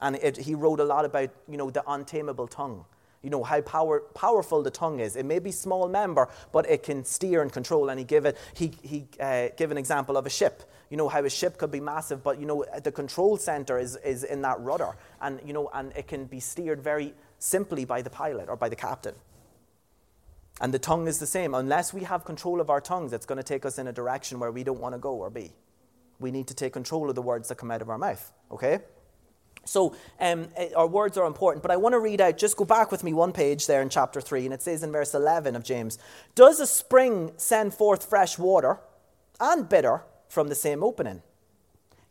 And 0.00 0.16
it, 0.16 0.36
he 0.36 0.54
wrote 0.54 0.80
a 0.80 0.84
lot 0.84 1.04
about, 1.04 1.30
you 1.48 1.56
know, 1.56 1.70
the 1.70 1.82
untamable 1.86 2.48
tongue. 2.48 2.84
You 3.22 3.28
know, 3.28 3.44
how 3.44 3.60
power, 3.60 4.00
powerful 4.14 4.62
the 4.62 4.70
tongue 4.70 5.00
is. 5.00 5.14
It 5.14 5.26
may 5.26 5.38
be 5.38 5.52
small 5.52 5.88
member, 5.88 6.28
but 6.52 6.68
it 6.68 6.82
can 6.82 7.04
steer 7.04 7.42
and 7.42 7.52
control. 7.52 7.90
And 7.90 7.98
he 7.98 8.04
gave, 8.04 8.24
it, 8.24 8.38
he, 8.54 8.72
he 8.82 9.06
uh, 9.20 9.48
gave 9.58 9.70
an 9.70 9.76
example 9.76 10.16
of 10.16 10.24
a 10.24 10.30
ship. 10.30 10.62
You 10.88 10.96
know, 10.96 11.08
how 11.08 11.22
a 11.24 11.30
ship 11.30 11.58
could 11.58 11.70
be 11.70 11.80
massive, 11.80 12.22
but, 12.22 12.40
you 12.40 12.46
know, 12.46 12.64
the 12.82 12.90
control 12.90 13.36
center 13.36 13.78
is, 13.78 13.96
is 13.96 14.24
in 14.24 14.40
that 14.42 14.58
rudder. 14.60 14.96
And, 15.20 15.38
you 15.44 15.52
know, 15.52 15.70
and 15.74 15.92
it 15.94 16.08
can 16.08 16.24
be 16.24 16.40
steered 16.40 16.80
very 16.82 17.14
simply 17.40 17.84
by 17.84 18.02
the 18.02 18.10
pilot 18.10 18.48
or 18.48 18.54
by 18.54 18.68
the 18.68 18.76
captain. 18.76 19.14
And 20.60 20.72
the 20.72 20.78
tongue 20.78 21.08
is 21.08 21.18
the 21.18 21.26
same. 21.26 21.54
Unless 21.54 21.92
we 21.92 22.04
have 22.04 22.24
control 22.24 22.60
of 22.60 22.70
our 22.70 22.80
tongues, 22.80 23.12
it's 23.12 23.26
going 23.26 23.38
to 23.38 23.42
take 23.42 23.64
us 23.64 23.78
in 23.78 23.88
a 23.88 23.92
direction 23.92 24.38
where 24.38 24.52
we 24.52 24.62
don't 24.62 24.78
want 24.78 24.94
to 24.94 24.98
go 24.98 25.14
or 25.14 25.30
be. 25.30 25.52
We 26.20 26.30
need 26.30 26.46
to 26.48 26.54
take 26.54 26.74
control 26.74 27.08
of 27.08 27.14
the 27.14 27.22
words 27.22 27.48
that 27.48 27.56
come 27.56 27.70
out 27.70 27.80
of 27.80 27.88
our 27.88 27.96
mouth, 27.96 28.30
okay? 28.52 28.80
So 29.64 29.96
um, 30.20 30.48
eh, 30.56 30.68
our 30.76 30.86
words 30.86 31.16
are 31.16 31.26
important, 31.26 31.62
but 31.62 31.70
I 31.70 31.76
want 31.76 31.94
to 31.94 31.98
read 31.98 32.20
out, 32.20 32.36
just 32.36 32.58
go 32.58 32.66
back 32.66 32.92
with 32.92 33.02
me 33.02 33.14
one 33.14 33.32
page 33.32 33.66
there 33.66 33.80
in 33.80 33.88
chapter 33.88 34.20
3, 34.20 34.44
and 34.44 34.54
it 34.54 34.60
says 34.60 34.82
in 34.82 34.92
verse 34.92 35.14
11 35.14 35.56
of 35.56 35.64
James 35.64 35.98
Does 36.34 36.60
a 36.60 36.66
spring 36.66 37.32
send 37.36 37.72
forth 37.72 38.04
fresh 38.04 38.38
water 38.38 38.80
and 39.40 39.66
bitter 39.66 40.02
from 40.28 40.48
the 40.48 40.54
same 40.54 40.82
opening? 40.82 41.22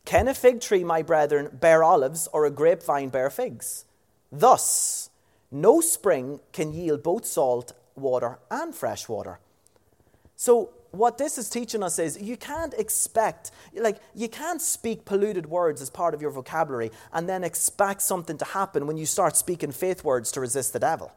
Can 0.04 0.26
a 0.26 0.34
fig 0.34 0.60
tree, 0.60 0.82
my 0.82 1.02
brethren, 1.02 1.50
bear 1.52 1.84
olives, 1.84 2.28
or 2.32 2.46
a 2.46 2.50
grapevine 2.50 3.10
bear 3.10 3.30
figs? 3.30 3.84
Thus, 4.32 5.09
no 5.50 5.80
spring 5.80 6.40
can 6.52 6.72
yield 6.72 7.02
both 7.02 7.26
salt 7.26 7.72
water 7.96 8.38
and 8.50 8.74
fresh 8.74 9.08
water. 9.08 9.40
So, 10.36 10.70
what 10.92 11.18
this 11.18 11.38
is 11.38 11.48
teaching 11.48 11.82
us 11.82 11.98
is 11.98 12.20
you 12.20 12.36
can't 12.36 12.74
expect, 12.74 13.52
like, 13.74 13.98
you 14.14 14.28
can't 14.28 14.60
speak 14.60 15.04
polluted 15.04 15.46
words 15.46 15.80
as 15.80 15.88
part 15.88 16.14
of 16.14 16.22
your 16.22 16.32
vocabulary 16.32 16.90
and 17.12 17.28
then 17.28 17.44
expect 17.44 18.02
something 18.02 18.36
to 18.38 18.44
happen 18.44 18.86
when 18.86 18.96
you 18.96 19.06
start 19.06 19.36
speaking 19.36 19.70
faith 19.70 20.02
words 20.02 20.32
to 20.32 20.40
resist 20.40 20.72
the 20.72 20.80
devil. 20.80 21.12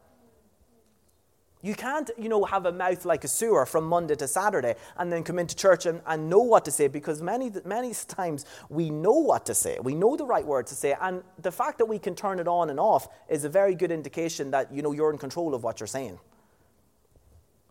You 1.64 1.74
can't, 1.74 2.10
you 2.18 2.28
know, 2.28 2.44
have 2.44 2.66
a 2.66 2.72
mouth 2.72 3.06
like 3.06 3.24
a 3.24 3.28
sewer 3.28 3.64
from 3.64 3.84
Monday 3.84 4.14
to 4.16 4.28
Saturday 4.28 4.74
and 4.98 5.10
then 5.10 5.24
come 5.24 5.38
into 5.38 5.56
church 5.56 5.86
and, 5.86 6.02
and 6.06 6.28
know 6.28 6.40
what 6.40 6.66
to 6.66 6.70
say 6.70 6.88
because 6.88 7.22
many, 7.22 7.50
many 7.64 7.94
times 8.06 8.44
we 8.68 8.90
know 8.90 9.14
what 9.14 9.46
to 9.46 9.54
say. 9.54 9.78
We 9.82 9.94
know 9.94 10.14
the 10.14 10.26
right 10.26 10.44
word 10.44 10.66
to 10.66 10.74
say. 10.74 10.94
And 11.00 11.22
the 11.40 11.50
fact 11.50 11.78
that 11.78 11.86
we 11.86 11.98
can 11.98 12.14
turn 12.14 12.38
it 12.38 12.46
on 12.46 12.68
and 12.68 12.78
off 12.78 13.08
is 13.30 13.44
a 13.44 13.48
very 13.48 13.74
good 13.74 13.90
indication 13.90 14.50
that, 14.50 14.74
you 14.74 14.82
know, 14.82 14.92
you're 14.92 15.10
in 15.10 15.16
control 15.16 15.54
of 15.54 15.64
what 15.64 15.80
you're 15.80 15.86
saying. 15.86 16.18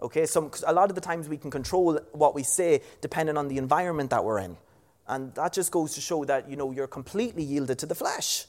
Okay, 0.01 0.25
so 0.25 0.49
a 0.65 0.73
lot 0.73 0.89
of 0.89 0.95
the 0.95 1.01
times 1.01 1.29
we 1.29 1.37
can 1.37 1.51
control 1.51 1.99
what 2.13 2.33
we 2.33 2.41
say 2.41 2.81
depending 3.01 3.37
on 3.37 3.47
the 3.47 3.59
environment 3.59 4.09
that 4.09 4.25
we're 4.25 4.39
in. 4.39 4.57
And 5.07 5.35
that 5.35 5.53
just 5.53 5.71
goes 5.71 5.93
to 5.93 6.01
show 6.01 6.25
that, 6.25 6.49
you 6.49 6.55
know, 6.55 6.71
you're 6.71 6.87
completely 6.87 7.43
yielded 7.43 7.77
to 7.77 7.85
the 7.85 7.95
flesh. 7.95 8.47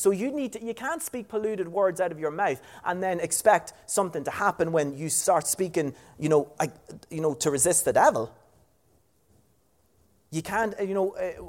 So 0.00 0.12
you 0.12 0.32
need 0.32 0.54
to, 0.54 0.64
you 0.64 0.72
can't 0.72 1.02
speak 1.02 1.28
polluted 1.28 1.68
words 1.68 2.00
out 2.00 2.10
of 2.10 2.18
your 2.18 2.30
mouth 2.30 2.58
and 2.86 3.02
then 3.02 3.20
expect 3.20 3.74
something 3.84 4.24
to 4.24 4.30
happen 4.30 4.72
when 4.72 4.96
you 4.96 5.10
start 5.10 5.46
speaking, 5.46 5.94
you 6.18 6.30
know, 6.30 6.50
I, 6.58 6.70
you 7.10 7.20
know, 7.20 7.34
to 7.34 7.50
resist 7.50 7.84
the 7.84 7.92
devil. 7.92 8.34
You 10.30 10.40
can't, 10.40 10.72
you 10.80 10.94
know, 10.94 11.10
uh, 11.10 11.42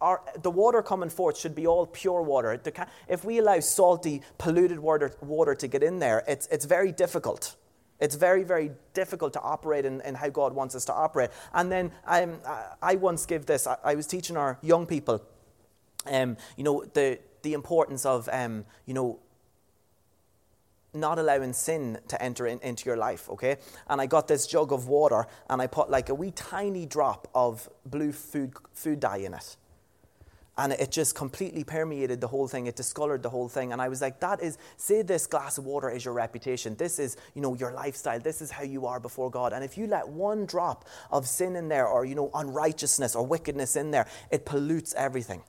our, 0.00 0.22
the 0.40 0.52
water 0.52 0.82
coming 0.82 1.08
forth 1.10 1.36
should 1.36 1.56
be 1.56 1.66
all 1.66 1.84
pure 1.84 2.22
water. 2.22 2.62
If 3.08 3.24
we 3.24 3.38
allow 3.38 3.58
salty, 3.58 4.22
polluted 4.38 4.78
water, 4.78 5.12
water 5.20 5.56
to 5.56 5.66
get 5.66 5.82
in 5.82 5.98
there, 5.98 6.22
it's, 6.28 6.46
it's 6.46 6.64
very 6.64 6.92
difficult. 6.92 7.56
It's 7.98 8.14
very, 8.14 8.44
very 8.44 8.70
difficult 8.94 9.32
to 9.32 9.40
operate 9.40 9.84
in, 9.84 10.00
in 10.02 10.14
how 10.14 10.28
God 10.28 10.52
wants 10.52 10.76
us 10.76 10.84
to 10.84 10.92
operate. 10.92 11.30
And 11.52 11.72
then 11.72 11.90
um, 12.06 12.38
I 12.80 12.94
once 12.94 13.26
gave 13.26 13.46
this, 13.46 13.66
I, 13.66 13.78
I 13.82 13.94
was 13.96 14.06
teaching 14.06 14.36
our 14.36 14.60
young 14.62 14.86
people, 14.86 15.24
um, 16.06 16.36
you 16.56 16.62
know, 16.62 16.84
the, 16.94 17.18
the 17.42 17.52
importance 17.54 18.06
of, 18.06 18.28
um, 18.32 18.64
you 18.86 18.94
know, 18.94 19.18
not 20.92 21.18
allowing 21.18 21.52
sin 21.52 21.98
to 22.08 22.20
enter 22.22 22.46
in, 22.46 22.58
into 22.60 22.86
your 22.86 22.96
life, 22.96 23.28
okay? 23.28 23.56
And 23.88 24.00
I 24.00 24.06
got 24.06 24.28
this 24.28 24.46
jug 24.46 24.72
of 24.72 24.88
water 24.88 25.26
and 25.50 25.60
I 25.60 25.66
put 25.66 25.90
like 25.90 26.08
a 26.08 26.14
wee 26.14 26.30
tiny 26.30 26.86
drop 26.86 27.28
of 27.34 27.68
blue 27.84 28.12
food, 28.12 28.54
food 28.72 29.00
dye 29.00 29.18
in 29.18 29.34
it 29.34 29.56
and 30.58 30.72
it 30.72 30.90
just 30.90 31.14
completely 31.14 31.64
permeated 31.64 32.20
the 32.20 32.28
whole 32.28 32.48
thing. 32.48 32.66
It 32.66 32.76
discolored 32.76 33.22
the 33.22 33.28
whole 33.28 33.48
thing. 33.48 33.72
And 33.72 33.82
I 33.82 33.88
was 33.88 34.00
like, 34.00 34.20
that 34.20 34.42
is, 34.42 34.56
say 34.78 35.02
this 35.02 35.26
glass 35.26 35.58
of 35.58 35.66
water 35.66 35.90
is 35.90 36.04
your 36.04 36.14
reputation. 36.14 36.74
This 36.76 36.98
is, 36.98 37.16
you 37.34 37.42
know, 37.42 37.54
your 37.54 37.72
lifestyle. 37.72 38.18
This 38.18 38.40
is 38.40 38.50
how 38.50 38.62
you 38.62 38.86
are 38.86 38.98
before 38.98 39.30
God. 39.30 39.52
And 39.52 39.62
if 39.62 39.76
you 39.76 39.86
let 39.86 40.08
one 40.08 40.46
drop 40.46 40.86
of 41.10 41.26
sin 41.26 41.56
in 41.56 41.68
there 41.68 41.86
or, 41.86 42.06
you 42.06 42.14
know, 42.14 42.30
unrighteousness 42.32 43.14
or 43.14 43.26
wickedness 43.26 43.76
in 43.76 43.90
there, 43.90 44.06
it 44.30 44.46
pollutes 44.46 44.94
everything. 44.96 45.42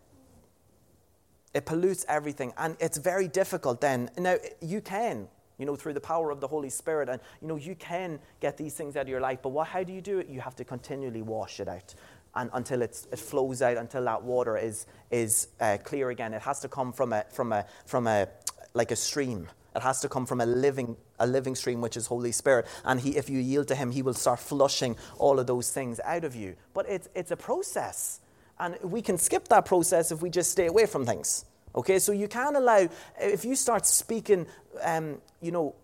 It 1.54 1.66
pollutes 1.66 2.06
everything. 2.08 2.54
And 2.58 2.78
it's 2.80 2.98
very 2.98 3.28
difficult 3.28 3.82
then. 3.82 4.10
Now, 4.18 4.38
you 4.62 4.82
can, 4.82 5.28
you 5.58 5.66
know, 5.66 5.76
through 5.76 5.94
the 5.94 6.02
power 6.02 6.30
of 6.30 6.40
the 6.40 6.48
Holy 6.48 6.70
Spirit, 6.70 7.10
and, 7.10 7.20
you 7.42 7.48
know, 7.48 7.56
you 7.56 7.76
can 7.76 8.20
get 8.40 8.58
these 8.58 8.74
things 8.74 8.96
out 8.96 9.04
of 9.04 9.10
your 9.10 9.22
life. 9.22 9.40
But 9.42 9.50
what, 9.50 9.68
how 9.68 9.84
do 9.84 9.94
you 9.94 10.02
do 10.02 10.20
it? 10.20 10.28
You 10.30 10.42
have 10.42 10.56
to 10.58 10.64
continually 10.64 11.22
wash 11.22 11.60
it 11.60 11.68
out 11.68 11.96
and 12.38 12.50
until 12.54 12.82
it 12.82 12.96
flows 12.96 13.62
out, 13.62 13.78
until 13.78 14.06
that 14.06 14.24
water 14.24 14.58
is, 14.58 14.86
is 15.12 15.48
uh, 15.60 15.78
clear 15.84 16.12
again. 16.12 16.34
It 16.34 16.42
has 16.44 16.60
to 16.62 16.70
come 16.70 16.94
from 16.94 17.12
a, 17.12 17.26
from 17.32 17.52
a, 17.52 17.66
from 17.86 18.08
a, 18.08 18.28
like 18.74 18.92
a 18.92 18.96
stream. 18.96 19.48
It 19.76 19.82
has 19.82 20.00
to 20.02 20.10
come 20.10 20.26
from 20.26 20.42
a 20.42 20.46
living, 20.46 20.96
a 21.20 21.28
living 21.28 21.56
stream, 21.56 21.82
which 21.82 21.98
is 21.98 22.08
Holy 22.08 22.32
Spirit. 22.32 22.68
And 22.86 23.00
he, 23.00 23.18
if 23.18 23.30
you 23.30 23.40
yield 23.40 23.68
to 23.70 23.76
Him, 23.76 23.92
He 23.92 24.02
will 24.02 24.14
start 24.14 24.40
flushing 24.40 24.96
all 25.18 25.40
of 25.40 25.48
those 25.48 25.72
things 25.72 26.00
out 26.04 26.24
of 26.24 26.36
you. 26.36 26.56
But 26.74 26.88
it's, 26.88 27.10
it's 27.16 27.32
a 27.32 27.38
process. 27.38 28.22
And 28.60 28.78
we 28.84 29.02
can 29.02 29.18
skip 29.18 29.48
that 29.50 29.66
process 29.66 30.12
if 30.12 30.22
we 30.22 30.30
just 30.30 30.52
stay 30.52 30.68
away 30.68 30.86
from 30.86 31.06
things. 31.06 31.46
Okay, 31.76 32.00
so 32.00 32.12
you 32.12 32.28
can't 32.28 32.58
allow, 32.58 32.88
if 33.20 33.46
you 33.46 33.56
start 33.56 33.86
speaking, 33.86 34.48
um, 34.82 35.22
you 35.42 35.52
know, 35.52 35.76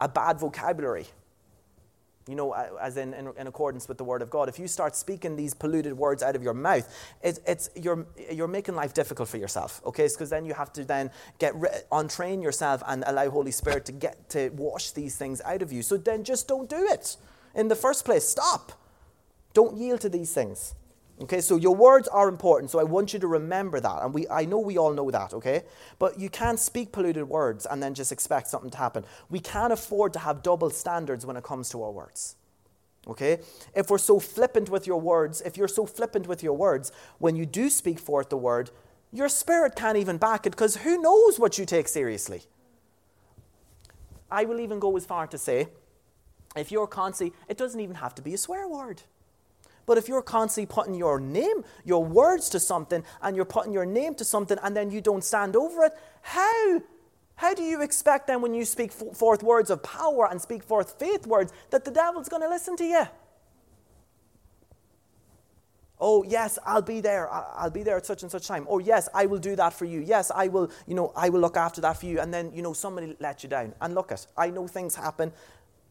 a 0.00 0.08
bad 0.08 0.38
vocabulary, 0.38 1.06
you 2.28 2.34
know, 2.34 2.52
as 2.52 2.96
in, 2.96 3.14
in, 3.14 3.32
in, 3.38 3.46
accordance 3.46 3.88
with 3.88 3.98
the 3.98 4.04
word 4.04 4.22
of 4.22 4.30
God. 4.30 4.48
If 4.48 4.58
you 4.58 4.68
start 4.68 4.94
speaking 4.94 5.34
these 5.34 5.54
polluted 5.54 5.96
words 5.96 6.22
out 6.22 6.36
of 6.36 6.42
your 6.42 6.54
mouth, 6.54 6.86
it, 7.22 7.38
it's, 7.46 7.70
you're, 7.74 8.06
you're 8.30 8.48
making 8.48 8.74
life 8.74 8.92
difficult 8.92 9.28
for 9.28 9.38
yourself, 9.38 9.80
okay? 9.84 10.06
Because 10.08 10.30
then 10.30 10.44
you 10.44 10.54
have 10.54 10.72
to 10.74 10.84
then 10.84 11.10
get 11.38 11.54
untrain 11.90 12.42
yourself 12.42 12.82
and 12.86 13.02
allow 13.06 13.30
Holy 13.30 13.50
Spirit 13.50 13.84
to 13.86 13.92
get 13.92 14.28
to 14.30 14.50
wash 14.50 14.90
these 14.90 15.16
things 15.16 15.40
out 15.44 15.62
of 15.62 15.72
you. 15.72 15.82
So 15.82 15.96
then 15.96 16.22
just 16.22 16.46
don't 16.46 16.68
do 16.68 16.86
it 16.86 17.16
in 17.54 17.68
the 17.68 17.76
first 17.76 18.04
place. 18.04 18.28
Stop. 18.28 18.72
Don't 19.52 19.76
yield 19.76 20.02
to 20.02 20.08
these 20.08 20.32
things. 20.32 20.74
Okay, 21.22 21.42
so 21.42 21.56
your 21.56 21.76
words 21.76 22.08
are 22.08 22.28
important, 22.28 22.70
so 22.70 22.78
I 22.78 22.84
want 22.84 23.12
you 23.12 23.18
to 23.18 23.26
remember 23.26 23.78
that. 23.78 24.02
And 24.02 24.14
we, 24.14 24.26
I 24.28 24.46
know 24.46 24.58
we 24.58 24.78
all 24.78 24.94
know 24.94 25.10
that, 25.10 25.34
okay? 25.34 25.64
But 25.98 26.18
you 26.18 26.30
can't 26.30 26.58
speak 26.58 26.92
polluted 26.92 27.28
words 27.28 27.66
and 27.66 27.82
then 27.82 27.92
just 27.92 28.10
expect 28.10 28.46
something 28.48 28.70
to 28.70 28.78
happen. 28.78 29.04
We 29.28 29.38
can't 29.38 29.72
afford 29.72 30.14
to 30.14 30.18
have 30.18 30.42
double 30.42 30.70
standards 30.70 31.26
when 31.26 31.36
it 31.36 31.44
comes 31.44 31.68
to 31.70 31.82
our 31.82 31.90
words. 31.90 32.36
Okay? 33.06 33.40
If 33.74 33.90
we're 33.90 33.98
so 33.98 34.18
flippant 34.18 34.70
with 34.70 34.86
your 34.86 35.00
words, 35.00 35.42
if 35.42 35.58
you're 35.58 35.68
so 35.68 35.84
flippant 35.84 36.26
with 36.26 36.42
your 36.42 36.54
words, 36.54 36.90
when 37.18 37.36
you 37.36 37.44
do 37.44 37.68
speak 37.68 37.98
forth 37.98 38.30
the 38.30 38.38
word, 38.38 38.70
your 39.12 39.28
spirit 39.28 39.76
can't 39.76 39.98
even 39.98 40.16
back 40.16 40.46
it 40.46 40.50
because 40.50 40.76
who 40.76 41.00
knows 41.02 41.38
what 41.38 41.58
you 41.58 41.66
take 41.66 41.88
seriously? 41.88 42.42
I 44.30 44.44
will 44.44 44.60
even 44.60 44.78
go 44.78 44.96
as 44.96 45.04
far 45.04 45.26
to 45.26 45.36
say, 45.36 45.68
if 46.56 46.72
you're 46.72 46.86
constantly, 46.86 47.36
it 47.48 47.58
doesn't 47.58 47.80
even 47.80 47.96
have 47.96 48.14
to 48.14 48.22
be 48.22 48.32
a 48.32 48.38
swear 48.38 48.66
word. 48.66 49.02
But 49.90 49.98
if 49.98 50.06
you're 50.06 50.22
constantly 50.22 50.72
putting 50.72 50.94
your 50.94 51.18
name, 51.18 51.64
your 51.84 52.04
words 52.04 52.48
to 52.50 52.60
something, 52.60 53.02
and 53.22 53.34
you're 53.34 53.44
putting 53.44 53.72
your 53.72 53.84
name 53.84 54.14
to 54.14 54.24
something, 54.24 54.56
and 54.62 54.76
then 54.76 54.92
you 54.92 55.00
don't 55.00 55.24
stand 55.24 55.56
over 55.56 55.82
it, 55.86 55.98
how? 56.22 56.80
How 57.34 57.54
do 57.54 57.64
you 57.64 57.82
expect 57.82 58.28
then, 58.28 58.40
when 58.40 58.54
you 58.54 58.64
speak 58.64 58.92
forth 58.92 59.42
words 59.42 59.68
of 59.68 59.82
power 59.82 60.28
and 60.30 60.40
speak 60.40 60.62
forth 60.62 60.96
faith 61.00 61.26
words, 61.26 61.52
that 61.70 61.84
the 61.84 61.90
devil's 61.90 62.28
going 62.28 62.40
to 62.40 62.48
listen 62.48 62.76
to 62.76 62.84
you? 62.84 63.02
Oh, 66.00 66.22
yes, 66.22 66.56
I'll 66.64 66.82
be 66.82 67.00
there. 67.00 67.28
I'll 67.28 67.68
be 67.68 67.82
there 67.82 67.96
at 67.96 68.06
such 68.06 68.22
and 68.22 68.30
such 68.30 68.46
time. 68.46 68.68
Oh, 68.70 68.78
yes, 68.78 69.08
I 69.12 69.26
will 69.26 69.40
do 69.40 69.56
that 69.56 69.72
for 69.72 69.86
you. 69.86 69.98
Yes, 69.98 70.30
I 70.32 70.46
will, 70.46 70.70
you 70.86 70.94
know, 70.94 71.12
I 71.16 71.30
will 71.30 71.40
look 71.40 71.56
after 71.56 71.80
that 71.80 71.98
for 71.98 72.06
you. 72.06 72.20
And 72.20 72.32
then, 72.32 72.52
you 72.54 72.62
know, 72.62 72.74
somebody 72.74 73.16
let 73.18 73.42
you 73.42 73.48
down. 73.48 73.74
And 73.80 73.96
look 73.96 74.12
at, 74.12 74.24
I 74.36 74.50
know 74.50 74.68
things 74.68 74.94
happen, 74.94 75.32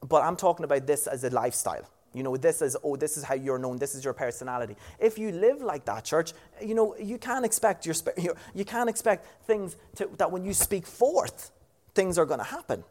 but 0.07 0.23
I'm 0.23 0.37
talking 0.37 0.63
about 0.63 0.87
this 0.87 1.05
as 1.05 1.25
a 1.25 1.29
lifestyle. 1.31 1.85
You 2.13 2.23
know, 2.23 2.35
this 2.37 2.61
is, 2.61 2.75
oh, 2.83 2.95
this 2.95 3.17
is 3.17 3.23
how 3.23 3.35
you're 3.35 3.59
known, 3.59 3.77
this 3.77 3.93
is 3.93 4.03
your 4.03 4.13
personality. 4.13 4.75
If 4.99 5.19
you 5.19 5.31
live 5.31 5.61
like 5.61 5.85
that, 5.85 6.05
church, 6.05 6.33
you 6.61 6.73
know, 6.73 6.95
you 6.97 7.17
can't 7.17 7.45
expect 7.45 7.85
your, 7.85 7.95
you 8.55 8.65
can't 8.65 8.89
expect 8.89 9.45
things 9.45 9.75
to, 9.95 10.09
that 10.17 10.31
when 10.31 10.43
you 10.43 10.53
speak 10.53 10.87
forth, 10.87 11.51
things 11.93 12.17
are 12.17 12.25
going 12.25 12.39
to 12.39 12.45
happen. 12.45 12.83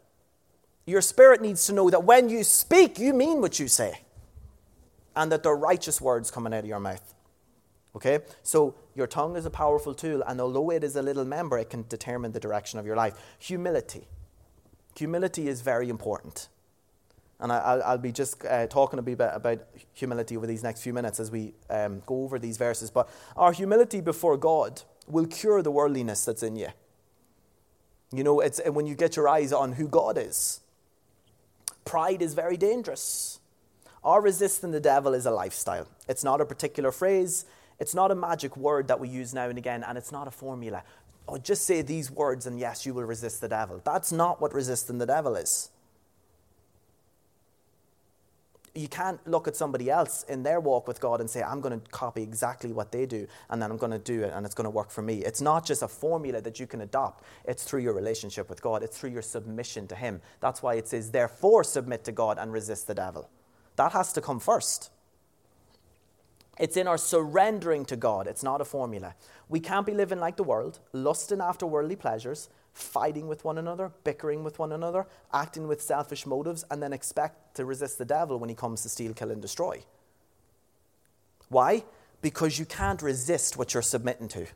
Your 0.85 1.01
spirit 1.01 1.41
needs 1.41 1.65
to 1.67 1.73
know 1.73 1.89
that 1.89 2.03
when 2.03 2.29
you 2.29 2.43
speak, 2.43 2.97
you 2.97 3.13
mean 3.13 3.41
what 3.41 3.59
you 3.59 3.67
say. 3.67 4.01
And 5.15 5.31
that 5.31 5.43
they're 5.43 5.55
righteous 5.55 5.99
words 5.99 6.31
coming 6.31 6.53
out 6.53 6.59
of 6.59 6.65
your 6.65 6.79
mouth. 6.79 7.13
Okay? 7.95 8.19
So 8.43 8.75
your 8.95 9.07
tongue 9.07 9.35
is 9.35 9.45
a 9.45 9.49
powerful 9.49 9.93
tool, 9.93 10.23
and 10.25 10.39
although 10.39 10.71
it 10.71 10.83
is 10.83 10.95
a 10.95 11.01
little 11.01 11.25
member, 11.25 11.57
it 11.57 11.69
can 11.69 11.85
determine 11.89 12.31
the 12.31 12.39
direction 12.39 12.79
of 12.79 12.85
your 12.85 12.95
life. 12.95 13.13
Humility. 13.39 14.07
Humility 14.95 15.47
is 15.47 15.61
very 15.61 15.89
important. 15.89 16.47
And 17.41 17.53
I, 17.53 17.91
will 17.91 17.97
be 17.97 18.11
just 18.11 18.43
uh, 18.45 18.67
talking 18.67 18.99
a 18.99 19.01
bit 19.01 19.17
about 19.21 19.59
humility 19.93 20.35
over 20.35 20.45
these 20.45 20.61
next 20.61 20.81
few 20.81 20.93
minutes 20.93 21.21
as 21.21 21.31
we 21.31 21.53
um, 21.69 22.01
go 22.05 22.23
over 22.23 22.37
these 22.37 22.57
verses. 22.57 22.91
But 22.91 23.09
our 23.37 23.53
humility 23.53 24.01
before 24.01 24.35
God 24.35 24.81
will 25.07 25.25
cure 25.25 25.61
the 25.61 25.71
worldliness 25.71 26.25
that's 26.25 26.43
in 26.43 26.57
you. 26.57 26.67
You 28.11 28.23
know, 28.23 28.41
it's 28.41 28.59
when 28.65 28.87
you 28.87 28.95
get 28.95 29.15
your 29.15 29.29
eyes 29.29 29.53
on 29.53 29.73
who 29.73 29.87
God 29.87 30.17
is. 30.17 30.59
Pride 31.85 32.21
is 32.21 32.33
very 32.33 32.57
dangerous. 32.57 33.39
Our 34.03 34.21
resisting 34.21 34.71
the 34.71 34.79
devil 34.79 35.13
is 35.13 35.25
a 35.25 35.31
lifestyle. 35.31 35.87
It's 36.07 36.23
not 36.23 36.41
a 36.41 36.45
particular 36.45 36.91
phrase. 36.91 37.45
It's 37.79 37.95
not 37.95 38.11
a 38.11 38.15
magic 38.15 38.57
word 38.57 38.89
that 38.89 38.99
we 38.99 39.07
use 39.07 39.33
now 39.33 39.47
and 39.47 39.57
again, 39.57 39.83
and 39.87 39.97
it's 39.97 40.11
not 40.11 40.27
a 40.27 40.31
formula. 40.31 40.83
Oh, 41.27 41.37
just 41.37 41.63
say 41.65 41.81
these 41.81 42.11
words, 42.11 42.45
and 42.45 42.59
yes, 42.59 42.85
you 42.85 42.93
will 42.93 43.03
resist 43.03 43.39
the 43.39 43.47
devil. 43.47 43.81
That's 43.85 44.11
not 44.11 44.41
what 44.41 44.53
resisting 44.53 44.97
the 44.97 45.05
devil 45.05 45.35
is 45.35 45.69
you 48.79 48.87
can't 48.87 49.19
look 49.27 49.47
at 49.47 49.55
somebody 49.55 49.89
else 49.89 50.23
in 50.29 50.43
their 50.43 50.61
walk 50.61 50.87
with 50.87 51.01
God 51.01 51.19
and 51.19 51.29
say, 51.29 51.43
I'm 51.43 51.59
going 51.59 51.79
to 51.79 51.89
copy 51.89 52.23
exactly 52.23 52.71
what 52.71 52.91
they 52.91 53.05
do 53.05 53.27
and 53.49 53.61
then 53.61 53.71
I'm 53.71 53.77
going 53.77 53.91
to 53.91 53.99
do 53.99 54.23
it 54.23 54.31
and 54.33 54.45
it's 54.45 54.55
going 54.55 54.65
to 54.65 54.71
work 54.71 54.89
for 54.89 55.01
me. 55.01 55.17
It's 55.17 55.41
not 55.41 55.65
just 55.65 55.81
a 55.81 55.87
formula 55.87 56.39
that 56.41 56.59
you 56.59 56.65
can 56.65 56.81
adopt, 56.81 57.23
it's 57.43 57.63
through 57.63 57.81
your 57.81 57.93
relationship 57.93 58.49
with 58.49 58.61
God, 58.61 58.81
it's 58.81 58.97
through 58.97 59.09
your 59.09 59.21
submission 59.21 59.85
to 59.87 59.95
Him. 59.95 60.21
That's 60.39 60.63
why 60.63 60.75
it 60.75 60.87
says, 60.87 61.11
therefore, 61.11 61.65
submit 61.65 62.05
to 62.05 62.13
God 62.13 62.37
and 62.39 62.53
resist 62.53 62.87
the 62.87 62.95
devil. 62.95 63.29
That 63.75 63.91
has 63.91 64.13
to 64.13 64.21
come 64.21 64.39
first. 64.39 64.91
It's 66.57 66.77
in 66.77 66.87
our 66.87 66.97
surrendering 66.97 67.85
to 67.85 67.95
God, 67.97 68.27
it's 68.27 68.43
not 68.43 68.61
a 68.61 68.65
formula. 68.65 69.15
We 69.49 69.59
can't 69.59 69.85
be 69.85 69.93
living 69.93 70.19
like 70.19 70.37
the 70.37 70.43
world, 70.43 70.79
lusting 70.93 71.41
after 71.41 71.65
worldly 71.65 71.95
pleasures, 71.95 72.49
fighting 72.79 73.27
with 73.27 73.43
one 73.43 73.57
another, 73.57 73.91
bickering 74.03 74.43
with 74.43 74.59
one 74.59 74.71
another, 74.71 75.05
acting 75.33 75.67
with 75.67 75.81
selfish 75.81 76.25
motives, 76.25 76.63
and 76.71 76.81
then 76.81 76.93
expect 76.93 77.55
to 77.55 77.65
resist 77.65 77.97
the 77.97 78.05
devil 78.05 78.39
when 78.39 78.49
he 78.49 78.55
comes 78.55 78.81
to 78.83 78.89
steal, 78.89 79.13
kill, 79.13 79.31
and 79.31 79.41
destroy. 79.41 79.83
Why? 81.49 81.83
Because 82.21 82.57
you 82.57 82.65
can't 82.65 83.01
resist 83.01 83.57
what 83.57 83.73
you're 83.73 83.83
submitting 83.83 84.27
to. 84.29 84.47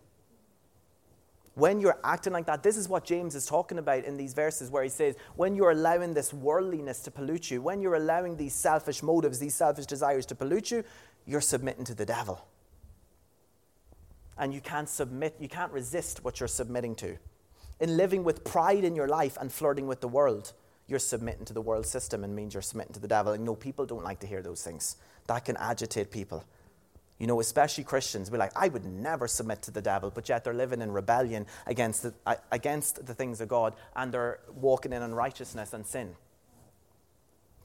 When 1.55 1.79
you're 1.79 1.99
acting 2.03 2.33
like 2.33 2.47
that, 2.47 2.63
this 2.63 2.77
is 2.77 2.89
what 2.89 3.03
James 3.03 3.35
is 3.35 3.45
talking 3.45 3.77
about 3.77 4.05
in 4.05 4.17
these 4.17 4.33
verses 4.33 4.71
where 4.71 4.81
he 4.83 4.89
says, 4.89 5.15
when 5.35 5.55
you're 5.55 5.71
allowing 5.71 6.13
this 6.13 6.33
worldliness 6.33 7.01
to 7.01 7.11
pollute 7.11 7.51
you, 7.51 7.61
when 7.61 7.79
you're 7.79 7.95
allowing 7.95 8.37
these 8.37 8.55
selfish 8.55 9.03
motives, 9.03 9.37
these 9.37 9.53
selfish 9.53 9.85
desires 9.85 10.25
to 10.27 10.35
pollute 10.35 10.71
you, 10.71 10.83
you're 11.27 11.41
submitting 11.41 11.85
to 11.85 11.93
the 11.93 12.05
devil. 12.05 12.43
And 14.35 14.51
you 14.51 14.61
can't 14.61 14.89
submit, 14.89 15.35
you 15.39 15.47
can't 15.47 15.71
resist 15.71 16.23
what 16.23 16.39
you're 16.39 16.47
submitting 16.47 16.95
to 16.95 17.17
in 17.83 17.97
living 17.97 18.23
with 18.23 18.45
pride 18.45 18.85
in 18.85 18.95
your 18.95 19.09
life 19.09 19.37
and 19.41 19.51
flirting 19.51 19.87
with 19.87 19.99
the 19.99 20.07
world, 20.07 20.53
you're 20.87 20.99
submitting 20.99 21.43
to 21.43 21.53
the 21.53 21.61
world 21.61 21.85
system 21.85 22.23
and 22.23 22.33
means 22.33 22.53
you're 22.53 22.61
submitting 22.61 22.93
to 22.93 22.99
the 23.01 23.09
devil. 23.09 23.33
And 23.33 23.43
no, 23.43 23.55
people 23.55 23.85
don't 23.85 24.05
like 24.05 24.21
to 24.21 24.27
hear 24.27 24.41
those 24.41 24.63
things. 24.63 24.95
That 25.27 25.43
can 25.43 25.57
agitate 25.57 26.09
people. 26.09 26.45
You 27.19 27.27
know, 27.27 27.41
especially 27.41 27.83
Christians 27.83 28.29
be 28.29 28.37
like, 28.37 28.53
I 28.55 28.69
would 28.69 28.85
never 28.85 29.27
submit 29.27 29.61
to 29.63 29.71
the 29.71 29.81
devil, 29.81 30.11
but 30.11 30.29
yet 30.29 30.45
they're 30.45 30.53
living 30.53 30.81
in 30.81 30.93
rebellion 30.93 31.45
against 31.67 32.03
the, 32.03 32.13
against 32.53 33.05
the 33.05 33.13
things 33.13 33.41
of 33.41 33.49
God 33.49 33.75
and 33.97 34.13
they're 34.13 34.39
walking 34.55 34.93
in 34.93 35.01
unrighteousness 35.01 35.73
and 35.73 35.85
sin. 35.85 36.15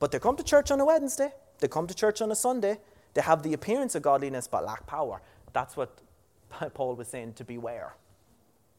But 0.01 0.11
they 0.11 0.19
come 0.19 0.35
to 0.35 0.43
church 0.43 0.73
on 0.73 0.81
a 0.81 0.85
Wednesday, 0.85 1.31
they 1.61 1.69
come 1.69 1.87
to 1.87 1.95
church 1.95 2.21
on 2.21 2.33
a 2.33 2.37
Sunday, 2.37 2.79
they 3.15 3.23
have 3.23 3.45
the 3.45 3.53
appearance 3.53 3.95
of 3.95 4.03
godliness 4.03 4.49
but 4.49 4.65
lack 4.65 4.85
power. 4.89 5.23
That's 5.53 5.77
what 5.77 5.97
Paul 6.75 6.97
was 6.97 7.07
saying 7.07 7.35
to 7.35 7.45
beware. 7.45 7.95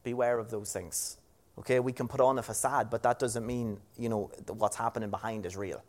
Beware 0.02 0.38
of 0.38 0.50
those 0.50 0.70
things. 0.70 1.16
Okay, 1.60 1.78
we 1.78 1.92
can 1.92 2.08
put 2.08 2.20
on 2.20 2.38
a 2.38 2.42
facade, 2.42 2.88
but 2.90 3.02
that 3.02 3.18
doesn't 3.18 3.46
mean, 3.46 3.78
you 3.98 4.08
know, 4.08 4.30
what's 4.48 4.76
happening 4.76 5.10
behind 5.10 5.44
is 5.44 5.56
real. 5.56 5.82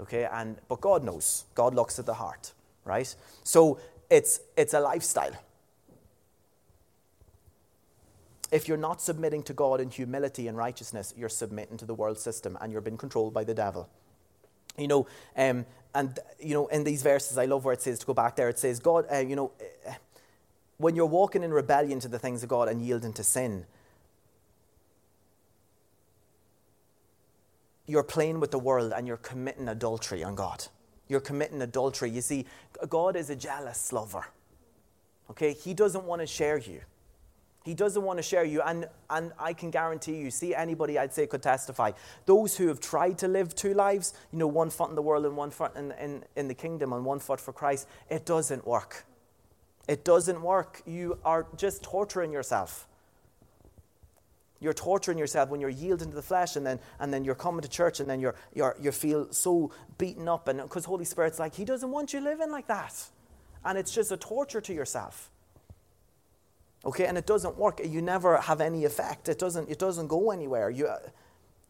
Okay, 0.00 0.26
and 0.32 0.56
but 0.66 0.80
God 0.80 1.04
knows. 1.04 1.44
God 1.54 1.74
looks 1.74 1.98
at 1.98 2.06
the 2.06 2.14
heart, 2.14 2.52
right? 2.84 3.14
So 3.42 3.78
it's 4.08 4.40
it's 4.56 4.72
a 4.72 4.80
lifestyle. 4.80 5.34
If 8.50 8.66
you're 8.66 8.78
not 8.78 9.02
submitting 9.02 9.42
to 9.44 9.52
God 9.52 9.80
in 9.80 9.90
humility 9.90 10.48
and 10.48 10.56
righteousness, 10.56 11.12
you're 11.16 11.28
submitting 11.28 11.76
to 11.78 11.84
the 11.84 11.94
world 11.94 12.18
system 12.18 12.56
and 12.60 12.72
you're 12.72 12.80
being 12.80 12.96
controlled 12.96 13.34
by 13.34 13.44
the 13.44 13.54
devil. 13.54 13.88
You 14.78 14.88
know, 14.88 15.06
um, 15.36 15.66
and 15.94 16.18
you 16.40 16.54
know, 16.54 16.66
in 16.68 16.84
these 16.84 17.02
verses, 17.02 17.36
I 17.36 17.44
love 17.44 17.64
where 17.64 17.74
it 17.74 17.82
says 17.82 17.98
to 17.98 18.06
go 18.06 18.14
back 18.14 18.36
there. 18.36 18.48
It 18.48 18.58
says, 18.58 18.80
God, 18.80 19.06
uh, 19.12 19.18
you 19.18 19.36
know, 19.36 19.52
uh, 19.86 19.92
when 20.78 20.96
you're 20.96 21.06
walking 21.06 21.42
in 21.42 21.52
rebellion 21.52 22.00
to 22.00 22.08
the 22.08 22.18
things 22.18 22.42
of 22.42 22.48
God 22.48 22.68
and 22.68 22.80
yielding 22.80 23.12
to 23.14 23.22
sin, 23.22 23.66
you're 27.86 28.02
playing 28.02 28.40
with 28.40 28.50
the 28.50 28.58
world 28.58 28.92
and 28.94 29.06
you're 29.06 29.16
committing 29.18 29.68
adultery 29.68 30.24
on 30.24 30.34
God. 30.34 30.66
You're 31.08 31.20
committing 31.20 31.60
adultery. 31.62 32.10
You 32.10 32.22
see, 32.22 32.46
God 32.88 33.16
is 33.16 33.30
a 33.30 33.36
jealous 33.36 33.92
lover. 33.92 34.26
Okay? 35.30 35.52
He 35.52 35.74
doesn't 35.74 36.04
want 36.04 36.20
to 36.20 36.26
share 36.26 36.58
you. 36.58 36.80
He 37.64 37.72
doesn't 37.72 38.02
want 38.02 38.18
to 38.18 38.22
share 38.22 38.44
you. 38.44 38.60
And, 38.62 38.88
and 39.08 39.32
I 39.38 39.54
can 39.54 39.70
guarantee 39.70 40.16
you, 40.16 40.30
see 40.30 40.54
anybody 40.54 40.98
I'd 40.98 41.14
say 41.14 41.26
could 41.26 41.42
testify. 41.42 41.92
Those 42.26 42.56
who 42.56 42.68
have 42.68 42.78
tried 42.78 43.18
to 43.18 43.28
live 43.28 43.54
two 43.54 43.72
lives, 43.72 44.12
you 44.32 44.38
know, 44.38 44.46
one 44.46 44.70
foot 44.70 44.90
in 44.90 44.94
the 44.94 45.02
world 45.02 45.24
and 45.24 45.36
one 45.36 45.50
foot 45.50 45.74
in, 45.74 45.92
in, 45.92 46.24
in 46.36 46.48
the 46.48 46.54
kingdom 46.54 46.92
and 46.92 47.04
one 47.04 47.20
foot 47.20 47.40
for 47.40 47.52
Christ, 47.52 47.88
it 48.10 48.26
doesn't 48.26 48.66
work. 48.66 49.06
It 49.88 50.04
doesn't 50.04 50.42
work. 50.42 50.82
You 50.86 51.18
are 51.24 51.46
just 51.56 51.82
torturing 51.82 52.32
yourself. 52.32 52.86
You're 54.64 54.72
torturing 54.72 55.18
yourself 55.18 55.50
when 55.50 55.60
you're 55.60 55.70
yielding 55.70 56.08
to 56.08 56.16
the 56.16 56.22
flesh 56.22 56.56
and 56.56 56.66
then, 56.66 56.80
and 56.98 57.12
then 57.12 57.24
you're 57.24 57.34
coming 57.34 57.60
to 57.60 57.68
church 57.68 58.00
and 58.00 58.08
then 58.08 58.18
you're, 58.18 58.34
you're, 58.54 58.74
you 58.80 58.90
feel 58.92 59.30
so 59.32 59.70
beaten 59.98 60.26
up. 60.28 60.48
And 60.48 60.60
because 60.62 60.86
Holy 60.86 61.04
Spirit's 61.04 61.38
like, 61.38 61.54
He 61.54 61.64
doesn't 61.66 61.90
want 61.90 62.14
you 62.14 62.20
living 62.20 62.50
like 62.50 62.66
that. 62.68 62.94
and 63.64 63.78
it's 63.78 63.92
just 63.92 64.10
a 64.10 64.16
torture 64.16 64.62
to 64.62 64.74
yourself. 64.74 65.30
Okay, 66.84 67.06
and 67.06 67.16
it 67.18 67.26
doesn't 67.26 67.56
work. 67.56 67.80
You 67.84 68.02
never 68.02 68.38
have 68.38 68.60
any 68.60 68.84
effect. 68.84 69.28
It 69.28 69.38
doesn't, 69.38 69.70
it 69.70 69.78
doesn't 69.78 70.08
go 70.08 70.30
anywhere. 70.30 70.70
You, 70.70 70.88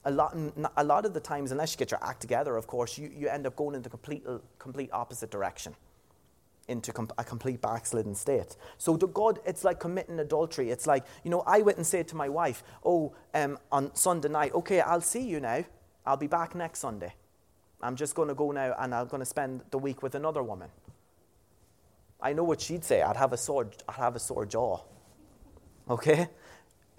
a, 0.05 0.11
lot, 0.11 0.37
a 0.77 0.85
lot 0.85 1.05
of 1.05 1.15
the 1.15 1.21
times, 1.21 1.53
unless 1.53 1.73
you 1.73 1.79
get 1.79 1.91
your 1.91 2.05
act 2.05 2.21
together, 2.21 2.57
of 2.57 2.67
course, 2.67 2.99
you, 2.99 3.11
you 3.17 3.29
end 3.29 3.47
up 3.47 3.57
going 3.57 3.75
in 3.75 3.83
the 3.83 3.91
complete, 3.91 4.25
complete 4.59 4.91
opposite 4.93 5.31
direction 5.31 5.75
into 6.69 6.93
com- 6.93 7.11
a 7.19 7.25
complete 7.25 7.61
backslidden 7.61 8.15
state. 8.15 8.57
So 8.79 8.97
to 8.97 9.07
God, 9.07 9.39
it's 9.45 9.65
like 9.65 9.81
committing 9.81 10.19
adultery. 10.19 10.71
It's 10.71 10.87
like, 10.87 11.05
you 11.23 11.31
know, 11.31 11.43
I 11.47 11.61
went 11.63 11.79
and 11.79 11.87
said 11.87 12.09
to 12.09 12.17
my 12.17 12.29
wife, 12.29 12.63
oh, 12.85 13.15
um, 13.35 13.59
on 13.71 13.95
Sunday 13.95 14.29
night, 14.29 14.55
okay, 14.55 14.81
I'll 14.81 15.01
see 15.01 15.23
you 15.23 15.41
now. 15.41 15.65
I'll 16.07 16.17
be 16.17 16.27
back 16.27 16.55
next 16.55 16.81
Sunday. 16.81 17.15
I'm 17.81 17.97
just 17.97 18.15
going 18.15 18.29
to 18.29 18.35
go 18.35 18.51
now 18.51 18.75
and 18.79 18.95
I'm 18.95 19.09
going 19.09 19.21
to 19.21 19.27
spend 19.27 19.63
the 19.71 19.79
week 19.79 20.03
with 20.03 20.15
another 20.15 20.43
woman. 20.43 20.71
I 22.21 22.33
know 22.33 22.45
what 22.45 22.61
she'd 22.61 22.85
say. 22.85 23.03
I'd 23.03 23.17
have 23.17 23.33
a 23.33 23.37
sore, 23.37 23.71
I'd 23.89 23.95
have 23.97 24.17
a 24.17 24.19
sore 24.19 24.47
jaw. 24.47 24.81
Okay? 25.91 26.29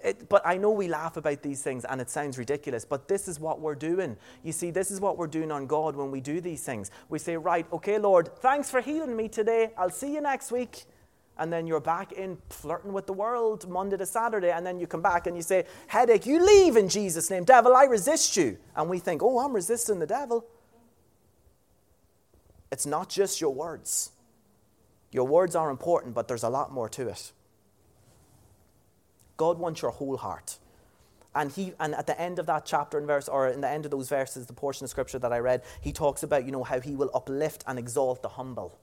It, 0.00 0.28
but 0.28 0.42
I 0.46 0.58
know 0.58 0.70
we 0.70 0.88
laugh 0.88 1.16
about 1.16 1.42
these 1.42 1.62
things 1.62 1.84
and 1.84 2.00
it 2.00 2.10
sounds 2.10 2.38
ridiculous, 2.38 2.84
but 2.84 3.08
this 3.08 3.28
is 3.28 3.40
what 3.40 3.60
we're 3.60 3.74
doing. 3.74 4.16
You 4.42 4.52
see, 4.52 4.70
this 4.70 4.90
is 4.90 5.00
what 5.00 5.16
we're 5.16 5.26
doing 5.26 5.50
on 5.50 5.66
God 5.66 5.96
when 5.96 6.10
we 6.10 6.20
do 6.20 6.40
these 6.40 6.62
things. 6.62 6.90
We 7.08 7.18
say, 7.18 7.36
Right, 7.36 7.66
okay, 7.72 7.98
Lord, 7.98 8.36
thanks 8.38 8.70
for 8.70 8.80
healing 8.80 9.16
me 9.16 9.28
today. 9.28 9.70
I'll 9.76 9.90
see 9.90 10.12
you 10.12 10.20
next 10.20 10.52
week. 10.52 10.84
And 11.38 11.52
then 11.52 11.66
you're 11.66 11.80
back 11.80 12.12
in 12.12 12.38
flirting 12.48 12.92
with 12.92 13.06
the 13.06 13.12
world 13.12 13.68
Monday 13.68 13.96
to 13.98 14.06
Saturday. 14.06 14.50
And 14.50 14.66
then 14.66 14.78
you 14.78 14.86
come 14.86 15.02
back 15.02 15.26
and 15.26 15.36
you 15.36 15.42
say, 15.42 15.64
Headache, 15.86 16.24
you 16.24 16.44
leave 16.44 16.76
in 16.76 16.88
Jesus' 16.88 17.30
name. 17.30 17.44
Devil, 17.44 17.74
I 17.74 17.84
resist 17.84 18.36
you. 18.36 18.58
And 18.74 18.88
we 18.88 18.98
think, 18.98 19.22
Oh, 19.22 19.38
I'm 19.38 19.54
resisting 19.54 19.98
the 19.98 20.06
devil. 20.06 20.46
It's 22.70 22.86
not 22.86 23.08
just 23.08 23.40
your 23.40 23.52
words. 23.54 24.12
Your 25.12 25.26
words 25.26 25.54
are 25.56 25.70
important, 25.70 26.14
but 26.14 26.28
there's 26.28 26.42
a 26.42 26.48
lot 26.48 26.72
more 26.72 26.88
to 26.90 27.08
it. 27.08 27.32
God 29.36 29.58
wants 29.58 29.82
your 29.82 29.90
whole 29.90 30.16
heart. 30.16 30.58
And, 31.36 31.52
he, 31.52 31.74
and 31.78 31.94
at 31.94 32.06
the 32.06 32.18
end 32.18 32.38
of 32.38 32.46
that 32.46 32.64
chapter 32.64 32.96
and 32.96 33.06
verse, 33.06 33.28
or 33.28 33.48
in 33.48 33.60
the 33.60 33.68
end 33.68 33.84
of 33.84 33.90
those 33.90 34.08
verses, 34.08 34.46
the 34.46 34.54
portion 34.54 34.84
of 34.84 34.90
scripture 34.90 35.18
that 35.18 35.34
I 35.34 35.38
read, 35.38 35.62
he 35.82 35.92
talks 35.92 36.22
about, 36.22 36.46
you 36.46 36.50
know, 36.50 36.64
how 36.64 36.80
he 36.80 36.96
will 36.96 37.10
uplift 37.14 37.62
and 37.66 37.78
exalt 37.78 38.22
the 38.22 38.30
humble. 38.30 38.78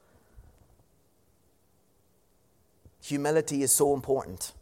Humility 3.02 3.64
is 3.64 3.72
so 3.72 3.96
important. 3.96 4.54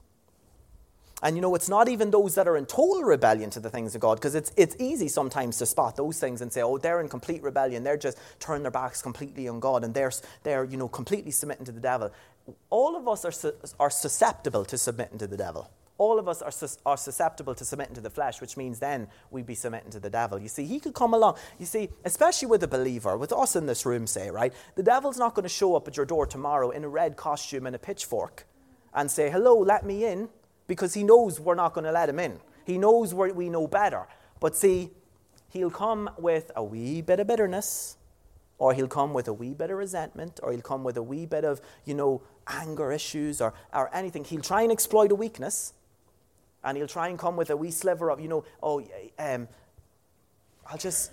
And 1.22 1.36
you 1.36 1.42
know, 1.42 1.54
it's 1.54 1.68
not 1.70 1.90
even 1.90 2.12
those 2.12 2.34
that 2.36 2.48
are 2.48 2.56
in 2.56 2.66
total 2.66 3.04
rebellion 3.04 3.50
to 3.52 3.60
the 3.60 3.70
things 3.70 3.94
of 3.94 4.02
God, 4.02 4.16
because 4.16 4.36
it's, 4.36 4.54
it's 4.56 4.76
easy 4.80 5.10
sometimes 5.10 5.58
to 5.58 5.66
spot 5.66 5.98
those 5.98 6.18
things 6.18 6.42
and 6.42 6.52
say, 6.52 6.62
oh, 6.62 6.78
they're 6.78 7.02
in 7.02 7.10
complete 7.10 7.44
rebellion. 7.44 7.84
They're 7.84 7.98
just 7.98 8.18
turning 8.40 8.64
their 8.64 8.72
backs 8.72 9.02
completely 9.02 9.50
on 9.50 9.60
God 9.60 9.84
and 9.84 9.94
they're, 9.94 10.12
they're 10.44 10.64
you 10.64 10.78
know, 10.78 10.88
completely 10.88 11.32
submitting 11.32 11.66
to 11.66 11.74
the 11.74 11.82
devil. 11.82 12.12
All 12.70 12.96
of 12.96 13.08
us 13.08 13.26
are, 13.26 13.32
su- 13.32 13.54
are 13.80 13.90
susceptible 13.90 14.64
to 14.66 14.78
submitting 14.78 15.18
to 15.20 15.28
the 15.28 15.38
devil 15.38 15.70
all 16.02 16.18
of 16.18 16.28
us 16.28 16.42
are, 16.42 16.50
sus- 16.50 16.80
are 16.84 16.98
susceptible 16.98 17.54
to 17.54 17.64
submitting 17.64 17.94
to 17.94 18.02
the 18.02 18.10
flesh, 18.10 18.42
which 18.42 18.58
means 18.58 18.80
then 18.80 19.08
we'd 19.30 19.46
be 19.46 19.54
submitting 19.54 19.92
to 19.92 20.00
the 20.00 20.10
devil. 20.10 20.40
You 20.40 20.48
see, 20.48 20.66
he 20.66 20.80
could 20.80 20.96
come 20.96 21.14
along. 21.14 21.38
You 21.60 21.68
see, 21.68 21.90
especially 22.06 22.48
with 22.48 22.64
a 22.64 22.68
believer, 22.68 23.16
with 23.20 23.32
us 23.32 23.56
in 23.56 23.68
this 23.68 23.86
room, 23.86 24.08
say, 24.08 24.32
right? 24.32 24.52
The 24.74 24.82
devil's 24.82 25.20
not 25.20 25.36
going 25.36 25.44
to 25.44 25.50
show 25.50 25.76
up 25.76 25.88
at 25.88 25.96
your 25.96 26.08
door 26.08 26.26
tomorrow 26.26 26.72
in 26.72 26.84
a 26.84 26.90
red 26.90 27.18
costume 27.18 27.68
and 27.68 27.76
a 27.76 27.80
pitchfork 27.80 28.48
and 28.96 29.12
say, 29.12 29.30
hello, 29.30 29.56
let 29.60 29.86
me 29.86 30.06
in, 30.06 30.30
because 30.66 30.96
he 30.96 31.04
knows 31.04 31.40
we're 31.40 31.54
not 31.54 31.74
going 31.76 31.86
to 31.86 31.92
let 31.92 32.10
him 32.10 32.20
in. 32.20 32.40
He 32.66 32.80
knows 32.80 33.14
we 33.14 33.50
know 33.50 33.68
better. 33.68 34.08
But 34.40 34.56
see, 34.56 34.90
he'll 35.50 35.70
come 35.70 36.10
with 36.18 36.52
a 36.56 36.64
wee 36.64 37.04
bit 37.04 37.20
of 37.20 37.28
bitterness, 37.28 37.98
or 38.58 38.74
he'll 38.74 38.88
come 38.88 39.14
with 39.14 39.28
a 39.28 39.34
wee 39.34 39.54
bit 39.54 39.70
of 39.70 39.78
resentment, 39.78 40.40
or 40.42 40.52
he'll 40.52 40.62
come 40.62 40.84
with 40.84 40.98
a 40.98 41.04
wee 41.04 41.28
bit 41.28 41.46
of, 41.46 41.62
you 41.86 41.94
know, 41.94 42.24
anger 42.48 42.92
issues 42.92 43.40
or, 43.40 43.54
or 43.72 43.96
anything. 43.96 44.24
He'll 44.24 44.42
try 44.42 44.64
and 44.64 44.72
exploit 44.72 45.12
a 45.12 45.16
weakness 45.16 45.74
and 46.64 46.78
he'll 46.78 46.88
try 46.88 47.08
and 47.08 47.18
come 47.18 47.36
with 47.36 47.50
a 47.50 47.58
wee 47.58 47.72
sliver 47.72 48.12
of, 48.12 48.20
you 48.20 48.28
know, 48.28 48.44
oh, 48.62 48.84
um, 49.18 49.48
I'll 50.68 50.78
just, 50.78 51.12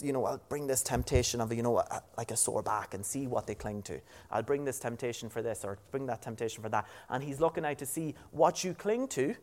you 0.00 0.12
know, 0.12 0.24
I'll 0.24 0.40
bring 0.48 0.66
this 0.66 0.82
temptation 0.82 1.40
of, 1.40 1.52
you 1.52 1.62
know, 1.62 1.82
like 2.16 2.30
a 2.30 2.36
sore 2.36 2.62
back 2.62 2.94
and 2.94 3.04
see 3.04 3.26
what 3.26 3.46
they 3.46 3.54
cling 3.54 3.82
to. 3.82 4.00
I'll 4.30 4.42
bring 4.42 4.64
this 4.64 4.78
temptation 4.78 5.28
for 5.28 5.42
this 5.42 5.64
or 5.64 5.78
bring 5.90 6.06
that 6.06 6.22
temptation 6.22 6.62
for 6.62 6.68
that. 6.68 6.86
And 7.08 7.22
he's 7.22 7.40
looking 7.40 7.64
out 7.64 7.78
to 7.78 7.86
see 7.86 8.14
what 8.30 8.64
you 8.64 8.74
cling 8.74 9.08
to. 9.08 9.34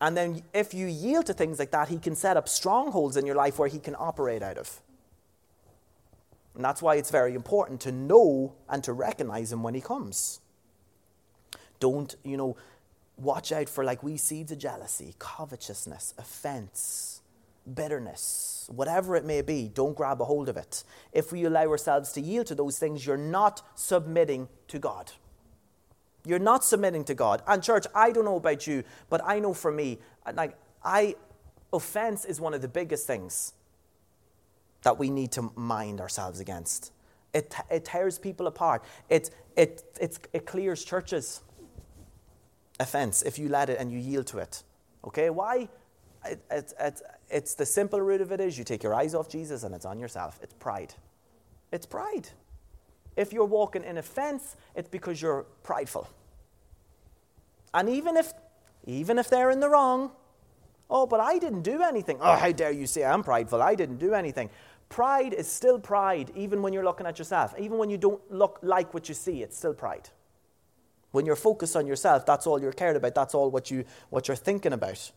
And 0.00 0.16
then 0.16 0.42
if 0.52 0.74
you 0.74 0.86
yield 0.86 1.26
to 1.26 1.34
things 1.34 1.58
like 1.58 1.70
that, 1.70 1.88
he 1.88 1.98
can 1.98 2.16
set 2.16 2.36
up 2.36 2.48
strongholds 2.48 3.16
in 3.16 3.24
your 3.24 3.36
life 3.36 3.58
where 3.58 3.68
he 3.68 3.78
can 3.78 3.94
operate 3.96 4.42
out 4.42 4.58
of. 4.58 4.80
And 6.54 6.64
that's 6.64 6.82
why 6.82 6.96
it's 6.96 7.10
very 7.10 7.34
important 7.34 7.80
to 7.82 7.92
know 7.92 8.54
and 8.68 8.82
to 8.84 8.92
recognize 8.92 9.52
him 9.52 9.62
when 9.62 9.74
he 9.74 9.80
comes. 9.80 10.40
Don't, 11.78 12.14
you 12.24 12.36
know, 12.36 12.56
watch 13.16 13.52
out 13.52 13.68
for 13.68 13.84
like 13.84 14.02
wee 14.02 14.16
seeds 14.16 14.52
of 14.52 14.58
jealousy, 14.58 15.14
covetousness, 15.18 16.14
offense, 16.18 17.20
bitterness, 17.72 18.68
whatever 18.72 19.16
it 19.16 19.24
may 19.24 19.42
be. 19.42 19.68
Don't 19.68 19.96
grab 19.96 20.20
a 20.20 20.24
hold 20.24 20.48
of 20.48 20.56
it. 20.56 20.84
If 21.12 21.32
we 21.32 21.44
allow 21.44 21.66
ourselves 21.68 22.12
to 22.12 22.20
yield 22.20 22.46
to 22.48 22.54
those 22.54 22.78
things, 22.78 23.06
you're 23.06 23.16
not 23.16 23.62
submitting 23.74 24.48
to 24.68 24.78
God. 24.78 25.12
You're 26.24 26.38
not 26.38 26.64
submitting 26.64 27.04
to 27.04 27.14
God. 27.14 27.42
And 27.46 27.62
church, 27.62 27.86
I 27.94 28.12
don't 28.12 28.24
know 28.24 28.36
about 28.36 28.66
you, 28.66 28.84
but 29.10 29.20
I 29.24 29.40
know 29.40 29.54
for 29.54 29.72
me, 29.72 29.98
like 30.34 30.56
I 30.84 31.16
offense 31.72 32.24
is 32.24 32.40
one 32.40 32.54
of 32.54 32.62
the 32.62 32.68
biggest 32.68 33.06
things 33.06 33.54
that 34.82 34.98
we 34.98 35.10
need 35.10 35.32
to 35.32 35.50
mind 35.56 36.00
ourselves 36.00 36.40
against. 36.40 36.92
It, 37.32 37.54
it 37.70 37.84
tears 37.84 38.18
people 38.18 38.46
apart. 38.46 38.84
It, 39.08 39.30
it, 39.56 39.82
it, 40.00 40.18
it 40.32 40.46
clears 40.46 40.84
churches 40.84 41.40
offense 42.80 43.22
if 43.22 43.38
you 43.38 43.48
let 43.48 43.70
it 43.70 43.78
and 43.78 43.90
you 43.90 43.98
yield 43.98 44.26
to 44.28 44.38
it. 44.38 44.62
Okay? 45.04 45.30
Why? 45.30 45.68
It, 46.24 46.40
it, 46.50 46.72
it, 46.78 47.02
it's 47.30 47.54
the 47.54 47.66
simple 47.66 48.00
root 48.00 48.20
of 48.20 48.32
it 48.32 48.40
is 48.40 48.56
you 48.56 48.64
take 48.64 48.82
your 48.82 48.94
eyes 48.94 49.14
off 49.14 49.28
Jesus 49.28 49.64
and 49.64 49.74
it's 49.74 49.84
on 49.84 49.98
yourself. 49.98 50.38
It's 50.42 50.54
pride. 50.54 50.94
It's 51.72 51.86
pride. 51.86 52.28
If 53.16 53.32
you're 53.32 53.44
walking 53.44 53.84
in 53.84 53.98
offense, 53.98 54.56
it's 54.74 54.88
because 54.88 55.20
you're 55.20 55.44
prideful. 55.62 56.08
And 57.74 57.88
even 57.88 58.16
if, 58.16 58.32
even 58.86 59.18
if 59.18 59.28
they're 59.28 59.50
in 59.50 59.60
the 59.60 59.68
wrong, 59.68 60.12
oh, 60.88 61.06
but 61.06 61.20
I 61.20 61.38
didn't 61.38 61.62
do 61.62 61.82
anything. 61.82 62.18
Oh, 62.20 62.36
how 62.36 62.52
dare 62.52 62.70
you 62.70 62.86
say 62.86 63.04
I'm 63.04 63.22
prideful? 63.22 63.62
I 63.62 63.74
didn't 63.74 63.98
do 63.98 64.14
anything. 64.14 64.50
Pride 64.88 65.32
is 65.32 65.48
still 65.48 65.78
pride, 65.78 66.30
even 66.36 66.60
when 66.60 66.72
you're 66.72 66.84
looking 66.84 67.06
at 67.06 67.18
yourself. 67.18 67.54
Even 67.58 67.78
when 67.78 67.88
you 67.88 67.96
don't 67.96 68.20
look 68.30 68.58
like 68.62 68.92
what 68.92 69.08
you 69.08 69.14
see, 69.14 69.42
it's 69.42 69.56
still 69.56 69.74
pride. 69.74 70.10
When 71.12 71.26
you're 71.26 71.36
focused 71.36 71.76
on 71.76 71.86
yourself, 71.86 72.26
that's 72.26 72.46
all 72.46 72.60
you're 72.60 72.72
cared 72.72 72.96
about, 72.96 73.14
that's 73.14 73.34
all 73.34 73.50
what, 73.50 73.70
you, 73.70 73.84
what 74.10 74.28
you're 74.28 74.36
thinking 74.36 74.72
about. 74.72 75.12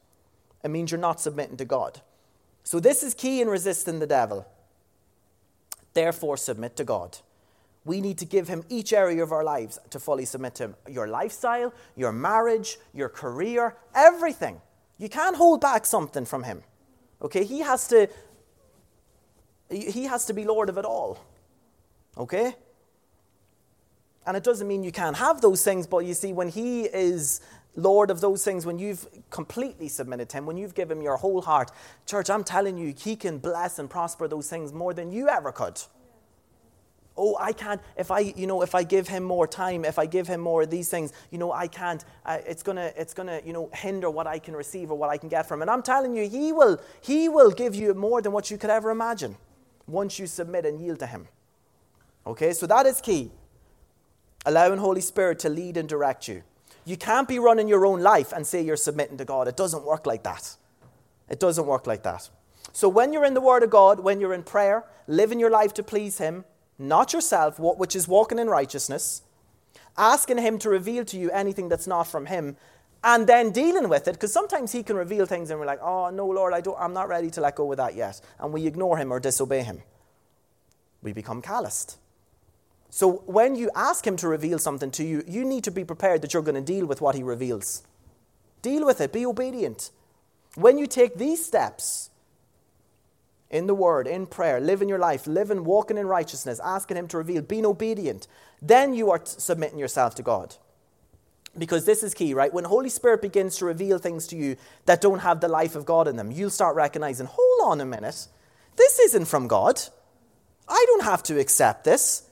It 0.63 0.69
means 0.69 0.91
you're 0.91 0.99
not 0.99 1.19
submitting 1.19 1.57
to 1.57 1.65
God. 1.65 2.01
So, 2.63 2.79
this 2.79 3.03
is 3.03 3.13
key 3.13 3.41
in 3.41 3.47
resisting 3.47 3.99
the 3.99 4.07
devil. 4.07 4.45
Therefore, 5.93 6.35
submit 6.37 6.75
to 6.77 6.83
God. 6.83 7.19
We 7.85 8.01
need 8.01 8.17
to 8.17 8.25
give 8.25 8.47
him 8.47 8.63
each 8.67 8.91
area 8.91 9.21
of 9.21 9.31
our 9.31 9.43
lives 9.43 9.79
to 9.91 9.99
fully 9.99 10.25
submit 10.25 10.55
to 10.55 10.65
him 10.65 10.75
your 10.89 11.07
lifestyle, 11.07 11.71
your 11.95 12.11
marriage, 12.11 12.77
your 12.93 13.09
career, 13.09 13.75
everything. 13.93 14.59
You 14.97 15.07
can't 15.07 15.35
hold 15.35 15.61
back 15.61 15.85
something 15.85 16.25
from 16.25 16.43
him. 16.43 16.63
Okay? 17.21 17.43
He 17.43 17.59
has 17.59 17.87
to 17.89 18.07
he 19.69 20.05
has 20.05 20.25
to 20.25 20.33
be 20.33 20.45
Lord 20.45 20.69
of 20.69 20.77
it 20.77 20.85
all. 20.85 21.19
Okay? 22.17 22.55
And 24.25 24.35
it 24.35 24.43
doesn't 24.43 24.67
mean 24.67 24.83
you 24.83 24.91
can't 24.91 25.17
have 25.17 25.41
those 25.41 25.63
things, 25.63 25.85
but 25.85 25.99
you 25.99 26.13
see, 26.13 26.33
when 26.33 26.49
He 26.49 26.83
is 26.83 27.41
Lord 27.75 28.09
of 28.09 28.21
those 28.21 28.43
things, 28.43 28.65
when 28.65 28.79
you've 28.79 29.07
completely 29.29 29.87
submitted 29.87 30.29
to 30.29 30.37
Him, 30.37 30.45
when 30.45 30.57
you've 30.57 30.73
given 30.73 30.97
Him 30.97 31.03
your 31.03 31.17
whole 31.17 31.41
heart, 31.41 31.71
church, 32.05 32.29
I'm 32.29 32.43
telling 32.43 32.77
you, 32.77 32.93
He 32.97 33.15
can 33.15 33.37
bless 33.37 33.77
and 33.77 33.89
prosper 33.89 34.27
those 34.27 34.49
things 34.49 34.73
more 34.73 34.93
than 34.93 35.11
you 35.11 35.29
ever 35.29 35.51
could. 35.51 35.79
Oh, 37.17 37.37
I 37.39 37.53
can't, 37.53 37.79
if 37.95 38.11
I, 38.11 38.19
you 38.19 38.45
know, 38.45 38.61
if 38.61 38.75
I 38.75 38.83
give 38.83 39.07
him 39.07 39.23
more 39.23 39.47
time, 39.47 39.85
if 39.85 39.97
I 39.97 40.05
give 40.05 40.27
him 40.27 40.41
more 40.41 40.63
of 40.63 40.69
these 40.69 40.89
things, 40.89 41.13
you 41.31 41.37
know, 41.37 41.49
I 41.49 41.67
can't, 41.67 42.03
uh, 42.25 42.39
it's 42.45 42.61
gonna, 42.61 42.91
it's 42.97 43.13
gonna, 43.13 43.39
you 43.45 43.53
know, 43.53 43.69
hinder 43.73 44.09
what 44.09 44.27
I 44.27 44.37
can 44.37 44.53
receive 44.53 44.91
or 44.91 44.97
what 44.97 45.09
I 45.09 45.17
can 45.17 45.29
get 45.29 45.47
from. 45.47 45.61
And 45.61 45.71
I'm 45.71 45.81
telling 45.81 46.13
you, 46.13 46.27
he 46.27 46.51
will, 46.51 46.77
he 46.99 47.29
will 47.29 47.51
give 47.51 47.73
you 47.73 47.93
more 47.93 48.21
than 48.21 48.33
what 48.33 48.51
you 48.51 48.57
could 48.57 48.69
ever 48.69 48.91
imagine 48.91 49.37
once 49.87 50.19
you 50.19 50.27
submit 50.27 50.65
and 50.65 50.81
yield 50.81 50.99
to 50.99 51.07
him. 51.07 51.29
Okay, 52.27 52.51
so 52.51 52.67
that 52.67 52.85
is 52.85 52.99
key 52.99 53.31
allowing 54.45 54.79
Holy 54.79 55.01
Spirit 55.01 55.39
to 55.39 55.49
lead 55.49 55.77
and 55.77 55.89
direct 55.89 56.27
you. 56.27 56.43
You 56.85 56.97
can't 56.97 57.27
be 57.27 57.39
running 57.39 57.67
your 57.67 57.85
own 57.85 58.01
life 58.01 58.31
and 58.31 58.45
say 58.45 58.61
you're 58.61 58.77
submitting 58.77 59.17
to 59.17 59.25
God. 59.25 59.47
It 59.47 59.57
doesn't 59.57 59.83
work 59.83 60.05
like 60.05 60.23
that. 60.23 60.55
It 61.29 61.39
doesn't 61.39 61.65
work 61.65 61.87
like 61.87 62.03
that. 62.03 62.29
So 62.73 62.87
when 62.87 63.11
you're 63.11 63.25
in 63.25 63.33
the 63.33 63.41
Word 63.41 63.63
of 63.63 63.69
God, 63.69 63.99
when 63.99 64.19
you're 64.19 64.33
in 64.33 64.43
prayer, 64.43 64.83
living 65.07 65.39
your 65.39 65.49
life 65.49 65.73
to 65.75 65.83
please 65.83 66.19
Him, 66.19 66.45
not 66.77 67.13
yourself, 67.13 67.59
which 67.59 67.95
is 67.95 68.07
walking 68.07 68.37
in 68.37 68.47
righteousness, 68.47 69.23
asking 69.97 70.37
Him 70.39 70.59
to 70.59 70.69
reveal 70.69 71.05
to 71.05 71.17
you 71.17 71.31
anything 71.31 71.69
that's 71.69 71.87
not 71.87 72.03
from 72.03 72.27
Him, 72.27 72.57
and 73.03 73.27
then 73.27 73.51
dealing 73.51 73.87
with 73.87 74.07
it, 74.07 74.13
because 74.13 74.33
sometimes 74.33 74.71
He 74.71 74.83
can 74.83 74.95
reveal 74.95 75.25
things 75.25 75.49
and 75.49 75.59
we're 75.59 75.65
like, 75.65 75.81
oh, 75.81 76.09
no, 76.09 76.27
Lord, 76.27 76.53
I 76.53 76.61
don't, 76.61 76.77
I'm 76.79 76.93
not 76.93 77.07
ready 77.07 77.29
to 77.31 77.41
let 77.41 77.55
go 77.55 77.71
of 77.71 77.77
that 77.77 77.95
yet. 77.95 78.19
And 78.39 78.51
we 78.51 78.67
ignore 78.67 78.97
Him 78.97 79.11
or 79.11 79.19
disobey 79.19 79.63
Him. 79.63 79.81
We 81.01 81.13
become 81.13 81.41
calloused. 81.41 81.97
So 82.95 83.23
when 83.25 83.57
you 83.57 83.69
ask 83.75 84.07
Him 84.07 84.15
to 84.15 84.29
reveal 84.29 84.57
something 84.57 84.89
to 84.91 85.03
you, 85.03 85.21
you 85.27 85.43
need 85.43 85.65
to 85.65 85.71
be 85.71 85.83
prepared 85.83 86.21
that 86.21 86.33
you're 86.33 86.41
going 86.41 86.55
to 86.55 86.61
deal 86.61 86.85
with 86.85 87.01
what 87.01 87.13
He 87.13 87.23
reveals. 87.23 87.83
Deal 88.61 88.85
with 88.85 89.01
it, 89.01 89.11
be 89.11 89.25
obedient. 89.25 89.91
When 90.55 90.77
you 90.77 90.87
take 90.87 91.17
these 91.17 91.45
steps 91.45 92.09
in 93.49 93.67
the 93.67 93.75
Word, 93.75 94.07
in 94.07 94.25
prayer, 94.25 94.61
living 94.61 94.87
your 94.87 94.97
life, 94.97 95.27
living, 95.27 95.65
walking 95.65 95.97
in 95.97 96.07
righteousness, 96.07 96.61
asking 96.63 96.95
Him 96.95 97.09
to 97.09 97.17
reveal, 97.17 97.41
being 97.41 97.65
obedient, 97.65 98.29
then 98.61 98.93
you 98.93 99.11
are 99.11 99.19
submitting 99.25 99.77
yourself 99.77 100.15
to 100.15 100.23
God. 100.23 100.55
Because 101.57 101.83
this 101.83 102.01
is 102.01 102.13
key, 102.13 102.33
right? 102.33 102.53
When 102.53 102.63
Holy 102.63 102.87
Spirit 102.87 103.21
begins 103.21 103.57
to 103.57 103.65
reveal 103.65 103.97
things 103.97 104.25
to 104.27 104.37
you 104.37 104.55
that 104.85 105.01
don't 105.01 105.19
have 105.19 105.41
the 105.41 105.49
life 105.49 105.75
of 105.75 105.85
God 105.85 106.07
in 106.07 106.15
them, 106.15 106.31
you'll 106.31 106.49
start 106.49 106.77
recognizing, 106.77 107.27
hold 107.29 107.73
on 107.73 107.81
a 107.81 107.85
minute, 107.85 108.25
this 108.77 108.99
isn't 108.99 109.25
from 109.25 109.49
God. 109.49 109.81
I 110.65 110.81
don't 110.87 111.03
have 111.03 111.23
to 111.23 111.37
accept 111.37 111.83
this. 111.83 112.24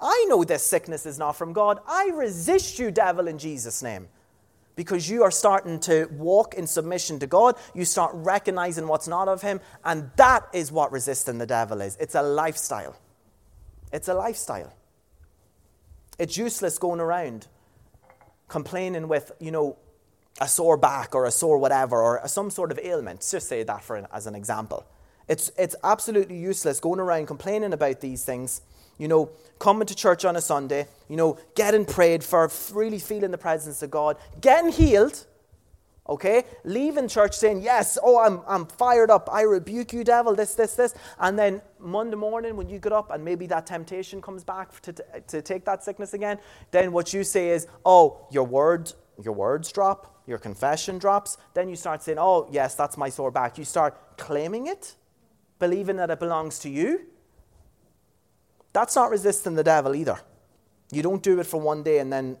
I 0.00 0.26
know 0.28 0.44
this 0.44 0.64
sickness 0.64 1.06
is 1.06 1.18
not 1.18 1.32
from 1.32 1.52
God. 1.52 1.80
I 1.86 2.10
resist 2.14 2.78
you, 2.78 2.90
devil, 2.90 3.28
in 3.28 3.38
Jesus' 3.38 3.82
name. 3.82 4.08
Because 4.76 5.10
you 5.10 5.24
are 5.24 5.30
starting 5.30 5.78
to 5.80 6.06
walk 6.12 6.54
in 6.54 6.66
submission 6.66 7.18
to 7.18 7.26
God. 7.26 7.56
You 7.74 7.84
start 7.84 8.12
recognizing 8.14 8.88
what's 8.88 9.08
not 9.08 9.28
of 9.28 9.42
Him. 9.42 9.60
And 9.84 10.10
that 10.16 10.48
is 10.54 10.72
what 10.72 10.90
resisting 10.92 11.38
the 11.38 11.46
devil 11.46 11.80
is 11.80 11.96
it's 12.00 12.14
a 12.14 12.22
lifestyle. 12.22 12.96
It's 13.92 14.08
a 14.08 14.14
lifestyle. 14.14 14.72
It's 16.18 16.36
useless 16.36 16.78
going 16.78 17.00
around 17.00 17.46
complaining 18.48 19.08
with, 19.08 19.32
you 19.40 19.50
know, 19.50 19.76
a 20.40 20.48
sore 20.48 20.76
back 20.76 21.14
or 21.14 21.26
a 21.26 21.30
sore 21.30 21.58
whatever 21.58 22.00
or 22.00 22.26
some 22.26 22.50
sort 22.50 22.70
of 22.70 22.78
ailment. 22.78 23.26
Just 23.28 23.48
say 23.48 23.62
that 23.62 23.82
for 23.82 23.96
an, 23.96 24.06
as 24.12 24.26
an 24.26 24.34
example. 24.34 24.84
It's, 25.28 25.50
it's 25.58 25.76
absolutely 25.84 26.38
useless 26.38 26.80
going 26.80 27.00
around 27.00 27.26
complaining 27.26 27.72
about 27.72 28.00
these 28.00 28.24
things, 28.24 28.62
you 29.00 29.08
know, 29.08 29.30
coming 29.58 29.86
to 29.86 29.94
church 29.94 30.26
on 30.26 30.36
a 30.36 30.42
Sunday, 30.42 30.86
you 31.08 31.16
know, 31.16 31.38
getting 31.54 31.86
prayed 31.86 32.22
for, 32.22 32.50
really 32.72 32.98
feeling 32.98 33.30
the 33.30 33.38
presence 33.38 33.82
of 33.82 33.90
God, 33.90 34.18
getting 34.42 34.70
healed, 34.70 35.26
okay? 36.06 36.44
Leaving 36.64 37.08
church 37.08 37.34
saying, 37.34 37.62
Yes, 37.62 37.96
oh, 38.02 38.20
I'm, 38.20 38.42
I'm 38.46 38.66
fired 38.66 39.10
up. 39.10 39.30
I 39.32 39.42
rebuke 39.42 39.94
you, 39.94 40.04
devil, 40.04 40.34
this, 40.34 40.54
this, 40.54 40.74
this. 40.74 40.94
And 41.18 41.38
then 41.38 41.62
Monday 41.78 42.16
morning, 42.16 42.56
when 42.56 42.68
you 42.68 42.78
get 42.78 42.92
up 42.92 43.10
and 43.10 43.24
maybe 43.24 43.46
that 43.46 43.66
temptation 43.66 44.20
comes 44.20 44.44
back 44.44 44.78
to, 44.82 44.94
to 45.28 45.40
take 45.40 45.64
that 45.64 45.82
sickness 45.82 46.12
again, 46.12 46.38
then 46.70 46.92
what 46.92 47.14
you 47.14 47.24
say 47.24 47.50
is, 47.50 47.66
Oh, 47.86 48.26
your 48.30 48.44
word, 48.44 48.92
your 49.22 49.34
words 49.34 49.72
drop, 49.72 50.22
your 50.26 50.38
confession 50.38 50.98
drops. 50.98 51.38
Then 51.54 51.70
you 51.70 51.76
start 51.76 52.02
saying, 52.02 52.18
Oh, 52.20 52.48
yes, 52.52 52.74
that's 52.74 52.98
my 52.98 53.08
sore 53.08 53.30
back. 53.30 53.56
You 53.56 53.64
start 53.64 54.18
claiming 54.18 54.66
it, 54.66 54.94
believing 55.58 55.96
that 55.96 56.10
it 56.10 56.20
belongs 56.20 56.58
to 56.60 56.68
you. 56.68 57.06
That's 58.72 58.94
not 58.96 59.10
resisting 59.10 59.54
the 59.54 59.64
devil 59.64 59.94
either. 59.94 60.20
You 60.92 61.02
don't 61.02 61.22
do 61.22 61.38
it 61.40 61.46
for 61.46 61.60
one 61.60 61.82
day 61.82 61.98
and 61.98 62.12
then 62.12 62.36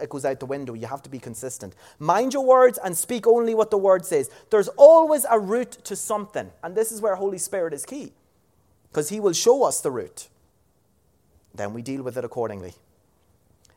it 0.00 0.10
goes 0.10 0.24
out 0.24 0.40
the 0.40 0.46
window. 0.46 0.74
You 0.74 0.86
have 0.86 1.02
to 1.02 1.10
be 1.10 1.18
consistent. 1.18 1.74
Mind 1.98 2.34
your 2.34 2.44
words 2.44 2.78
and 2.84 2.96
speak 2.96 3.26
only 3.26 3.54
what 3.54 3.70
the 3.70 3.78
word 3.78 4.04
says. 4.04 4.30
There's 4.50 4.68
always 4.76 5.24
a 5.30 5.38
route 5.38 5.72
to 5.84 5.96
something. 5.96 6.50
And 6.62 6.74
this 6.74 6.92
is 6.92 7.00
where 7.00 7.14
Holy 7.14 7.38
Spirit 7.38 7.72
is 7.72 7.86
key. 7.86 8.12
Because 8.90 9.08
he 9.08 9.20
will 9.20 9.32
show 9.32 9.64
us 9.64 9.80
the 9.80 9.90
route. 9.90 10.28
Then 11.54 11.72
we 11.72 11.82
deal 11.82 12.02
with 12.02 12.16
it 12.18 12.24
accordingly. 12.24 12.74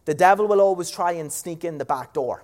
The 0.06 0.14
devil 0.14 0.48
will 0.48 0.62
always 0.62 0.90
try 0.90 1.14
and 1.14 1.32
sneak 1.32 1.64
in 1.64 1.78
the 1.78 1.86
back 1.86 2.14
door. 2.14 2.44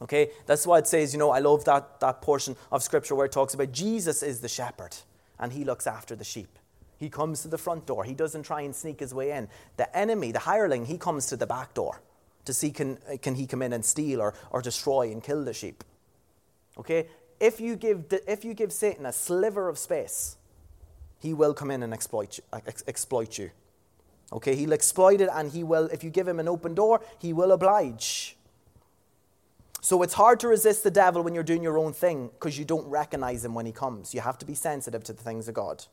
Okay? 0.00 0.30
That's 0.46 0.66
why 0.66 0.78
it 0.78 0.88
says, 0.88 1.12
you 1.12 1.18
know, 1.18 1.30
I 1.30 1.38
love 1.38 1.64
that, 1.66 2.00
that 2.00 2.22
portion 2.22 2.56
of 2.72 2.82
scripture 2.82 3.14
where 3.14 3.26
it 3.26 3.32
talks 3.32 3.54
about 3.54 3.70
Jesus 3.70 4.22
is 4.22 4.40
the 4.40 4.48
shepherd 4.48 4.96
and 5.38 5.52
he 5.52 5.64
looks 5.64 5.86
after 5.86 6.16
the 6.16 6.24
sheep. 6.24 6.58
He 7.02 7.10
comes 7.10 7.42
to 7.42 7.48
the 7.48 7.58
front 7.58 7.84
door. 7.84 8.04
He 8.04 8.14
doesn't 8.14 8.44
try 8.44 8.60
and 8.60 8.72
sneak 8.72 9.00
his 9.00 9.12
way 9.12 9.32
in. 9.32 9.48
The 9.76 9.98
enemy, 9.98 10.30
the 10.30 10.38
hireling, 10.38 10.86
he 10.86 10.96
comes 10.96 11.26
to 11.26 11.36
the 11.36 11.48
back 11.48 11.74
door 11.74 12.00
to 12.44 12.54
see 12.54 12.70
can, 12.70 12.96
can 13.22 13.34
he 13.34 13.44
come 13.44 13.60
in 13.60 13.72
and 13.72 13.84
steal 13.84 14.20
or, 14.20 14.34
or 14.52 14.62
destroy 14.62 15.10
and 15.10 15.20
kill 15.20 15.44
the 15.44 15.52
sheep. 15.52 15.82
Okay? 16.78 17.08
If 17.40 17.60
you, 17.60 17.74
give, 17.74 18.04
if 18.28 18.44
you 18.44 18.54
give 18.54 18.72
Satan 18.72 19.04
a 19.04 19.12
sliver 19.12 19.68
of 19.68 19.78
space, 19.78 20.36
he 21.18 21.34
will 21.34 21.54
come 21.54 21.72
in 21.72 21.82
and 21.82 21.92
exploit 21.92 22.38
you, 22.38 22.44
ex- 22.68 22.84
exploit 22.86 23.36
you. 23.36 23.50
Okay? 24.32 24.54
He'll 24.54 24.72
exploit 24.72 25.20
it 25.20 25.28
and 25.34 25.50
he 25.50 25.64
will, 25.64 25.86
if 25.86 26.04
you 26.04 26.10
give 26.10 26.28
him 26.28 26.38
an 26.38 26.46
open 26.46 26.72
door, 26.72 27.00
he 27.18 27.32
will 27.32 27.50
oblige. 27.50 28.36
So 29.80 30.04
it's 30.04 30.14
hard 30.14 30.38
to 30.38 30.46
resist 30.46 30.84
the 30.84 30.90
devil 30.92 31.20
when 31.22 31.34
you're 31.34 31.42
doing 31.42 31.64
your 31.64 31.78
own 31.78 31.94
thing 31.94 32.28
because 32.28 32.56
you 32.56 32.64
don't 32.64 32.86
recognize 32.86 33.44
him 33.44 33.54
when 33.54 33.66
he 33.66 33.72
comes. 33.72 34.14
You 34.14 34.20
have 34.20 34.38
to 34.38 34.46
be 34.46 34.54
sensitive 34.54 35.02
to 35.02 35.12
the 35.12 35.22
things 35.24 35.48
of 35.48 35.54
God. 35.54 35.84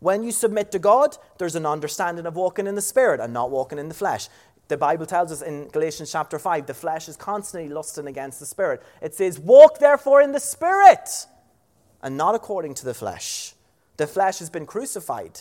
When 0.00 0.22
you 0.22 0.32
submit 0.32 0.72
to 0.72 0.78
God, 0.78 1.16
there's 1.38 1.54
an 1.54 1.66
understanding 1.66 2.26
of 2.26 2.34
walking 2.34 2.66
in 2.66 2.74
the 2.74 2.82
Spirit 2.82 3.20
and 3.20 3.32
not 3.32 3.50
walking 3.50 3.78
in 3.78 3.88
the 3.88 3.94
flesh. 3.94 4.28
The 4.68 4.76
Bible 4.76 5.06
tells 5.06 5.32
us 5.32 5.42
in 5.42 5.68
Galatians 5.68 6.12
chapter 6.12 6.38
5 6.38 6.66
the 6.66 6.74
flesh 6.74 7.08
is 7.08 7.16
constantly 7.16 7.68
lusting 7.68 8.06
against 8.06 8.38
the 8.38 8.46
spirit. 8.46 8.82
It 9.02 9.14
says, 9.14 9.38
Walk 9.38 9.80
therefore 9.80 10.22
in 10.22 10.30
the 10.30 10.38
spirit 10.38 11.26
and 12.02 12.16
not 12.16 12.34
according 12.34 12.74
to 12.74 12.84
the 12.84 12.94
flesh. 12.94 13.54
The 13.96 14.06
flesh 14.06 14.38
has 14.38 14.48
been 14.48 14.66
crucified. 14.66 15.40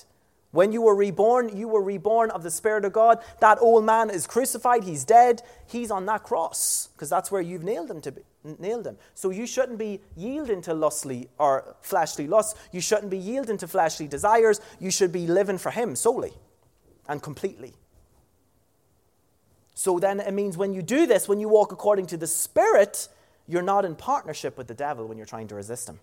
When 0.52 0.72
you 0.72 0.82
were 0.82 0.96
reborn, 0.96 1.56
you 1.56 1.68
were 1.68 1.82
reborn 1.82 2.32
of 2.32 2.42
the 2.42 2.50
Spirit 2.50 2.84
of 2.84 2.92
God. 2.92 3.20
That 3.40 3.60
old 3.62 3.86
man 3.86 4.10
is 4.10 4.26
crucified, 4.26 4.84
he's 4.84 5.06
dead, 5.06 5.44
he's 5.68 5.92
on 5.92 6.08
that 6.08 6.24
cross, 6.24 6.90
because 6.94 7.10
that's 7.10 7.32
where 7.32 7.42
you've 7.42 7.64
nailed 7.64 7.92
him 7.92 8.02
to 8.02 8.12
be, 8.12 8.22
nailed 8.44 8.88
him. 8.88 8.98
So 9.14 9.30
you 9.30 9.46
shouldn't 9.46 9.78
be 9.78 10.02
yielding 10.16 10.62
to 10.64 10.74
lustly 10.74 11.30
or 11.38 11.76
fleshly 11.82 12.28
lusts. 12.28 12.60
You 12.72 12.82
shouldn't 12.82 13.10
be 13.10 13.18
yielding 13.18 13.58
to 13.58 13.68
fleshly 13.68 14.08
desires. 14.08 14.62
You 14.80 14.92
should 14.92 15.12
be 15.12 15.28
living 15.28 15.58
for 15.58 15.72
him 15.72 15.96
solely 15.96 16.34
and 17.08 17.22
completely. 17.22 17.74
So 19.76 20.00
then 20.00 20.20
it 20.20 20.34
means 20.34 20.58
when 20.58 20.74
you 20.74 20.82
do 20.82 21.06
this, 21.06 21.28
when 21.28 21.40
you 21.40 21.50
walk 21.50 21.72
according 21.72 22.08
to 22.08 22.18
the 22.18 22.28
Spirit, 22.28 23.08
you're 23.48 23.62
not 23.62 23.86
in 23.86 23.96
partnership 23.96 24.58
with 24.58 24.68
the 24.68 24.74
devil 24.74 25.08
when 25.08 25.18
you're 25.18 25.26
trying 25.26 25.48
to 25.48 25.56
resist 25.56 25.88
him. 25.88 26.00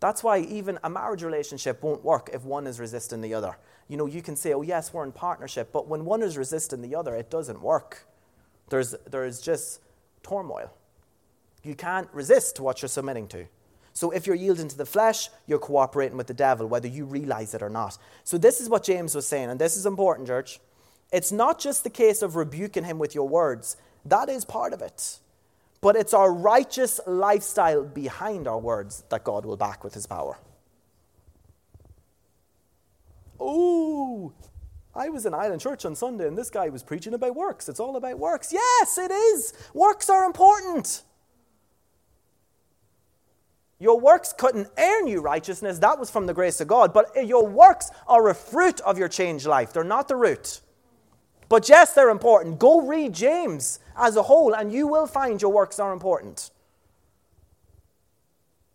That's 0.00 0.22
why 0.22 0.40
even 0.40 0.78
a 0.84 0.90
marriage 0.90 1.22
relationship 1.22 1.82
won't 1.82 2.04
work 2.04 2.30
if 2.32 2.44
one 2.44 2.66
is 2.66 2.78
resisting 2.78 3.20
the 3.20 3.32
other. 3.32 3.56
You 3.88 3.96
know, 3.96 4.06
you 4.06 4.22
can 4.22 4.36
say, 4.36 4.52
oh, 4.52 4.62
yes, 4.62 4.92
we're 4.92 5.04
in 5.04 5.12
partnership, 5.12 5.70
but 5.72 5.88
when 5.88 6.04
one 6.04 6.22
is 6.22 6.36
resisting 6.36 6.82
the 6.82 6.94
other, 6.94 7.14
it 7.14 7.30
doesn't 7.30 7.62
work. 7.62 8.06
There's, 8.68 8.94
there's 9.10 9.40
just 9.40 9.80
turmoil. 10.24 10.72
You 11.62 11.74
can't 11.74 12.08
resist 12.12 12.58
what 12.58 12.82
you're 12.82 12.88
submitting 12.88 13.28
to. 13.28 13.46
So 13.92 14.10
if 14.10 14.26
you're 14.26 14.34
yielding 14.34 14.68
to 14.68 14.76
the 14.76 14.84
flesh, 14.84 15.30
you're 15.46 15.60
cooperating 15.60 16.16
with 16.16 16.26
the 16.26 16.34
devil, 16.34 16.66
whether 16.66 16.88
you 16.88 17.04
realize 17.04 17.54
it 17.54 17.62
or 17.62 17.70
not. 17.70 17.96
So 18.24 18.36
this 18.36 18.60
is 18.60 18.68
what 18.68 18.82
James 18.82 19.14
was 19.14 19.26
saying, 19.26 19.50
and 19.50 19.60
this 19.60 19.76
is 19.76 19.86
important, 19.86 20.26
church. 20.26 20.58
It's 21.12 21.30
not 21.30 21.60
just 21.60 21.84
the 21.84 21.90
case 21.90 22.20
of 22.20 22.34
rebuking 22.34 22.82
him 22.84 22.98
with 22.98 23.14
your 23.14 23.28
words, 23.28 23.76
that 24.04 24.28
is 24.28 24.44
part 24.44 24.72
of 24.72 24.82
it. 24.82 25.20
But 25.80 25.94
it's 25.96 26.12
our 26.12 26.32
righteous 26.32 26.98
lifestyle 27.06 27.84
behind 27.84 28.48
our 28.48 28.58
words 28.58 29.04
that 29.10 29.22
God 29.22 29.44
will 29.44 29.56
back 29.56 29.84
with 29.84 29.94
his 29.94 30.06
power. 30.06 30.38
Oh, 33.38 34.32
I 34.96 35.08
was 35.08 35.26
in 35.26 35.34
Island 35.34 35.60
Church 35.60 35.84
on 35.84 35.96
Sunday 35.96 36.28
and 36.28 36.38
this 36.38 36.50
guy 36.50 36.68
was 36.68 36.82
preaching 36.82 37.14
about 37.14 37.34
works. 37.34 37.68
It's 37.68 37.80
all 37.80 37.96
about 37.96 38.18
works. 38.18 38.52
Yes, 38.52 38.96
it 38.98 39.10
is. 39.10 39.52
Works 39.74 40.08
are 40.08 40.24
important. 40.24 41.02
Your 43.80 43.98
works 43.98 44.32
couldn't 44.32 44.68
earn 44.78 45.08
you 45.08 45.20
righteousness. 45.20 45.78
That 45.78 45.98
was 45.98 46.10
from 46.10 46.26
the 46.26 46.34
grace 46.34 46.60
of 46.60 46.68
God. 46.68 46.94
But 46.94 47.26
your 47.26 47.46
works 47.46 47.90
are 48.06 48.28
a 48.28 48.34
fruit 48.34 48.80
of 48.80 48.98
your 48.98 49.08
changed 49.08 49.46
life, 49.46 49.72
they're 49.72 49.84
not 49.84 50.08
the 50.08 50.16
root. 50.16 50.60
But 51.48 51.68
yes, 51.68 51.92
they're 51.92 52.10
important. 52.10 52.58
Go 52.58 52.80
read 52.80 53.12
James 53.12 53.80
as 53.96 54.16
a 54.16 54.22
whole, 54.22 54.54
and 54.54 54.72
you 54.72 54.86
will 54.86 55.06
find 55.06 55.42
your 55.42 55.52
works 55.52 55.78
are 55.78 55.92
important. 55.92 56.50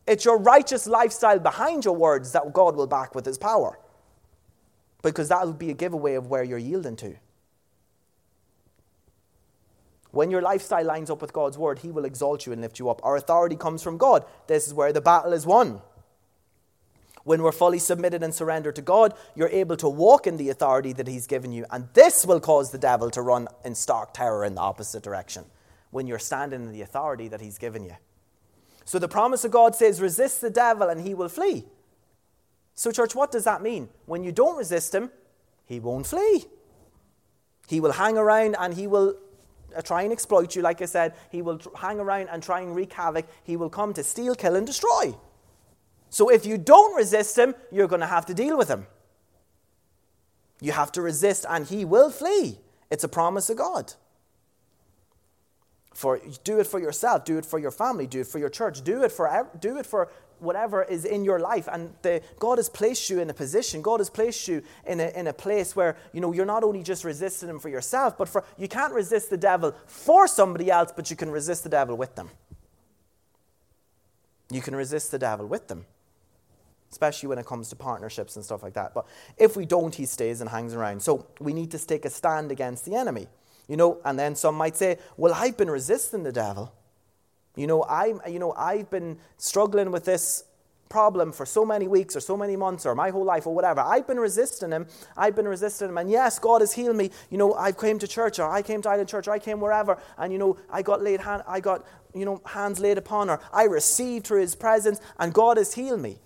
It's 0.05 0.25
your 0.25 0.37
righteous 0.37 0.85
lifestyle 0.87 1.39
behind 1.39 1.85
your 1.85 1.95
words 1.95 2.31
that 2.33 2.53
God 2.53 2.75
will 2.75 2.87
back 2.87 3.15
with 3.15 3.25
his 3.25 3.37
power. 3.37 3.79
Because 5.01 5.29
that 5.29 5.45
will 5.45 5.53
be 5.53 5.69
a 5.69 5.73
giveaway 5.73 6.15
of 6.15 6.27
where 6.27 6.43
you're 6.43 6.57
yielding 6.57 6.95
to. 6.97 7.15
When 10.11 10.31
your 10.31 10.41
lifestyle 10.41 10.85
lines 10.85 11.09
up 11.09 11.21
with 11.21 11.33
God's 11.33 11.57
word, 11.57 11.79
he 11.79 11.91
will 11.91 12.05
exalt 12.05 12.45
you 12.45 12.51
and 12.51 12.61
lift 12.61 12.79
you 12.79 12.89
up. 12.89 12.99
Our 13.03 13.15
authority 13.15 13.55
comes 13.55 13.83
from 13.83 13.97
God. 13.97 14.25
This 14.47 14.67
is 14.67 14.73
where 14.73 14.91
the 14.91 15.01
battle 15.01 15.33
is 15.33 15.45
won. 15.45 15.81
When 17.23 17.43
we're 17.43 17.51
fully 17.51 17.79
submitted 17.79 18.23
and 18.23 18.33
surrendered 18.33 18.75
to 18.77 18.81
God, 18.81 19.13
you're 19.35 19.49
able 19.49 19.77
to 19.77 19.87
walk 19.87 20.25
in 20.25 20.37
the 20.37 20.49
authority 20.49 20.93
that 20.93 21.07
He's 21.07 21.27
given 21.27 21.51
you. 21.51 21.65
And 21.69 21.87
this 21.93 22.25
will 22.25 22.39
cause 22.39 22.71
the 22.71 22.77
devil 22.79 23.11
to 23.11 23.21
run 23.21 23.47
in 23.63 23.75
stark 23.75 24.13
terror 24.13 24.43
in 24.43 24.55
the 24.55 24.61
opposite 24.61 25.03
direction 25.03 25.45
when 25.91 26.07
you're 26.07 26.17
standing 26.17 26.63
in 26.63 26.71
the 26.71 26.81
authority 26.81 27.27
that 27.27 27.41
He's 27.41 27.59
given 27.59 27.83
you. 27.83 27.95
So 28.89 28.97
the 28.97 29.07
promise 29.07 29.45
of 29.45 29.51
God 29.51 29.75
says, 29.75 30.01
resist 30.01 30.41
the 30.41 30.49
devil 30.49 30.89
and 30.89 30.99
he 30.99 31.13
will 31.13 31.29
flee. 31.29 31.65
So, 32.79 32.93
church, 32.93 33.13
what 33.13 33.29
does 33.29 33.43
that 33.43 33.61
mean? 33.61 33.89
When 34.05 34.23
you 34.23 34.31
don't 34.31 34.55
resist 34.55 34.95
him, 34.95 35.11
he 35.65 35.81
won't 35.81 36.07
flee. 36.07 36.45
He 37.67 37.81
will 37.81 37.91
hang 37.91 38.17
around 38.17 38.55
and 38.57 38.73
he 38.73 38.87
will 38.87 39.17
uh, 39.75 39.81
try 39.81 40.03
and 40.03 40.13
exploit 40.13 40.55
you, 40.55 40.61
like 40.61 40.81
I 40.81 40.85
said. 40.85 41.13
He 41.29 41.41
will 41.41 41.59
hang 41.77 41.99
around 41.99 42.29
and 42.29 42.41
try 42.41 42.61
and 42.61 42.73
wreak 42.73 42.93
havoc. 42.93 43.27
He 43.43 43.57
will 43.57 43.69
come 43.69 43.91
to 43.95 44.01
steal, 44.01 44.33
kill, 44.33 44.55
and 44.55 44.65
destroy. 44.65 45.13
So 46.09 46.29
if 46.29 46.45
you 46.45 46.57
don't 46.57 46.95
resist 46.95 47.37
him, 47.37 47.53
you're 47.69 47.89
going 47.89 47.99
to 47.99 48.07
have 48.07 48.25
to 48.27 48.33
deal 48.33 48.57
with 48.57 48.69
him. 48.69 48.87
You 50.61 50.71
have 50.71 50.93
to 50.93 51.01
resist 51.01 51.45
and 51.49 51.67
he 51.67 51.83
will 51.83 52.09
flee. 52.09 52.59
It's 52.89 53.03
a 53.03 53.09
promise 53.09 53.49
of 53.49 53.57
God. 53.57 53.93
For 55.93 56.19
do 56.43 56.59
it 56.59 56.67
for 56.67 56.79
yourself, 56.79 57.25
do 57.25 57.37
it 57.37 57.45
for 57.45 57.59
your 57.59 57.71
family, 57.71 58.07
do 58.07 58.21
it 58.21 58.27
for 58.27 58.39
your 58.39 58.49
church, 58.49 58.83
do 58.83 59.03
it 59.03 59.11
for 59.11 59.49
do 59.59 59.77
it 59.77 59.85
for 59.85 60.09
whatever 60.39 60.83
is 60.83 61.03
in 61.03 61.25
your 61.25 61.39
life. 61.39 61.67
And 61.69 61.93
the, 62.01 62.21
God 62.37 62.57
has 62.57 62.69
placed 62.69 63.09
you 63.09 63.19
in 63.19 63.29
a 63.29 63.33
position, 63.33 63.81
God 63.81 63.99
has 63.99 64.09
placed 64.09 64.47
you 64.47 64.63
in 64.85 64.99
a, 64.99 65.09
in 65.09 65.27
a 65.27 65.33
place 65.33 65.75
where 65.75 65.97
you 66.13 66.21
know 66.21 66.31
you're 66.31 66.45
not 66.45 66.63
only 66.63 66.83
just 66.83 67.03
resisting 67.03 67.49
him 67.49 67.59
for 67.59 67.69
yourself, 67.69 68.17
but 68.17 68.29
for 68.29 68.43
you 68.57 68.67
can't 68.67 68.93
resist 68.93 69.29
the 69.29 69.37
devil 69.37 69.75
for 69.87 70.27
somebody 70.27 70.71
else, 70.71 70.93
but 70.95 71.09
you 71.09 71.15
can 71.15 71.31
resist 71.31 71.63
the 71.63 71.69
devil 71.69 71.97
with 71.97 72.15
them. 72.15 72.29
You 74.51 74.61
can 74.61 74.75
resist 74.75 75.11
the 75.11 75.19
devil 75.19 75.45
with 75.47 75.67
them 75.67 75.85
especially 76.91 77.29
when 77.29 77.37
it 77.37 77.45
comes 77.45 77.69
to 77.69 77.75
partnerships 77.75 78.35
and 78.35 78.43
stuff 78.43 78.63
like 78.63 78.73
that. 78.73 78.93
But 78.93 79.05
if 79.37 79.55
we 79.55 79.65
don't, 79.65 79.93
he 79.93 80.05
stays 80.05 80.41
and 80.41 80.49
hangs 80.49 80.73
around. 80.73 81.01
So 81.01 81.27
we 81.39 81.53
need 81.53 81.71
to 81.71 81.85
take 81.85 82.05
a 82.05 82.09
stand 82.09 82.51
against 82.51 82.85
the 82.85 82.95
enemy. 82.95 83.27
You 83.69 83.77
know, 83.77 84.01
and 84.03 84.17
then 84.17 84.35
some 84.35 84.55
might 84.55 84.75
say, 84.75 84.97
well, 85.15 85.33
I've 85.33 85.55
been 85.55 85.69
resisting 85.69 86.23
the 86.23 86.31
devil. 86.31 86.73
You 87.55 87.67
know, 87.67 87.85
I'm, 87.87 88.19
you 88.27 88.39
know, 88.39 88.51
I've 88.53 88.89
been 88.89 89.19
struggling 89.37 89.91
with 89.91 90.05
this 90.05 90.43
problem 90.89 91.31
for 91.31 91.45
so 91.45 91.63
many 91.63 91.87
weeks 91.87 92.15
or 92.15 92.19
so 92.19 92.35
many 92.35 92.55
months 92.55 92.83
or 92.87 92.95
my 92.95 93.11
whole 93.11 93.23
life 93.23 93.45
or 93.45 93.53
whatever. 93.53 93.81
I've 93.81 94.07
been 94.07 94.19
resisting 94.19 94.71
him. 94.71 94.87
I've 95.15 95.35
been 95.35 95.47
resisting 95.47 95.87
him. 95.87 95.99
And 95.99 96.09
yes, 96.09 96.39
God 96.39 96.61
has 96.61 96.73
healed 96.73 96.95
me. 96.95 97.11
You 97.29 97.37
know, 97.37 97.53
I 97.53 97.71
came 97.71 97.99
to 97.99 98.07
church 98.07 98.39
or 98.39 98.49
I 98.49 98.63
came 98.63 98.81
to 98.81 98.89
Island 98.89 99.07
Church 99.07 99.27
or 99.27 99.31
I 99.31 99.39
came 99.39 99.59
wherever. 99.59 99.99
And, 100.17 100.33
you 100.33 100.39
know, 100.39 100.57
I 100.71 100.81
got 100.81 101.03
laid 101.03 101.19
hand, 101.21 101.43
I 101.47 101.59
got, 101.59 101.85
you 102.15 102.25
know, 102.25 102.41
hands 102.45 102.79
laid 102.79 102.97
upon 102.97 103.27
her. 103.27 103.39
I 103.53 103.65
received 103.65 104.25
through 104.25 104.41
his 104.41 104.55
presence 104.55 104.99
and 105.19 105.31
God 105.31 105.57
has 105.57 105.75
healed 105.75 106.01
me 106.01 106.17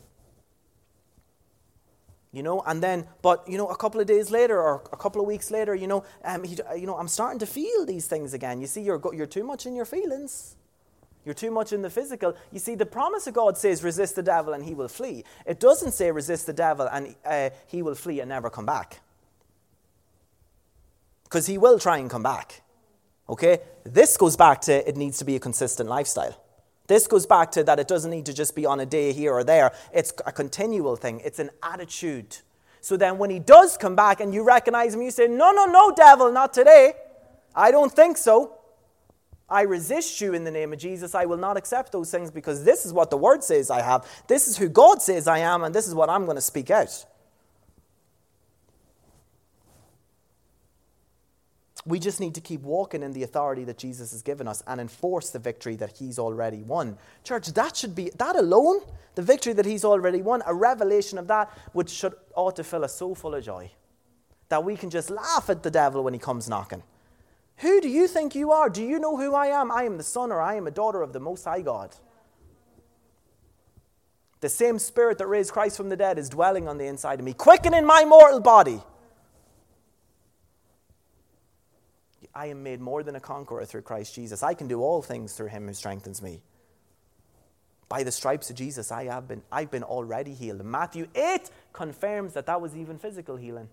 you 2.33 2.43
know? 2.43 2.61
And 2.65 2.83
then 2.83 3.05
but 3.21 3.47
you 3.47 3.57
know 3.57 3.67
a 3.67 3.77
couple 3.77 4.01
of 4.01 4.07
days 4.07 4.31
later 4.31 4.61
or 4.61 4.83
a 4.91 4.97
couple 4.97 5.21
of 5.21 5.27
weeks 5.27 5.51
later 5.51 5.73
you 5.73 5.87
know 5.87 6.03
um, 6.25 6.43
he, 6.43 6.57
you 6.75 6.87
know 6.87 6.97
i'm 6.97 7.07
starting 7.07 7.39
to 7.39 7.45
feel 7.45 7.85
these 7.85 8.07
things 8.07 8.33
again. 8.33 8.59
You 8.59 8.67
see 8.67 8.81
you're, 8.81 9.01
you're 9.13 9.25
too 9.25 9.45
much 9.45 9.65
in 9.65 9.75
your 9.75 9.85
feelings. 9.85 10.57
You're 11.23 11.35
too 11.35 11.51
much 11.51 11.71
in 11.71 11.81
the 11.81 11.89
physical. 11.89 12.35
You 12.51 12.59
see 12.59 12.75
the 12.75 12.85
promise 12.85 13.27
of 13.27 13.33
god 13.33 13.57
says 13.57 13.83
resist 13.83 14.15
the 14.15 14.23
devil 14.23 14.53
and 14.53 14.65
he 14.65 14.73
will 14.73 14.89
flee. 14.89 15.23
It 15.45 15.59
doesn't 15.61 15.93
say 15.93 16.11
resist 16.11 16.47
the 16.47 16.53
devil 16.53 16.89
and 16.91 17.15
uh, 17.23 17.51
he 17.67 17.81
will 17.81 17.95
flee 17.95 18.19
and 18.19 18.27
never 18.27 18.49
come 18.49 18.65
back. 18.65 18.99
Because 21.23 21.47
he 21.47 21.57
will 21.57 21.79
try 21.79 21.99
and 21.99 22.09
come 22.09 22.23
back. 22.23 22.61
Okay? 23.29 23.59
This 23.85 24.17
goes 24.17 24.35
back 24.35 24.61
to 24.61 24.87
it 24.87 24.97
needs 24.97 25.19
to 25.19 25.25
be 25.25 25.35
a 25.35 25.39
consistent 25.39 25.87
lifestyle 25.87 26.42
this 26.93 27.07
goes 27.07 27.25
back 27.25 27.51
to 27.53 27.63
that 27.63 27.79
it 27.79 27.87
doesn't 27.87 28.11
need 28.11 28.27
to 28.27 28.33
just 28.33 28.55
be 28.55 28.67
on 28.67 28.79
a 28.79 28.85
day 28.85 29.13
here 29.13 29.33
or 29.33 29.43
there. 29.43 29.73
It's 29.91 30.13
a 30.27 30.31
continual 30.31 30.95
thing, 30.95 31.21
it's 31.25 31.39
an 31.39 31.49
attitude. 31.63 32.37
So 32.81 32.97
then 32.97 33.17
when 33.17 33.31
he 33.31 33.39
does 33.39 33.77
come 33.77 33.95
back 33.95 34.19
and 34.19 34.31
you 34.31 34.43
recognize 34.43 34.93
him, 34.93 35.01
you 35.01 35.09
say, 35.09 35.27
No, 35.27 35.51
no, 35.51 35.65
no, 35.65 35.91
devil, 35.95 36.31
not 36.31 36.53
today. 36.53 36.93
I 37.55 37.71
don't 37.71 37.91
think 37.91 38.17
so. 38.17 38.59
I 39.49 39.61
resist 39.61 40.21
you 40.21 40.33
in 40.33 40.43
the 40.43 40.51
name 40.51 40.71
of 40.71 40.79
Jesus. 40.79 41.15
I 41.15 41.25
will 41.25 41.37
not 41.37 41.57
accept 41.57 41.91
those 41.91 42.11
things 42.11 42.29
because 42.29 42.63
this 42.63 42.85
is 42.85 42.93
what 42.93 43.09
the 43.09 43.17
word 43.17 43.43
says 43.43 43.71
I 43.71 43.81
have. 43.81 44.07
This 44.27 44.47
is 44.47 44.57
who 44.57 44.69
God 44.69 45.01
says 45.01 45.27
I 45.27 45.39
am, 45.39 45.63
and 45.63 45.73
this 45.73 45.87
is 45.87 45.95
what 45.95 46.09
I'm 46.09 46.25
going 46.25 46.37
to 46.37 46.41
speak 46.41 46.69
out. 46.69 47.05
We 51.85 51.99
just 51.99 52.19
need 52.19 52.35
to 52.35 52.41
keep 52.41 52.61
walking 52.61 53.03
in 53.03 53.11
the 53.11 53.23
authority 53.23 53.65
that 53.65 53.77
Jesus 53.77 54.11
has 54.11 54.21
given 54.21 54.47
us 54.47 54.63
and 54.67 54.79
enforce 54.79 55.31
the 55.31 55.39
victory 55.39 55.75
that 55.77 55.97
he's 55.97 56.17
already 56.17 56.63
won. 56.63 56.97
Church, 57.23 57.47
that 57.47 57.75
should 57.75 57.93
be, 57.93 58.09
that 58.17 58.37
alone, 58.37 58.79
the 59.15 59.21
victory 59.21 59.53
that 59.53 59.65
he's 59.65 59.83
already 59.83 60.21
won, 60.21 60.41
a 60.45 60.53
revelation 60.53 61.17
of 61.17 61.27
that, 61.27 61.51
which 61.73 61.89
should, 61.89 62.13
ought 62.35 62.55
to 62.55 62.63
fill 62.63 62.85
us 62.85 62.95
so 62.95 63.13
full 63.13 63.35
of 63.35 63.43
joy 63.43 63.69
that 64.49 64.63
we 64.63 64.75
can 64.75 64.89
just 64.89 65.09
laugh 65.09 65.49
at 65.49 65.63
the 65.63 65.71
devil 65.71 66.03
when 66.03 66.13
he 66.13 66.19
comes 66.19 66.47
knocking. 66.47 66.83
Who 67.57 67.81
do 67.81 67.89
you 67.89 68.07
think 68.07 68.35
you 68.35 68.51
are? 68.51 68.69
Do 68.69 68.83
you 68.83 68.99
know 68.99 69.17
who 69.17 69.33
I 69.33 69.47
am? 69.47 69.71
I 69.71 69.83
am 69.83 69.97
the 69.97 70.03
son 70.03 70.31
or 70.31 70.41
I 70.41 70.55
am 70.55 70.67
a 70.67 70.71
daughter 70.71 71.01
of 71.01 71.11
the 71.11 71.19
Most 71.19 71.43
High 71.43 71.61
God. 71.61 71.95
The 74.41 74.49
same 74.49 74.77
spirit 74.77 75.17
that 75.17 75.27
raised 75.27 75.51
Christ 75.51 75.77
from 75.77 75.89
the 75.89 75.95
dead 75.95 76.19
is 76.19 76.29
dwelling 76.29 76.67
on 76.67 76.77
the 76.77 76.85
inside 76.85 77.19
of 77.19 77.25
me, 77.25 77.33
quickening 77.33 77.85
my 77.85 78.05
mortal 78.05 78.41
body 78.41 78.81
I 82.35 82.47
am 82.47 82.63
made 82.63 82.81
more 82.81 83.03
than 83.03 83.15
a 83.15 83.19
conqueror 83.19 83.65
through 83.65 83.83
Christ 83.83 84.15
Jesus. 84.15 84.41
I 84.43 84.53
can 84.53 84.67
do 84.67 84.81
all 84.81 85.01
things 85.01 85.33
through 85.33 85.47
him 85.47 85.67
who 85.67 85.73
strengthens 85.73 86.21
me. 86.21 86.41
By 87.89 88.03
the 88.03 88.11
stripes 88.11 88.49
of 88.49 88.55
Jesus, 88.55 88.91
I 88.91 89.05
have 89.05 89.27
been, 89.27 89.43
I've 89.51 89.69
been 89.69 89.83
already 89.83 90.33
healed. 90.33 90.65
Matthew 90.65 91.07
8 91.13 91.49
confirms 91.73 92.33
that 92.33 92.47
that 92.47 92.59
was 92.59 92.75
even 92.75 92.97
physical 92.97 93.35
healing. 93.35 93.69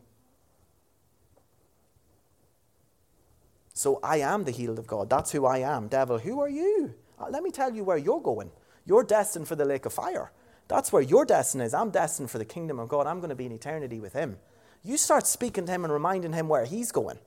So 3.73 3.99
I 4.03 4.19
am 4.19 4.45
the 4.45 4.51
healed 4.51 4.79
of 4.79 4.87
God. 4.87 5.09
That's 5.09 5.33
who 5.33 5.47
I 5.47 5.59
am. 5.59 5.89
Devil, 5.89 6.19
who 6.19 6.41
are 6.41 6.51
you? 6.51 6.93
Uh, 7.19 7.31
let 7.31 7.43
me 7.43 7.51
tell 7.51 7.75
you 7.75 7.83
where 7.83 7.97
you're 7.97 8.21
going. 8.21 8.51
You're 8.85 9.05
destined 9.05 9.49
for 9.49 9.57
the 9.57 9.65
lake 9.65 9.87
of 9.87 9.95
fire. 9.95 10.33
That's 10.69 10.93
where 10.93 11.01
your 11.01 11.25
destiny 11.25 11.65
is. 11.65 11.73
I'm 11.73 11.91
destined 11.91 12.31
for 12.31 12.37
the 12.37 12.45
kingdom 12.45 12.79
of 12.79 12.91
God. 12.91 13.07
I'm 13.07 13.21
going 13.21 13.31
to 13.31 13.35
be 13.35 13.47
in 13.47 13.53
eternity 13.53 14.01
with 14.01 14.13
him. 14.13 14.37
You 14.85 14.99
start 14.99 15.27
speaking 15.27 15.65
to 15.65 15.73
him 15.73 15.85
and 15.85 15.93
reminding 15.93 16.35
him 16.35 16.49
where 16.49 16.67
he's 16.67 16.93
going. 16.93 17.19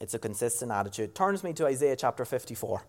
It's 0.00 0.14
a 0.14 0.18
consistent 0.18 0.70
attitude. 0.70 1.14
Turns 1.14 1.42
me 1.42 1.52
to 1.54 1.66
Isaiah 1.66 1.96
chapter 1.96 2.24
54. 2.24 2.84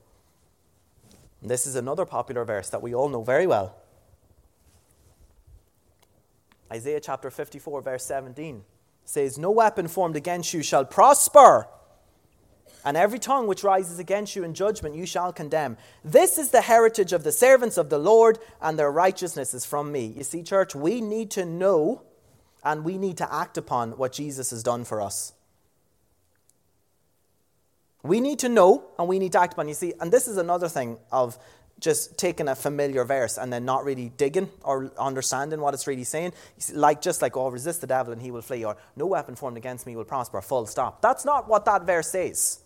And 1.42 1.50
this 1.50 1.66
is 1.66 1.76
another 1.76 2.06
popular 2.06 2.46
verse 2.46 2.70
that 2.70 2.82
we 2.82 2.94
all 2.94 3.10
know 3.10 3.24
very 3.24 3.48
well. 3.48 3.76
Isaiah 6.72 7.00
chapter 7.00 7.32
54, 7.32 7.82
verse 7.82 8.06
17 8.06 8.64
says, 9.06 9.38
No 9.38 9.50
weapon 9.50 9.88
formed 9.88 10.16
against 10.16 10.54
you 10.54 10.62
shall 10.62 10.86
prosper, 10.86 11.68
and 12.86 12.96
every 12.96 13.18
tongue 13.18 13.48
which 13.48 13.64
rises 13.64 13.98
against 13.98 14.36
you 14.36 14.44
in 14.44 14.54
judgment 14.54 14.96
you 14.96 15.08
shall 15.08 15.34
condemn. 15.34 15.78
This 16.04 16.38
is 16.38 16.52
the 16.52 16.62
heritage 16.62 17.12
of 17.12 17.24
the 17.24 17.32
servants 17.32 17.78
of 17.78 17.90
the 17.90 17.98
Lord, 17.98 18.38
and 18.62 18.78
their 18.78 18.92
righteousness 18.92 19.54
is 19.56 19.66
from 19.66 19.92
me. 19.92 20.14
You 20.16 20.24
see, 20.24 20.44
church, 20.44 20.76
we 20.76 21.02
need 21.02 21.32
to 21.32 21.46
know 21.46 22.04
and 22.64 22.84
we 22.84 22.98
need 22.98 23.18
to 23.18 23.34
act 23.34 23.58
upon 23.58 23.92
what 23.92 24.14
Jesus 24.14 24.52
has 24.52 24.62
done 24.62 24.84
for 24.84 25.02
us. 25.02 25.34
We 28.04 28.22
need 28.22 28.40
to 28.40 28.50
know 28.50 28.86
and 28.98 29.08
we 29.08 29.20
need 29.20 29.34
to 29.34 29.42
act 29.42 29.54
upon. 29.54 29.68
You 29.68 29.74
see, 29.74 29.94
and 30.00 30.12
this 30.12 30.28
is 30.28 30.38
another 30.38 30.70
thing 30.70 30.98
of 31.12 31.38
just 31.80 32.18
taking 32.18 32.48
a 32.48 32.56
familiar 32.56 33.06
verse 33.06 33.38
and 33.38 33.52
then 33.52 33.66
not 33.66 33.86
really 33.86 34.12
digging 34.18 34.50
or 34.64 34.92
understanding 34.98 35.62
what 35.62 35.74
it's 35.74 35.88
really 35.88 36.04
saying. 36.04 36.34
Like 36.74 37.02
just 37.02 37.22
like, 37.22 37.38
oh, 37.38 37.50
resist 37.50 37.82
the 37.82 37.88
devil 37.88 38.12
and 38.14 38.22
he 38.22 38.32
will 38.32 38.42
flee, 38.42 38.66
or 38.66 38.78
no 38.96 39.06
weapon 39.06 39.36
formed 39.36 39.58
against 39.58 39.86
me 39.86 39.96
will 39.96 40.04
prosper. 40.04 40.42
Full 40.42 40.66
stop. 40.66 41.02
That's 41.02 41.26
not 41.26 41.48
what 41.48 41.66
that 41.66 41.86
verse 41.86 42.10
says. 42.10 42.60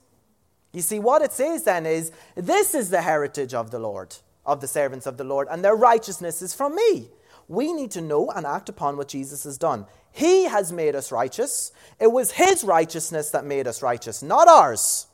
You 0.71 0.81
see, 0.81 0.99
what 0.99 1.21
it 1.21 1.31
says 1.31 1.63
then 1.63 1.85
is, 1.85 2.11
this 2.35 2.73
is 2.73 2.89
the 2.89 3.01
heritage 3.03 3.53
of 3.53 3.69
the 3.69 3.77
Lord, 3.77 4.15
of 4.45 4.59
the 4.59 4.67
servants 4.67 5.05
of 5.05 5.17
the 5.17 5.23
Lord, 5.23 5.47
and 5.51 5.63
their 5.63 5.75
righteousness 5.75 6.41
is 6.41 6.55
from 6.55 6.75
me. 6.75 7.09
We 7.47 7.73
need 7.73 7.91
to 7.91 8.01
know 8.01 8.29
and 8.31 8.45
act 8.45 8.69
upon 8.69 8.97
what 8.97 9.09
Jesus 9.09 9.43
has 9.43 9.59
done. 9.59 9.85
He 10.11 10.45
has 10.45 10.71
made 10.71 10.95
us 10.95 11.11
righteous. 11.11 11.71
It 11.99 12.11
was 12.11 12.31
his 12.31 12.63
righteousness 12.63 13.29
that 13.31 13.45
made 13.45 13.67
us 13.67 13.83
righteous, 13.83 14.23
not 14.23 14.47
ours 14.47 15.07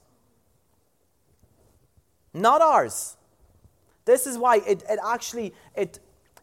not 2.34 2.62
ours. 2.62 3.18
This 4.06 4.26
is 4.26 4.38
why 4.38 4.58
it, 4.58 4.84
it 4.90 5.00
actually 5.06 5.54
it, 5.76 6.00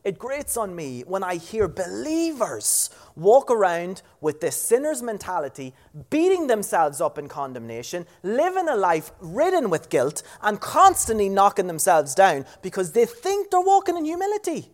it 0.06 0.20
grates 0.20 0.56
on 0.56 0.76
me 0.76 1.02
when 1.04 1.24
I 1.24 1.34
hear 1.34 1.66
believers 1.66 2.90
walk 3.16 3.50
around 3.50 4.02
with 4.20 4.40
this 4.40 4.56
sinner's 4.56 5.02
mentality, 5.02 5.74
beating 6.10 6.46
themselves 6.46 7.00
up 7.00 7.18
in 7.18 7.28
condemnation, 7.28 8.06
living 8.22 8.68
a 8.68 8.76
life 8.76 9.10
ridden 9.20 9.68
with 9.68 9.88
guilt, 9.88 10.22
and 10.42 10.60
constantly 10.60 11.28
knocking 11.28 11.66
themselves 11.66 12.14
down 12.14 12.46
because 12.62 12.92
they 12.92 13.04
think 13.04 13.50
they're 13.50 13.60
walking 13.60 13.96
in 13.96 14.04
humility. 14.04 14.70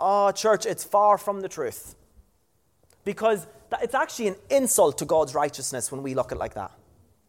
Oh, 0.00 0.30
church, 0.30 0.66
it's 0.66 0.84
far 0.84 1.18
from 1.18 1.40
the 1.40 1.48
truth. 1.48 1.96
Because 3.04 3.48
it's 3.80 3.94
actually 3.94 4.28
an 4.28 4.36
insult 4.50 4.98
to 4.98 5.04
God's 5.04 5.34
righteousness 5.34 5.90
when 5.90 6.04
we 6.04 6.14
look 6.14 6.30
at 6.30 6.36
it 6.36 6.38
like 6.38 6.54
that. 6.54 6.70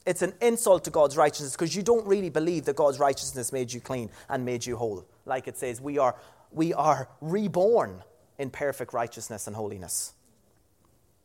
It's 0.05 0.21
an 0.21 0.33
insult 0.41 0.83
to 0.85 0.89
God's 0.89 1.15
righteousness 1.15 1.53
because 1.53 1.75
you 1.75 1.81
don't 1.81 2.05
really 2.05 2.29
believe 2.29 2.65
that 2.65 2.75
God's 2.75 2.99
righteousness 2.99 3.53
made 3.53 3.71
you 3.71 3.79
clean 3.79 4.09
and 4.29 4.43
made 4.43 4.65
you 4.65 4.75
whole. 4.75 5.05
Like 5.25 5.47
it 5.47 5.57
says, 5.57 5.79
we 5.79 5.97
are, 5.97 6.15
we 6.51 6.73
are 6.73 7.07
reborn 7.21 8.03
in 8.37 8.49
perfect 8.49 8.93
righteousness 8.93 9.47
and 9.47 9.55
holiness. 9.55 10.13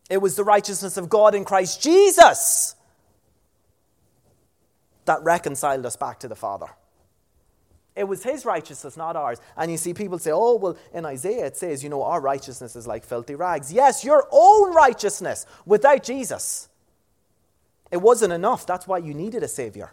It 0.09 0.19
was 0.19 0.37
the 0.37 0.45
righteousness 0.45 0.97
of 0.97 1.09
God 1.09 1.35
in 1.35 1.45
Christ 1.45 1.83
Jesus 1.83 2.77
that 5.07 5.23
reconciled 5.23 5.85
us 5.85 5.97
back 5.97 6.21
to 6.21 6.29
the 6.29 6.37
Father. 6.37 6.69
It 7.97 8.05
was 8.05 8.23
his 8.23 8.45
righteousness, 8.45 8.97
not 8.97 9.17
ours. 9.17 9.41
And 9.57 9.73
you 9.73 9.77
see 9.77 9.93
people 9.93 10.21
say, 10.21 10.31
oh, 10.33 10.55
well, 10.55 10.79
in 10.95 11.05
Isaiah 11.05 11.47
it 11.47 11.57
says, 11.57 11.83
you 11.83 11.91
know, 11.91 12.05
our 12.05 12.21
righteousness 12.21 12.77
is 12.77 12.87
like 12.87 13.05
filthy 13.05 13.35
rags. 13.35 13.73
Yes, 13.73 14.05
your 14.05 14.29
own 14.31 14.73
righteousness 14.73 15.47
without 15.67 16.05
Jesus 16.05 16.68
it 17.91 17.99
wasn't 17.99 18.33
enough. 18.33 18.67
That's 18.67 18.87
why 18.87 18.99
you 18.99 19.15
needed 19.15 19.43
a 19.43 19.49
Savior. 19.49 19.93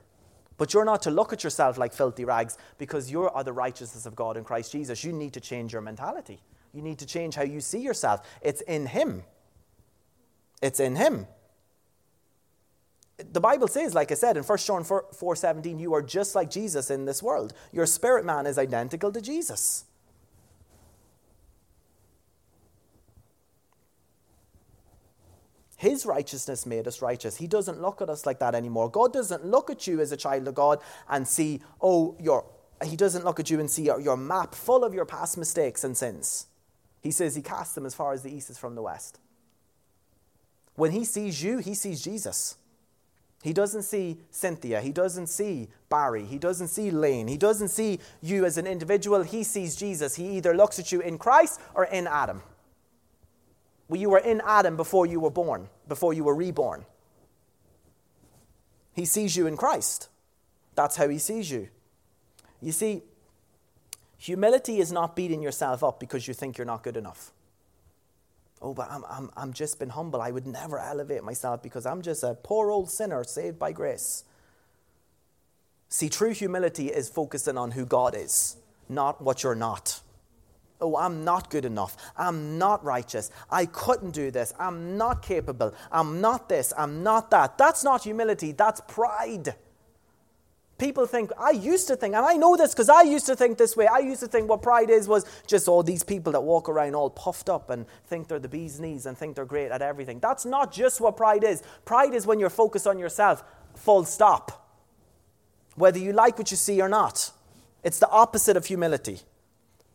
But 0.58 0.74
you're 0.74 0.86
not 0.86 1.02
to 1.04 1.12
look 1.12 1.34
at 1.34 1.43
yourself 1.43 1.78
like 1.78 1.93
filthy 1.93 2.26
rags 2.26 2.58
because 2.78 3.12
you 3.12 3.24
are 3.24 3.43
the 3.43 3.54
righteousness 3.54 4.06
of 4.06 4.16
God 4.16 4.38
in 4.38 4.43
Christ 4.43 4.72
Jesus. 4.72 5.04
You 5.04 5.12
need 5.12 5.34
to 5.34 5.41
change 5.41 5.74
your 5.74 5.82
mentality. 5.82 6.41
You 6.74 6.82
need 6.82 7.00
to 7.00 7.06
change 7.06 7.36
how 7.36 7.43
you 7.43 7.62
see 7.62 7.80
yourself. 7.80 8.28
It's 8.41 8.62
in 8.62 8.88
Him. 8.88 9.24
It's 10.62 10.80
in 10.80 10.96
Him. 10.96 11.28
The 13.32 13.39
Bible 13.39 13.70
says, 13.70 13.93
like 13.93 14.12
I 14.12 14.16
said 14.16 14.36
in 14.36 14.43
1 14.43 14.58
John 14.60 14.84
4, 14.84 15.06
4 15.14 15.36
17, 15.36 15.80
you 15.80 15.93
are 15.93 16.02
just 16.02 16.36
like 16.36 16.50
Jesus 16.50 16.91
in 16.91 17.06
this 17.06 17.24
world. 17.24 17.54
Your 17.72 17.86
spirit 17.86 18.26
man 18.26 18.46
is 18.46 18.58
identical 18.58 19.12
to 19.12 19.22
Jesus. 19.22 19.86
His 25.78 26.05
righteousness 26.05 26.65
made 26.65 26.88
us 26.88 27.01
righteous. 27.01 27.36
He 27.36 27.47
doesn't 27.47 27.82
look 27.82 28.01
at 28.01 28.09
us 28.09 28.26
like 28.26 28.39
that 28.39 28.55
anymore. 28.55 28.89
God 28.89 29.11
doesn't 29.11 29.45
look 29.45 29.69
at 29.69 29.88
you 29.88 29.99
as 29.99 30.11
a 30.11 30.17
child 30.17 30.47
of 30.47 30.55
God 30.55 30.80
and 31.09 31.28
see, 31.28 31.61
oh, 31.82 32.15
you're, 32.19 32.45
He 32.84 32.95
doesn't 32.95 33.26
look 33.26 33.39
at 33.39 33.49
you 33.49 33.59
and 33.59 33.69
see 33.69 33.84
your, 33.84 33.99
your 33.99 34.17
map 34.17 34.55
full 34.55 34.84
of 34.84 34.93
your 34.93 35.05
past 35.05 35.38
mistakes 35.38 35.84
and 35.84 35.97
sins. 35.97 36.47
He 37.01 37.11
says 37.11 37.36
He 37.36 37.41
casts 37.41 37.76
them 37.76 37.86
as 37.86 37.93
far 37.93 38.13
as 38.13 38.23
the 38.23 38.34
east 38.34 38.49
is 38.49 38.57
from 38.57 38.76
the 38.76 38.82
west. 38.82 39.19
When 40.76 40.91
He 40.91 41.03
sees 41.03 41.43
you, 41.43 41.57
He 41.57 41.73
sees 41.73 42.01
Jesus. 42.01 42.55
He 43.43 43.53
doesn't 43.53 43.84
see 43.84 44.17
Cynthia. 44.32 44.82
He 44.82 44.91
doesn't 44.91 45.28
see 45.28 45.67
Barry. 45.89 46.26
He 46.26 46.39
doesn't 46.39 46.69
see 46.69 46.89
Lane. 46.89 47.28
He 47.28 47.38
doesn't 47.38 47.67
see 47.67 47.99
you 48.21 48.43
as 48.43 48.57
an 48.57 48.65
individual. 48.65 49.21
He 49.21 49.43
sees 49.43 49.76
Jesus. 49.76 50.15
He 50.15 50.38
either 50.38 50.55
looks 50.55 50.80
at 50.80 50.91
you 50.91 51.01
in 51.01 51.19
Christ 51.19 51.59
or 51.76 51.86
in 51.86 52.07
Adam. 52.07 52.41
Well, 53.88 53.99
you 53.99 54.09
were 54.09 54.19
in 54.19 54.41
Adam 54.45 54.77
before 54.77 55.05
you 55.05 55.19
were 55.19 55.29
born, 55.29 55.69
before 55.88 56.13
you 56.13 56.23
were 56.23 56.36
reborn. 56.36 56.86
He 58.93 59.05
sees 59.05 59.36
you 59.36 59.45
in 59.45 59.57
Christ. 59.57 60.09
That's 60.75 60.95
how 60.95 61.07
he 61.09 61.19
sees 61.19 61.51
you. 61.51 61.69
You 62.61 62.71
see, 62.71 63.03
humility 64.17 64.79
is 64.79 64.91
not 64.91 65.15
beating 65.15 65.41
yourself 65.41 65.83
up 65.83 65.99
because 65.99 66.27
you 66.27 66.33
think 66.33 66.57
you're 66.57 66.65
not 66.65 66.81
good 66.81 66.97
enough. 66.97 67.31
Oh, 68.61 68.73
but 68.73 68.89
I'm, 68.89 69.03
I'm, 69.09 69.29
I'm 69.36 69.53
just 69.53 69.79
been 69.79 69.89
humble. 69.89 70.21
I 70.21 70.31
would 70.31 70.47
never 70.47 70.79
elevate 70.79 71.23
myself 71.23 71.61
because 71.61 71.86
I'm 71.86 72.01
just 72.01 72.23
a 72.23 72.33
poor 72.33 72.71
old 72.71 72.89
sinner 72.89 73.23
saved 73.23 73.59
by 73.59 73.71
grace. 73.71 74.23
See, 75.89 76.09
true 76.09 76.31
humility 76.31 76.88
is 76.88 77.09
focusing 77.09 77.57
on 77.57 77.71
who 77.71 77.86
God 77.86 78.15
is, 78.17 78.57
not 78.89 79.21
what 79.21 79.43
you're 79.43 79.55
not. 79.55 80.01
Oh, 80.86 80.97
I'm 80.97 81.23
not 81.23 81.49
good 81.49 81.65
enough. 81.65 81.97
I'm 82.15 82.59
not 82.59 82.83
righteous. 82.83 83.31
I 83.49 83.65
couldn't 83.65 84.11
do 84.11 84.29
this. 84.29 84.53
I'm 84.59 84.97
not 84.97 85.23
capable. 85.23 85.73
I'm 85.91 86.21
not 86.21 86.47
this. 86.47 86.73
I'm 86.77 87.01
not 87.01 87.31
that. 87.31 87.57
That's 87.57 87.83
not 87.83 88.03
humility. 88.03 88.51
That's 88.51 88.81
pride. 88.81 89.55
People 90.77 91.05
think, 91.07 91.31
I 91.39 91.51
used 91.51 91.88
to 91.88 91.95
think, 91.95 92.15
and 92.15 92.25
I 92.25 92.33
know 92.33 92.55
this 92.57 92.73
because 92.73 92.89
I 92.89 93.01
used 93.01 93.25
to 93.27 93.36
think 93.36 93.57
this 93.57 93.75
way. 93.75 93.88
I 93.88 93.99
used 93.99 94.19
to 94.19 94.27
think 94.27 94.47
what 94.49 94.61
pride 94.61 94.89
is 94.89 95.07
was 95.07 95.25
just 95.47 95.67
all 95.67 95.81
these 95.81 96.03
people 96.03 96.33
that 96.33 96.41
walk 96.41 96.67
around 96.67 96.95
all 96.95 97.09
puffed 97.09 97.49
up 97.49 97.69
and 97.69 97.86
think 98.07 98.27
they're 98.27 98.39
the 98.39 98.49
bee's 98.49 98.79
knees 98.79 99.05
and 99.05 99.17
think 99.17 99.38
they're 99.38 99.45
great 99.45 99.71
at 99.71 99.81
everything. 99.81 100.19
That's 100.19 100.45
not 100.45 100.71
just 100.71 101.01
what 101.01 101.17
pride 101.17 101.45
is. 101.45 101.63
Pride 101.86 102.13
is 102.13 102.27
when 102.27 102.39
you're 102.39 102.49
focused 102.49 102.86
on 102.86 102.99
yourself, 102.99 103.43
full 103.75 104.03
stop. 104.03 104.69
Whether 105.75 105.99
you 105.99 106.11
like 106.11 106.38
what 106.38 106.51
you 106.51 106.57
see 106.57 106.81
or 106.81 106.89
not. 106.89 107.31
It's 107.83 107.99
the 107.99 108.09
opposite 108.09 108.57
of 108.57 108.65
humility. 108.65 109.21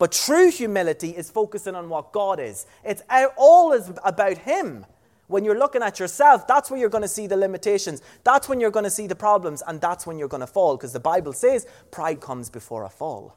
But 0.00 0.12
true 0.12 0.50
humility 0.50 1.10
is 1.10 1.30
focusing 1.30 1.74
on 1.74 1.90
what 1.90 2.10
God 2.10 2.40
is. 2.40 2.64
It's 2.82 3.02
all 3.36 3.72
is 3.72 3.92
about 4.02 4.38
Him. 4.38 4.86
When 5.26 5.44
you're 5.44 5.58
looking 5.58 5.82
at 5.82 6.00
yourself, 6.00 6.46
that's 6.46 6.70
where 6.70 6.80
you're 6.80 6.88
going 6.88 7.02
to 7.02 7.08
see 7.08 7.26
the 7.26 7.36
limitations. 7.36 8.00
That's 8.24 8.48
when 8.48 8.60
you're 8.60 8.70
going 8.70 8.86
to 8.86 8.90
see 8.90 9.06
the 9.06 9.14
problems, 9.14 9.62
and 9.66 9.78
that's 9.78 10.06
when 10.06 10.18
you're 10.18 10.26
going 10.26 10.40
to 10.40 10.46
fall, 10.46 10.78
because 10.78 10.94
the 10.94 11.00
Bible 11.00 11.34
says 11.34 11.66
pride 11.90 12.22
comes 12.22 12.48
before 12.48 12.84
a 12.84 12.88
fall. 12.88 13.36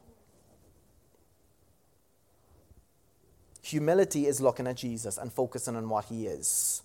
Humility 3.60 4.26
is 4.26 4.40
looking 4.40 4.66
at 4.66 4.76
Jesus 4.76 5.18
and 5.18 5.30
focusing 5.30 5.76
on 5.76 5.90
what 5.90 6.06
He 6.06 6.26
is. 6.26 6.82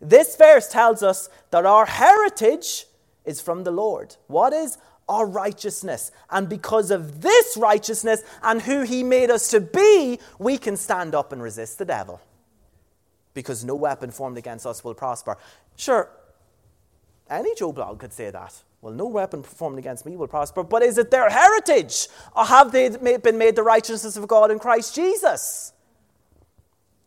This 0.00 0.34
verse 0.34 0.66
tells 0.66 1.02
us 1.02 1.28
that 1.50 1.66
our 1.66 1.84
heritage 1.84 2.86
is 3.26 3.42
from 3.42 3.64
the 3.64 3.70
Lord. 3.70 4.16
What 4.28 4.54
is? 4.54 4.78
Our 5.08 5.26
righteousness. 5.26 6.10
And 6.30 6.48
because 6.48 6.90
of 6.90 7.22
this 7.22 7.56
righteousness 7.56 8.22
and 8.42 8.62
who 8.62 8.82
he 8.82 9.02
made 9.02 9.30
us 9.30 9.50
to 9.50 9.60
be, 9.60 10.18
we 10.38 10.58
can 10.58 10.76
stand 10.76 11.14
up 11.14 11.32
and 11.32 11.42
resist 11.42 11.78
the 11.78 11.84
devil. 11.84 12.20
Because 13.32 13.64
no 13.64 13.74
weapon 13.74 14.10
formed 14.10 14.38
against 14.38 14.66
us 14.66 14.84
will 14.84 14.94
prosper. 14.94 15.36
Sure, 15.76 16.08
any 17.28 17.54
Joe 17.54 17.72
Blogg 17.72 17.98
could 17.98 18.12
say 18.12 18.30
that. 18.30 18.62
Well, 18.80 18.92
no 18.92 19.06
weapon 19.06 19.42
formed 19.42 19.78
against 19.78 20.04
me 20.04 20.14
will 20.16 20.28
prosper. 20.28 20.62
But 20.62 20.82
is 20.82 20.98
it 20.98 21.10
their 21.10 21.30
heritage? 21.30 22.08
Or 22.36 22.44
have 22.44 22.70
they 22.70 22.90
been 23.16 23.38
made 23.38 23.56
the 23.56 23.62
righteousness 23.62 24.16
of 24.16 24.28
God 24.28 24.50
in 24.50 24.58
Christ 24.58 24.94
Jesus? 24.94 25.72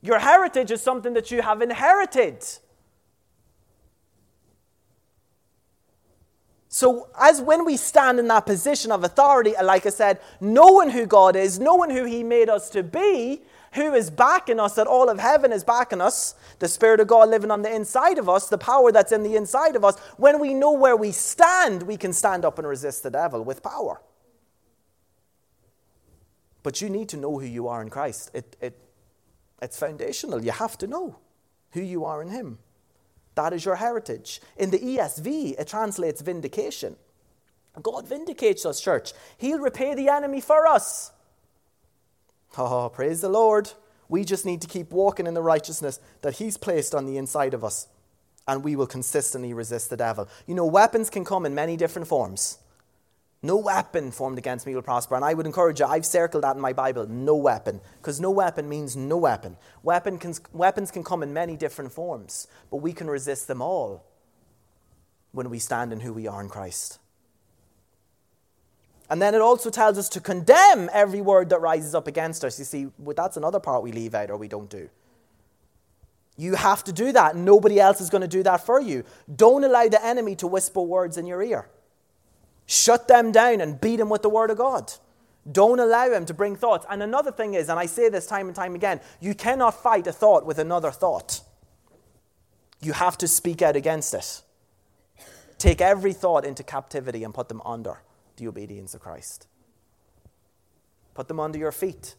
Your 0.02 0.20
heritage 0.20 0.72
is 0.72 0.82
something 0.82 1.14
that 1.14 1.30
you 1.30 1.42
have 1.42 1.62
inherited. 1.62 2.44
So, 6.78 7.08
as 7.20 7.42
when 7.42 7.66
we 7.66 7.76
stand 7.76 8.20
in 8.20 8.28
that 8.28 8.46
position 8.46 8.92
of 8.92 9.04
authority, 9.04 9.56
like 9.64 9.88
I 9.88 9.90
said, 9.90 10.20
knowing 10.40 10.92
who 10.92 11.08
God 11.08 11.36
is, 11.36 11.58
knowing 11.58 11.90
who 11.90 12.06
He 12.06 12.22
made 12.22 12.50
us 12.50 12.70
to 12.70 12.84
be, 12.84 13.42
who 13.74 13.96
is 13.96 14.12
backing 14.12 14.60
us, 14.60 14.76
that 14.76 14.86
all 14.86 15.10
of 15.10 15.18
heaven 15.18 15.52
is 15.52 15.64
backing 15.64 16.02
us, 16.02 16.36
the 16.60 16.68
Spirit 16.68 17.00
of 17.00 17.08
God 17.08 17.30
living 17.30 17.50
on 17.50 17.64
the 17.64 17.76
inside 17.76 18.20
of 18.20 18.30
us, 18.30 18.48
the 18.48 18.60
power 18.60 18.92
that's 18.92 19.12
in 19.12 19.24
the 19.24 19.36
inside 19.36 19.76
of 19.76 19.84
us, 19.84 19.98
when 20.18 20.40
we 20.40 20.54
know 20.54 20.72
where 20.72 20.96
we 20.96 21.12
stand, 21.12 21.82
we 21.82 21.98
can 21.98 22.14
stand 22.14 22.46
up 22.46 22.60
and 22.60 22.68
resist 22.68 23.02
the 23.02 23.10
devil 23.10 23.44
with 23.44 23.64
power. 23.64 24.00
But 26.62 26.80
you 26.80 26.92
need 26.92 27.10
to 27.10 27.18
know 27.18 27.40
who 27.40 27.48
you 27.48 27.68
are 27.68 27.82
in 27.82 27.90
Christ. 27.90 28.30
It, 28.36 28.56
it, 28.62 28.78
it's 29.64 29.80
foundational. 29.80 30.46
You 30.46 30.52
have 30.52 30.78
to 30.78 30.86
know 30.86 31.18
who 31.72 31.82
you 31.82 32.06
are 32.06 32.22
in 32.22 32.30
Him. 32.30 32.60
That 33.38 33.54
is 33.54 33.64
your 33.64 33.76
heritage. 33.76 34.42
In 34.58 34.72
the 34.72 34.80
ESV, 34.80 35.60
it 35.60 35.68
translates 35.68 36.22
vindication. 36.22 36.96
God 37.84 38.08
vindicates 38.08 38.66
us, 38.66 38.82
church. 38.82 39.14
He'll 39.38 39.60
repay 39.60 39.94
the 39.94 40.10
enemy 40.10 40.42
for 40.42 40.66
us. 40.66 41.12
Oh, 42.58 42.90
praise 42.92 43.22
the 43.22 43.30
Lord. 43.30 43.72
We 44.10 44.24
just 44.24 44.44
need 44.44 44.60
to 44.64 44.68
keep 44.68 44.92
walking 44.92 45.28
in 45.28 45.36
the 45.36 45.44
righteousness 45.44 46.00
that 46.24 46.38
He's 46.38 46.58
placed 46.58 46.96
on 46.96 47.06
the 47.06 47.18
inside 47.18 47.54
of 47.54 47.64
us, 47.64 47.88
and 48.48 48.64
we 48.64 48.76
will 48.76 48.88
consistently 48.88 49.54
resist 49.54 49.92
the 49.92 49.98
devil. 49.98 50.28
You 50.48 50.56
know, 50.56 50.66
weapons 50.66 51.12
can 51.12 51.24
come 51.24 51.46
in 51.46 51.54
many 51.54 51.78
different 51.78 52.08
forms. 52.08 52.58
No 53.44 53.58
weapon 53.58 54.12
formed 54.12 54.38
against 54.38 54.66
me 54.66 54.74
will 54.74 54.82
prosper. 54.82 55.16
And 55.16 55.24
I 55.24 55.34
would 55.34 55.46
encourage 55.46 55.80
you, 55.80 55.86
I've 55.86 56.06
circled 56.06 56.44
that 56.44 56.56
in 56.56 56.62
my 56.62 56.74
Bible, 56.74 57.08
no 57.08 57.36
weapon. 57.36 57.80
Because 57.98 58.20
no 58.20 58.32
weapon 58.32 58.68
means 58.68 58.96
no 58.96 59.18
weapon. 59.18 59.58
weapon 59.84 60.18
can, 60.18 60.34
weapons 60.54 60.90
can 60.90 61.04
come 61.04 61.22
in 61.22 61.34
many 61.34 61.56
different 61.56 61.92
forms, 61.92 62.48
but 62.72 62.78
we 62.78 62.94
can 62.94 63.08
resist 63.08 63.48
them 63.48 63.62
all 63.62 64.06
when 65.32 65.50
we 65.50 65.60
stand 65.60 65.94
in 65.94 66.00
who 66.00 66.14
we 66.14 66.28
are 66.28 66.42
in 66.42 66.50
Christ. 66.50 67.00
And 69.10 69.22
then 69.22 69.36
it 69.36 69.42
also 69.42 69.70
tells 69.70 69.98
us 69.98 70.10
to 70.10 70.20
condemn 70.20 70.90
every 70.92 71.22
word 71.22 71.50
that 71.50 71.62
rises 71.62 71.96
up 71.96 72.08
against 72.08 72.44
us. 72.44 72.60
You 72.60 72.66
see, 72.66 72.88
that's 73.16 73.38
another 73.38 73.60
part 73.60 73.84
we 73.84 73.92
leave 73.92 74.16
out 74.16 74.32
or 74.32 74.38
we 74.38 74.48
don't 74.48 74.70
do. 74.70 74.90
You 76.38 76.56
have 76.56 76.84
to 76.84 76.92
do 76.92 77.12
that. 77.14 77.36
Nobody 77.36 77.80
else 77.80 78.02
is 78.02 78.10
going 78.10 78.22
to 78.22 78.28
do 78.28 78.44
that 78.44 78.66
for 78.66 78.82
you. 78.82 79.04
Don't 79.34 79.64
allow 79.64 79.88
the 79.88 80.04
enemy 80.04 80.36
to 80.38 80.48
whisper 80.48 80.82
words 80.82 81.18
in 81.18 81.26
your 81.26 81.42
ear. 81.42 81.70
Shut 82.68 83.08
them 83.08 83.32
down 83.32 83.62
and 83.62 83.82
beat 83.82 83.96
them 83.96 84.10
with 84.10 84.22
the 84.22 84.30
Word 84.30 84.52
of 84.52 84.58
God. 84.58 84.94
Don't 85.50 85.80
allow 85.80 86.10
them 86.10 86.26
to 86.26 86.34
bring 86.34 86.58
thoughts. 86.58 86.86
And 86.90 87.02
another 87.02 87.32
thing 87.32 87.54
is, 87.54 87.70
and 87.70 87.80
I 87.80 87.86
say 87.86 88.10
this 88.10 88.28
time 88.28 88.48
and 88.48 88.56
time 88.56 88.76
again, 88.76 89.00
you 89.22 89.34
cannot 89.34 89.82
fight 89.82 90.06
a 90.06 90.12
thought 90.12 90.46
with 90.46 90.60
another 90.60 90.92
thought. 90.92 91.40
You 92.82 92.92
have 92.92 93.18
to 93.20 93.28
speak 93.28 93.62
out 93.62 93.78
against 93.78 94.14
it. 94.14 94.42
Take 95.58 95.82
every 95.82 96.14
thought 96.14 96.46
into 96.46 96.62
captivity 96.62 97.24
and 97.24 97.34
put 97.34 97.48
them 97.48 97.62
under 97.66 98.02
the 98.36 98.48
obedience 98.48 98.94
of 98.94 99.02
Christ. 99.02 99.48
Put 101.14 101.30
them 101.30 101.40
under 101.40 101.58
your 101.58 101.72
feet. 101.72 102.16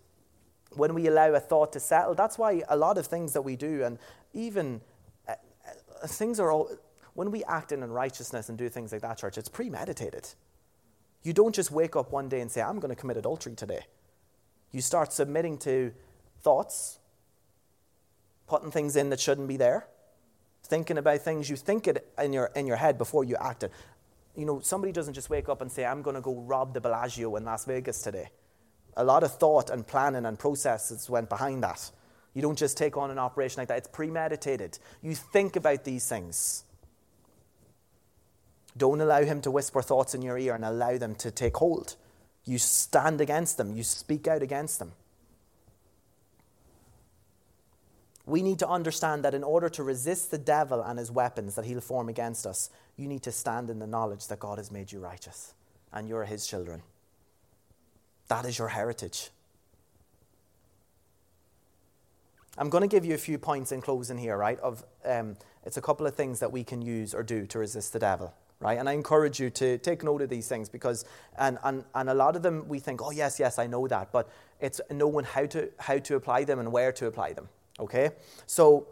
When 0.74 0.94
we 0.94 1.06
allow 1.06 1.32
a 1.34 1.40
thought 1.40 1.72
to 1.74 1.80
settle, 1.80 2.14
that's 2.14 2.38
why 2.38 2.62
a 2.68 2.76
lot 2.76 2.98
of 2.98 3.06
things 3.06 3.34
that 3.34 3.42
we 3.42 3.54
do, 3.54 3.84
and 3.84 3.98
even 4.32 4.80
uh, 5.28 5.34
uh, 6.02 6.06
things 6.06 6.40
are 6.40 6.50
all, 6.50 6.70
when 7.18 7.32
we 7.32 7.42
act 7.46 7.72
in 7.72 7.82
unrighteousness 7.82 8.48
and 8.48 8.56
do 8.56 8.68
things 8.68 8.92
like 8.92 9.00
that, 9.00 9.18
church, 9.18 9.36
it's 9.36 9.48
premeditated. 9.48 10.28
You 11.24 11.32
don't 11.32 11.52
just 11.52 11.72
wake 11.72 11.96
up 11.96 12.12
one 12.12 12.28
day 12.28 12.40
and 12.40 12.48
say, 12.48 12.62
I'm 12.62 12.78
going 12.78 12.94
to 12.94 13.00
commit 13.00 13.16
adultery 13.16 13.56
today. 13.56 13.80
You 14.70 14.80
start 14.80 15.12
submitting 15.12 15.58
to 15.58 15.92
thoughts, 16.42 17.00
putting 18.46 18.70
things 18.70 18.94
in 18.94 19.10
that 19.10 19.18
shouldn't 19.18 19.48
be 19.48 19.56
there, 19.56 19.88
thinking 20.62 20.96
about 20.96 21.22
things 21.22 21.50
you 21.50 21.56
think 21.56 21.88
it 21.88 22.08
in 22.22 22.32
your, 22.32 22.52
in 22.54 22.68
your 22.68 22.76
head 22.76 22.96
before 22.96 23.24
you 23.24 23.34
act 23.40 23.64
it. 23.64 23.72
You 24.36 24.46
know, 24.46 24.60
somebody 24.60 24.92
doesn't 24.92 25.14
just 25.14 25.28
wake 25.28 25.48
up 25.48 25.60
and 25.60 25.72
say, 25.72 25.84
I'm 25.84 26.02
going 26.02 26.14
to 26.14 26.22
go 26.22 26.36
rob 26.36 26.72
the 26.72 26.80
Bellagio 26.80 27.34
in 27.34 27.44
Las 27.44 27.64
Vegas 27.64 28.00
today. 28.00 28.28
A 28.96 29.02
lot 29.02 29.24
of 29.24 29.36
thought 29.36 29.70
and 29.70 29.84
planning 29.84 30.24
and 30.24 30.38
processes 30.38 31.10
went 31.10 31.28
behind 31.28 31.64
that. 31.64 31.90
You 32.32 32.42
don't 32.42 32.56
just 32.56 32.78
take 32.78 32.96
on 32.96 33.10
an 33.10 33.18
operation 33.18 33.60
like 33.60 33.66
that, 33.66 33.78
it's 33.78 33.88
premeditated. 33.88 34.78
You 35.02 35.16
think 35.16 35.56
about 35.56 35.82
these 35.82 36.08
things. 36.08 36.62
Don't 38.78 39.00
allow 39.00 39.22
him 39.22 39.40
to 39.42 39.50
whisper 39.50 39.82
thoughts 39.82 40.14
in 40.14 40.22
your 40.22 40.38
ear 40.38 40.54
and 40.54 40.64
allow 40.64 40.96
them 40.96 41.14
to 41.16 41.30
take 41.30 41.56
hold. 41.56 41.96
You 42.44 42.58
stand 42.58 43.20
against 43.20 43.58
them, 43.58 43.76
you 43.76 43.82
speak 43.82 44.26
out 44.26 44.42
against 44.42 44.78
them. 44.78 44.92
We 48.24 48.42
need 48.42 48.58
to 48.58 48.68
understand 48.68 49.24
that 49.24 49.34
in 49.34 49.42
order 49.42 49.68
to 49.70 49.82
resist 49.82 50.30
the 50.30 50.38
devil 50.38 50.82
and 50.82 50.98
his 50.98 51.10
weapons 51.10 51.54
that 51.54 51.64
he'll 51.64 51.80
form 51.80 52.08
against 52.08 52.46
us, 52.46 52.70
you 52.96 53.08
need 53.08 53.22
to 53.22 53.32
stand 53.32 53.70
in 53.70 53.78
the 53.78 53.86
knowledge 53.86 54.28
that 54.28 54.38
God 54.38 54.58
has 54.58 54.70
made 54.70 54.92
you 54.92 55.00
righteous 55.00 55.54
and 55.92 56.08
you're 56.08 56.24
his 56.24 56.46
children. 56.46 56.82
That 58.28 58.44
is 58.44 58.58
your 58.58 58.68
heritage. 58.68 59.30
I'm 62.58 62.70
going 62.70 62.82
to 62.82 62.88
give 62.88 63.04
you 63.04 63.14
a 63.14 63.18
few 63.18 63.38
points 63.38 63.72
in 63.72 63.80
closing 63.80 64.18
here, 64.18 64.36
right? 64.36 64.58
Of 64.60 64.84
um, 65.04 65.36
it's 65.64 65.76
a 65.76 65.80
couple 65.80 66.06
of 66.06 66.14
things 66.14 66.40
that 66.40 66.52
we 66.52 66.64
can 66.64 66.82
use 66.82 67.14
or 67.14 67.22
do 67.22 67.46
to 67.46 67.58
resist 67.58 67.92
the 67.92 67.98
devil, 67.98 68.34
right? 68.60 68.78
And 68.78 68.88
I 68.88 68.92
encourage 68.92 69.38
you 69.40 69.50
to 69.50 69.78
take 69.78 70.02
note 70.02 70.22
of 70.22 70.28
these 70.28 70.48
things 70.48 70.68
because, 70.68 71.04
and, 71.38 71.58
and, 71.62 71.84
and 71.94 72.10
a 72.10 72.14
lot 72.14 72.36
of 72.36 72.42
them 72.42 72.66
we 72.68 72.78
think, 72.78 73.00
oh 73.02 73.10
yes, 73.10 73.38
yes, 73.38 73.58
I 73.58 73.66
know 73.66 73.86
that, 73.88 74.10
but 74.12 74.28
it's 74.60 74.80
knowing 74.90 75.24
how 75.24 75.46
to 75.46 75.68
how 75.78 75.98
to 75.98 76.16
apply 76.16 76.44
them 76.44 76.58
and 76.58 76.72
where 76.72 76.92
to 76.92 77.06
apply 77.06 77.32
them. 77.34 77.48
Okay, 77.78 78.10
so 78.46 78.88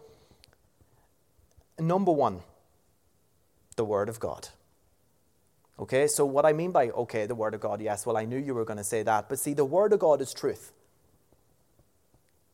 number 1.78 2.12
one, 2.12 2.40
the 3.76 3.84
Word 3.84 4.08
of 4.08 4.20
God. 4.20 4.48
Okay, 5.78 6.06
so 6.06 6.24
what 6.24 6.46
I 6.46 6.52
mean 6.52 6.70
by, 6.70 6.88
okay, 6.88 7.26
the 7.26 7.34
Word 7.34 7.52
of 7.52 7.60
God, 7.60 7.82
yes, 7.82 8.06
well, 8.06 8.16
I 8.16 8.24
knew 8.24 8.38
you 8.38 8.54
were 8.54 8.64
going 8.64 8.78
to 8.78 8.84
say 8.84 9.02
that. 9.02 9.28
But 9.28 9.38
see, 9.38 9.52
the 9.52 9.64
Word 9.64 9.92
of 9.92 9.98
God 9.98 10.20
is 10.22 10.32
truth. 10.32 10.72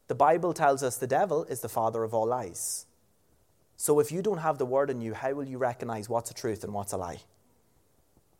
The 0.08 0.14
Bible 0.16 0.52
tells 0.52 0.82
us 0.82 0.96
the 0.96 1.06
devil 1.06 1.44
is 1.44 1.60
the 1.60 1.68
father 1.68 2.02
of 2.02 2.12
all 2.12 2.26
lies. 2.26 2.86
So 3.76 3.98
if 4.00 4.12
you 4.12 4.22
don't 4.22 4.38
have 4.38 4.58
the 4.58 4.66
Word 4.66 4.90
in 4.90 5.00
you, 5.00 5.14
how 5.14 5.32
will 5.32 5.46
you 5.46 5.58
recognize 5.58 6.08
what's 6.08 6.30
a 6.30 6.34
truth 6.34 6.64
and 6.64 6.72
what's 6.72 6.92
a 6.92 6.96
lie? 6.96 7.20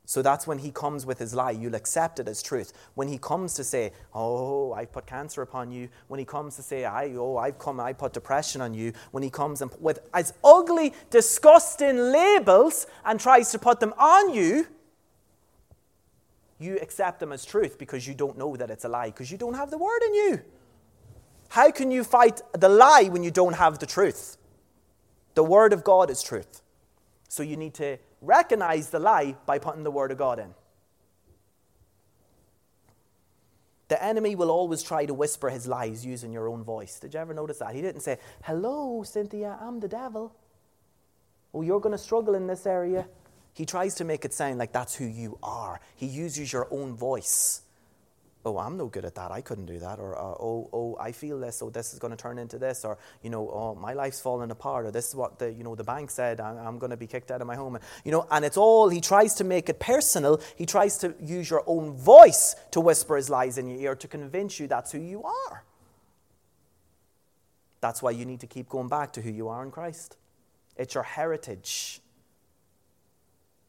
So 0.04 0.20
that's 0.20 0.46
when 0.46 0.58
he 0.58 0.70
comes 0.70 1.06
with 1.06 1.18
his 1.18 1.32
lie. 1.32 1.52
You'll 1.52 1.76
accept 1.76 2.18
it 2.18 2.28
as 2.28 2.42
truth. 2.42 2.72
When 2.94 3.08
he 3.08 3.18
comes 3.18 3.54
to 3.54 3.64
say, 3.64 3.92
Oh, 4.12 4.72
I've 4.72 4.92
put 4.92 5.06
cancer 5.06 5.42
upon 5.42 5.70
you. 5.70 5.88
When 6.08 6.18
he 6.18 6.26
comes 6.26 6.56
to 6.56 6.62
say, 6.62 6.84
I, 6.84 7.14
Oh, 7.14 7.36
I've 7.36 7.58
come, 7.58 7.78
I 7.78 7.92
put 7.92 8.12
depression 8.12 8.60
on 8.60 8.74
you. 8.74 8.92
When 9.12 9.22
he 9.22 9.30
comes 9.30 9.62
and 9.62 9.70
with 9.80 10.00
as 10.12 10.34
ugly, 10.44 10.92
disgusting 11.10 11.96
labels 11.96 12.86
and 13.04 13.20
tries 13.20 13.52
to 13.52 13.58
put 13.58 13.80
them 13.80 13.94
on 13.96 14.34
you, 14.34 14.66
you 16.58 16.78
accept 16.82 17.20
them 17.20 17.32
as 17.32 17.44
truth 17.44 17.78
because 17.78 18.06
you 18.06 18.14
don't 18.14 18.36
know 18.36 18.56
that 18.56 18.70
it's 18.70 18.84
a 18.84 18.88
lie, 18.88 19.06
because 19.06 19.30
you 19.30 19.38
don't 19.38 19.54
have 19.54 19.70
the 19.70 19.78
word 19.78 20.02
in 20.06 20.14
you. 20.14 20.40
How 21.48 21.70
can 21.70 21.90
you 21.90 22.02
fight 22.04 22.40
the 22.52 22.68
lie 22.68 23.04
when 23.04 23.22
you 23.22 23.30
don't 23.30 23.54
have 23.54 23.78
the 23.78 23.86
truth? 23.86 24.36
The 25.34 25.44
word 25.44 25.72
of 25.72 25.84
God 25.84 26.10
is 26.10 26.22
truth. 26.22 26.62
So 27.32 27.42
you 27.42 27.56
need 27.56 27.72
to 27.74 27.96
recognize 28.20 28.90
the 28.90 28.98
lie 28.98 29.36
by 29.46 29.58
putting 29.58 29.84
the 29.84 29.90
Word 29.90 30.12
of 30.12 30.18
God 30.18 30.38
in. 30.38 30.52
The 33.88 34.04
enemy 34.04 34.34
will 34.34 34.50
always 34.50 34.82
try 34.82 35.06
to 35.06 35.14
whisper 35.14 35.48
his 35.48 35.66
lies 35.66 36.04
using 36.04 36.30
your 36.30 36.46
own 36.46 36.62
voice. 36.62 37.00
Did 37.00 37.14
you 37.14 37.20
ever 37.20 37.32
notice 37.32 37.58
that? 37.60 37.74
He 37.74 37.80
didn't 37.80 38.02
say, 38.02 38.18
Hello, 38.44 39.02
Cynthia, 39.02 39.58
I'm 39.62 39.80
the 39.80 39.88
devil. 39.88 40.34
Oh, 41.54 41.62
you're 41.62 41.80
going 41.80 41.92
to 41.92 41.98
struggle 41.98 42.34
in 42.34 42.46
this 42.46 42.66
area. 42.66 43.06
He 43.54 43.64
tries 43.64 43.94
to 43.94 44.04
make 44.04 44.26
it 44.26 44.34
sound 44.34 44.58
like 44.58 44.72
that's 44.72 44.94
who 44.94 45.06
you 45.06 45.38
are. 45.42 45.80
He 45.96 46.06
uses 46.06 46.52
your 46.52 46.68
own 46.70 46.94
voice 46.94 47.62
oh, 48.44 48.58
I'm 48.58 48.76
no 48.76 48.86
good 48.86 49.04
at 49.04 49.14
that. 49.14 49.30
I 49.30 49.40
couldn't 49.40 49.66
do 49.66 49.78
that. 49.78 49.98
Or, 49.98 50.16
uh, 50.16 50.22
oh, 50.22 50.68
oh, 50.72 50.96
I 51.00 51.12
feel 51.12 51.38
this. 51.38 51.56
So 51.56 51.70
this 51.70 51.92
is 51.92 51.98
going 51.98 52.10
to 52.10 52.16
turn 52.16 52.38
into 52.38 52.58
this. 52.58 52.84
Or, 52.84 52.98
you 53.22 53.30
know, 53.30 53.48
oh, 53.48 53.74
my 53.74 53.92
life's 53.92 54.20
falling 54.20 54.50
apart. 54.50 54.86
Or 54.86 54.90
this 54.90 55.08
is 55.08 55.14
what 55.14 55.38
the, 55.38 55.52
you 55.52 55.62
know, 55.62 55.74
the 55.74 55.84
bank 55.84 56.10
said. 56.10 56.40
I'm, 56.40 56.58
I'm 56.58 56.78
going 56.78 56.90
to 56.90 56.96
be 56.96 57.06
kicked 57.06 57.30
out 57.30 57.40
of 57.40 57.46
my 57.46 57.54
home. 57.54 57.78
You 58.04 58.10
know, 58.10 58.26
and 58.30 58.44
it's 58.44 58.56
all, 58.56 58.88
he 58.88 59.00
tries 59.00 59.34
to 59.34 59.44
make 59.44 59.68
it 59.68 59.78
personal. 59.78 60.40
He 60.56 60.66
tries 60.66 60.98
to 60.98 61.14
use 61.20 61.48
your 61.48 61.62
own 61.66 61.96
voice 61.96 62.56
to 62.72 62.80
whisper 62.80 63.16
his 63.16 63.30
lies 63.30 63.58
in 63.58 63.68
your 63.68 63.80
ear 63.80 63.94
to 63.96 64.08
convince 64.08 64.58
you 64.58 64.66
that's 64.66 64.90
who 64.90 64.98
you 64.98 65.22
are. 65.22 65.64
That's 67.80 68.02
why 68.02 68.10
you 68.12 68.24
need 68.24 68.40
to 68.40 68.46
keep 68.46 68.68
going 68.68 68.88
back 68.88 69.12
to 69.14 69.22
who 69.22 69.30
you 69.30 69.48
are 69.48 69.62
in 69.64 69.70
Christ. 69.70 70.16
It's 70.76 70.94
your 70.94 71.02
heritage. 71.02 72.00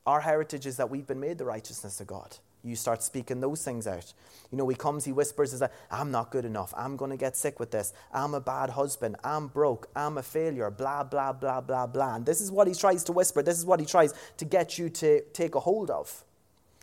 Our 0.06 0.22
heritage 0.22 0.66
is 0.66 0.78
that 0.78 0.90
we've 0.90 1.08
been 1.08 1.20
made 1.20 1.38
the 1.38 1.46
righteousness 1.46 2.02
of 2.02 2.08
God 2.08 2.38
you 2.64 2.76
start 2.76 3.04
speaking 3.04 3.42
those 3.42 3.64
things 3.64 3.88
out. 3.88 4.14
You 4.52 4.58
know, 4.58 4.68
he 4.70 4.76
comes, 4.76 5.04
he 5.04 5.12
whispers, 5.12 5.54
is 5.54 5.60
that 5.60 5.74
I'm 5.92 6.12
not 6.12 6.32
good 6.32 6.46
enough. 6.46 6.74
I'm 6.78 6.96
going 6.96 7.12
to 7.12 7.18
get 7.18 7.36
sick 7.36 7.60
with 7.60 7.72
this. 7.72 7.94
I'm 8.14 8.34
a 8.34 8.40
bad 8.40 8.70
husband. 8.70 9.18
I'm 9.24 9.48
broke. 9.48 9.90
I'm 9.96 10.18
a 10.18 10.24
failure. 10.24 10.72
Blah, 10.72 11.04
blah, 11.04 11.34
blah, 11.34 11.60
blah, 11.60 11.88
blah. 11.88 12.16
And 12.16 12.26
this 12.26 12.40
is 12.40 12.52
what 12.52 12.68
he 12.68 12.74
tries 12.74 13.04
to 13.06 13.12
whisper. 13.12 13.44
This 13.44 13.58
is 13.58 13.66
what 13.66 13.80
he 13.80 13.86
tries 13.86 14.14
to 14.38 14.46
get 14.46 14.78
you 14.78 14.90
to 14.90 15.22
take 15.34 15.56
a 15.56 15.60
hold 15.60 15.90
of. 15.90 16.24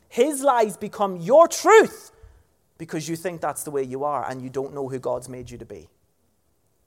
His 0.09 0.43
lies 0.43 0.77
become 0.77 1.17
your 1.17 1.49
truth 1.49 2.11
because 2.77 3.09
you 3.09 3.17
think 3.17 3.41
that's 3.41 3.63
the 3.63 3.71
way 3.71 3.83
you 3.83 4.05
are 4.05 4.29
and 4.29 4.43
you 4.43 4.51
don't 4.51 4.75
know 4.75 4.89
who 4.89 4.99
God's 4.99 5.29
made 5.29 5.51
you 5.51 5.57
to 5.59 5.65
be. 5.65 5.89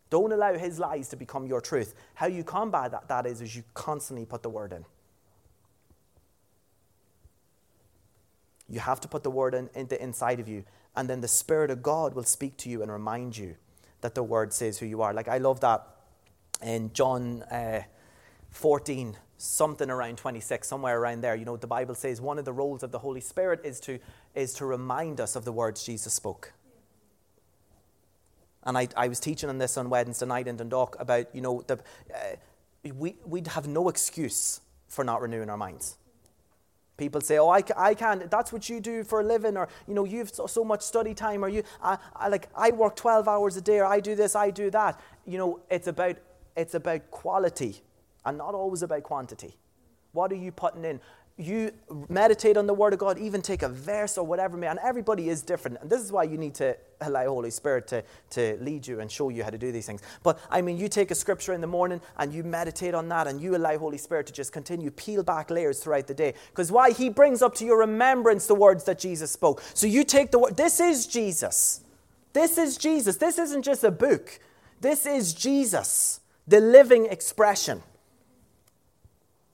Don't 0.10 0.32
allow 0.32 0.54
his 0.54 0.78
lies 0.78 1.10
to 1.10 1.16
become 1.16 1.48
your 1.48 1.62
truth. 1.62 1.96
How 2.14 2.28
you 2.28 2.44
combat 2.44 2.92
that, 2.92 3.08
that 3.08 3.26
is, 3.26 3.42
is 3.42 3.56
you 3.56 3.64
constantly 3.74 4.26
put 4.26 4.44
the 4.44 4.50
word 4.50 4.74
in. 4.74 4.86
You 8.74 8.80
have 8.80 9.00
to 9.02 9.08
put 9.08 9.24
the 9.24 9.30
word 9.30 9.54
in, 9.54 9.70
into 9.76 10.02
inside 10.02 10.40
of 10.40 10.48
you, 10.48 10.64
and 10.96 11.10
then 11.10 11.22
the 11.22 11.28
Spirit 11.28 11.70
of 11.70 11.84
God 11.84 12.16
will 12.16 12.24
speak 12.24 12.58
to 12.58 12.70
you 12.70 12.82
and 12.82 12.92
remind 12.92 13.38
you 13.38 13.56
that 14.02 14.16
the 14.16 14.24
word 14.24 14.52
says 14.52 14.80
who 14.80 14.86
you 14.86 15.02
are. 15.04 15.14
Like 15.14 15.28
I 15.28 15.38
love 15.38 15.60
that 15.60 15.86
in 16.62 16.92
John 16.94 17.44
uh, 17.44 17.84
14, 18.50 19.16
something 19.38 19.90
around 19.90 20.18
26, 20.18 20.68
somewhere 20.68 21.00
around 21.00 21.22
there. 21.22 21.36
You 21.36 21.46
know, 21.46 21.56
the 21.56 21.68
Bible 21.68 21.94
says 21.94 22.20
one 22.20 22.40
of 22.40 22.46
the 22.46 22.54
roles 22.54 22.82
of 22.82 22.92
the 22.92 23.00
Holy 23.00 23.22
Spirit 23.22 23.62
is 23.64 23.80
to, 23.82 24.00
is 24.34 24.54
to 24.56 24.66
remind 24.66 25.22
us 25.22 25.36
of 25.36 25.46
the 25.46 25.52
words 25.52 25.84
Jesus 25.84 26.14
spoke. 26.14 26.54
And 28.64 28.78
I, 28.78 28.88
I 28.98 29.08
was 29.08 29.20
teaching 29.20 29.50
on 29.50 29.58
this 29.58 29.78
on 29.78 29.90
Wednesday 29.90 30.26
night 30.26 30.48
in 30.48 30.58
Dundalk 30.58 30.96
about, 31.00 31.34
you 31.36 31.42
know, 31.42 31.62
the, 31.68 31.80
uh, 32.14 32.36
we, 32.96 33.18
we'd 33.26 33.48
have 33.48 33.68
no 33.68 33.90
excuse 33.90 34.62
for 34.88 35.04
not 35.04 35.22
renewing 35.22 35.50
our 35.50 35.58
minds. 35.58 35.98
People 36.96 37.22
say, 37.22 37.40
"Oh, 37.40 37.50
I, 37.50 37.64
I 37.76 37.96
can't. 37.96 38.30
That's 38.30 38.54
what 38.54 38.70
you 38.70 38.80
do 38.80 39.04
for 39.04 39.22
a 39.22 39.24
living, 39.24 39.58
or 39.58 39.68
you 39.88 39.96
know, 39.96 40.06
you've 40.06 40.30
so, 40.30 40.46
so 40.46 40.64
much 40.64 40.82
study 40.82 41.14
time, 41.14 41.44
or 41.44 41.50
you, 41.50 41.64
I, 41.82 41.98
I, 42.16 42.28
like, 42.28 42.50
I 42.56 42.70
work 42.70 42.96
twelve 42.96 43.28
hours 43.28 43.58
a 43.58 43.62
day, 43.62 43.80
or 43.80 43.86
I 43.86 44.00
do 44.00 44.16
this, 44.16 44.36
I 44.36 44.52
do 44.52 44.70
that." 44.72 45.00
You 45.26 45.38
know, 45.40 45.60
it's 45.72 45.88
about 45.88 46.18
it's 46.56 46.76
about 46.76 47.10
quality, 47.10 47.82
and 48.26 48.38
not 48.38 48.54
always 48.54 48.84
about 48.84 49.04
quantity. 49.04 49.58
What 50.12 50.32
are 50.32 50.36
you 50.36 50.52
putting 50.52 50.86
in? 50.86 51.00
You 51.36 51.72
meditate 52.10 52.58
on 52.58 52.68
the 52.68 52.74
Word 52.74 52.94
of 52.94 53.00
God, 53.00 53.18
even 53.18 53.42
take 53.42 53.64
a 53.64 53.70
verse 53.70 54.20
or 54.20 54.26
whatever, 54.26 54.56
man. 54.56 54.78
Everybody 54.84 55.30
is 55.30 55.42
different. 55.42 55.78
And 55.82 55.90
this 55.90 56.02
is 56.02 56.12
why 56.12 56.24
you 56.24 56.38
need 56.38 56.54
to 56.56 56.78
allow 57.02 57.26
Holy 57.26 57.50
Spirit 57.50 57.88
to, 57.88 58.04
to 58.32 58.58
lead 58.62 58.86
you 58.86 59.00
and 59.00 59.12
show 59.12 59.30
you 59.30 59.44
how 59.44 59.50
to 59.50 59.58
do 59.58 59.72
these 59.72 59.88
things. 59.88 60.02
But 60.22 60.40
I 60.52 60.62
mean, 60.62 60.78
you 60.78 60.88
take 60.88 61.10
a 61.10 61.16
scripture 61.16 61.54
in 61.54 61.62
the 61.62 61.68
morning 61.68 62.02
and 62.18 62.32
you 62.32 62.44
meditate 62.44 62.94
on 62.94 63.10
that 63.10 63.26
and 63.26 63.42
you 63.42 63.56
allow 63.56 63.76
Holy 63.80 63.98
Spirit 63.98 64.28
to 64.28 64.34
just 64.34 64.52
continue, 64.54 64.92
peel 64.92 65.24
back 65.24 65.50
layers 65.50 65.80
throughout 65.80 66.06
the 66.06 66.14
day. 66.14 66.36
Because 66.50 66.72
why? 66.72 66.92
He 66.92 67.10
brings 67.10 67.42
up 67.42 67.56
to 67.56 67.66
your 67.66 67.80
remembrance 67.80 68.46
the 68.46 68.56
words 68.56 68.84
that 68.84 69.00
Jesus 69.00 69.32
spoke. 69.32 69.64
So 69.74 69.88
you 69.88 70.04
take 70.04 70.30
the 70.30 70.38
word, 70.38 70.56
this 70.56 70.80
is 70.80 71.08
Jesus. 71.08 71.82
This 72.34 72.60
is 72.60 72.78
Jesus. 72.78 73.18
This 73.18 73.40
isn't 73.40 73.64
just 73.64 73.84
a 73.84 73.92
book. 73.92 74.40
This 74.82 75.08
is 75.08 75.34
Jesus, 75.34 76.20
the 76.48 76.60
living 76.60 77.08
expression 77.08 77.82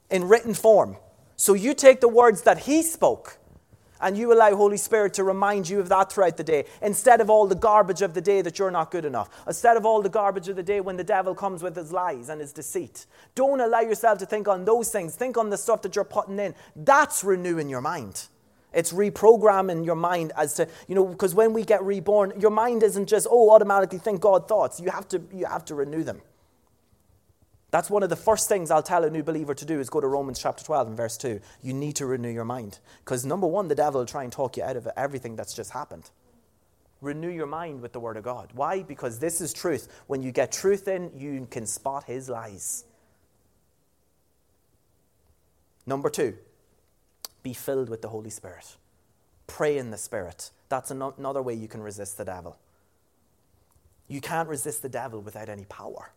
in 0.09 0.27
written 0.27 0.53
form. 0.53 0.97
So 1.39 1.53
you 1.53 1.73
take 1.73 2.01
the 2.01 2.09
words 2.09 2.41
that 2.41 2.59
he 2.59 2.83
spoke 2.83 3.37
and 4.01 4.17
you 4.17 4.33
allow 4.33 4.53
Holy 4.57 4.75
Spirit 4.75 5.13
to 5.13 5.23
remind 5.23 5.69
you 5.69 5.79
of 5.79 5.87
that 5.87 6.11
throughout 6.11 6.35
the 6.35 6.43
day 6.43 6.65
instead 6.81 7.21
of 7.21 7.29
all 7.29 7.47
the 7.47 7.55
garbage 7.55 8.01
of 8.01 8.13
the 8.13 8.19
day 8.19 8.41
that 8.41 8.59
you're 8.59 8.69
not 8.69 8.91
good 8.91 9.05
enough. 9.05 9.29
Instead 9.47 9.77
of 9.77 9.85
all 9.85 10.01
the 10.01 10.09
garbage 10.09 10.49
of 10.49 10.57
the 10.57 10.63
day 10.63 10.81
when 10.81 10.97
the 10.97 11.03
devil 11.03 11.33
comes 11.33 11.63
with 11.63 11.77
his 11.77 11.93
lies 11.93 12.27
and 12.27 12.41
his 12.41 12.51
deceit. 12.51 13.05
Don't 13.35 13.61
allow 13.61 13.79
yourself 13.79 14.19
to 14.19 14.25
think 14.25 14.49
on 14.49 14.65
those 14.65 14.91
things. 14.91 15.15
Think 15.15 15.37
on 15.37 15.49
the 15.49 15.55
stuff 15.55 15.81
that 15.83 15.95
you're 15.95 16.03
putting 16.03 16.39
in. 16.39 16.53
That's 16.75 17.23
renewing 17.23 17.69
your 17.69 17.79
mind. 17.79 18.27
It's 18.73 18.91
reprogramming 18.91 19.85
your 19.85 19.95
mind 19.95 20.33
as 20.35 20.55
to, 20.55 20.67
you 20.89 20.95
know, 20.95 21.05
because 21.05 21.33
when 21.33 21.53
we 21.53 21.63
get 21.63 21.81
reborn, 21.81 22.33
your 22.37 22.51
mind 22.51 22.83
isn't 22.83 23.07
just, 23.07 23.27
oh, 23.31 23.51
automatically 23.51 23.99
think 23.99 24.19
God 24.19 24.49
thoughts. 24.49 24.81
You 24.81 24.91
have 24.91 25.07
to, 25.07 25.21
you 25.33 25.45
have 25.45 25.63
to 25.65 25.75
renew 25.75 26.03
them. 26.03 26.21
That's 27.71 27.89
one 27.89 28.01
of 28.01 28.09
the 28.09 28.15
first 28.15 28.49
things 28.49 28.71
I'll 28.71 28.81
tell 28.81 29.03
a 29.03 29.09
new 29.09 29.21
believer 29.21 29.53
to 29.53 29.65
do 29.65 29.79
is 29.79 29.89
go 29.89 30.01
to 30.01 30.07
Romans 30.07 30.39
chapter 30.39 30.63
12 30.63 30.87
and 30.87 30.97
verse 30.97 31.17
2. 31.17 31.39
You 31.61 31.73
need 31.73 31.95
to 31.97 32.07
renew 32.07 32.29
your 32.29 32.45
mind. 32.45 32.79
Because 33.05 33.25
number 33.25 33.45
one, 33.45 33.67
the 33.67 33.75
devil 33.75 34.01
will 34.01 34.07
try 34.07 34.23
and 34.23 34.31
talk 34.31 34.57
you 34.57 34.63
out 34.63 34.75
of 34.75 34.87
everything 34.97 35.35
that's 35.35 35.53
just 35.53 35.71
happened. 35.71 36.09
Renew 37.01 37.29
your 37.29 37.45
mind 37.45 37.81
with 37.81 37.93
the 37.93 37.99
Word 37.99 38.17
of 38.17 38.23
God. 38.23 38.49
Why? 38.53 38.81
Because 38.81 39.19
this 39.19 39.39
is 39.39 39.53
truth. 39.53 39.87
When 40.07 40.23
you 40.23 40.31
get 40.31 40.51
truth 40.51 40.87
in, 40.87 41.11
you 41.15 41.47
can 41.49 41.65
spot 41.65 42.05
his 42.05 42.27
lies. 42.27 42.85
Number 45.85 46.09
two, 46.09 46.35
be 47.41 47.53
filled 47.53 47.89
with 47.89 48.01
the 48.01 48.09
Holy 48.09 48.29
Spirit. 48.29 48.75
Pray 49.47 49.77
in 49.77 49.91
the 49.91 49.97
Spirit. 49.97 50.51
That's 50.69 50.91
another 50.91 51.41
way 51.41 51.53
you 51.53 51.67
can 51.67 51.81
resist 51.81 52.17
the 52.17 52.25
devil. 52.25 52.57
You 54.07 54.21
can't 54.21 54.49
resist 54.49 54.81
the 54.81 54.89
devil 54.89 55.21
without 55.21 55.49
any 55.49 55.65
power. 55.65 56.11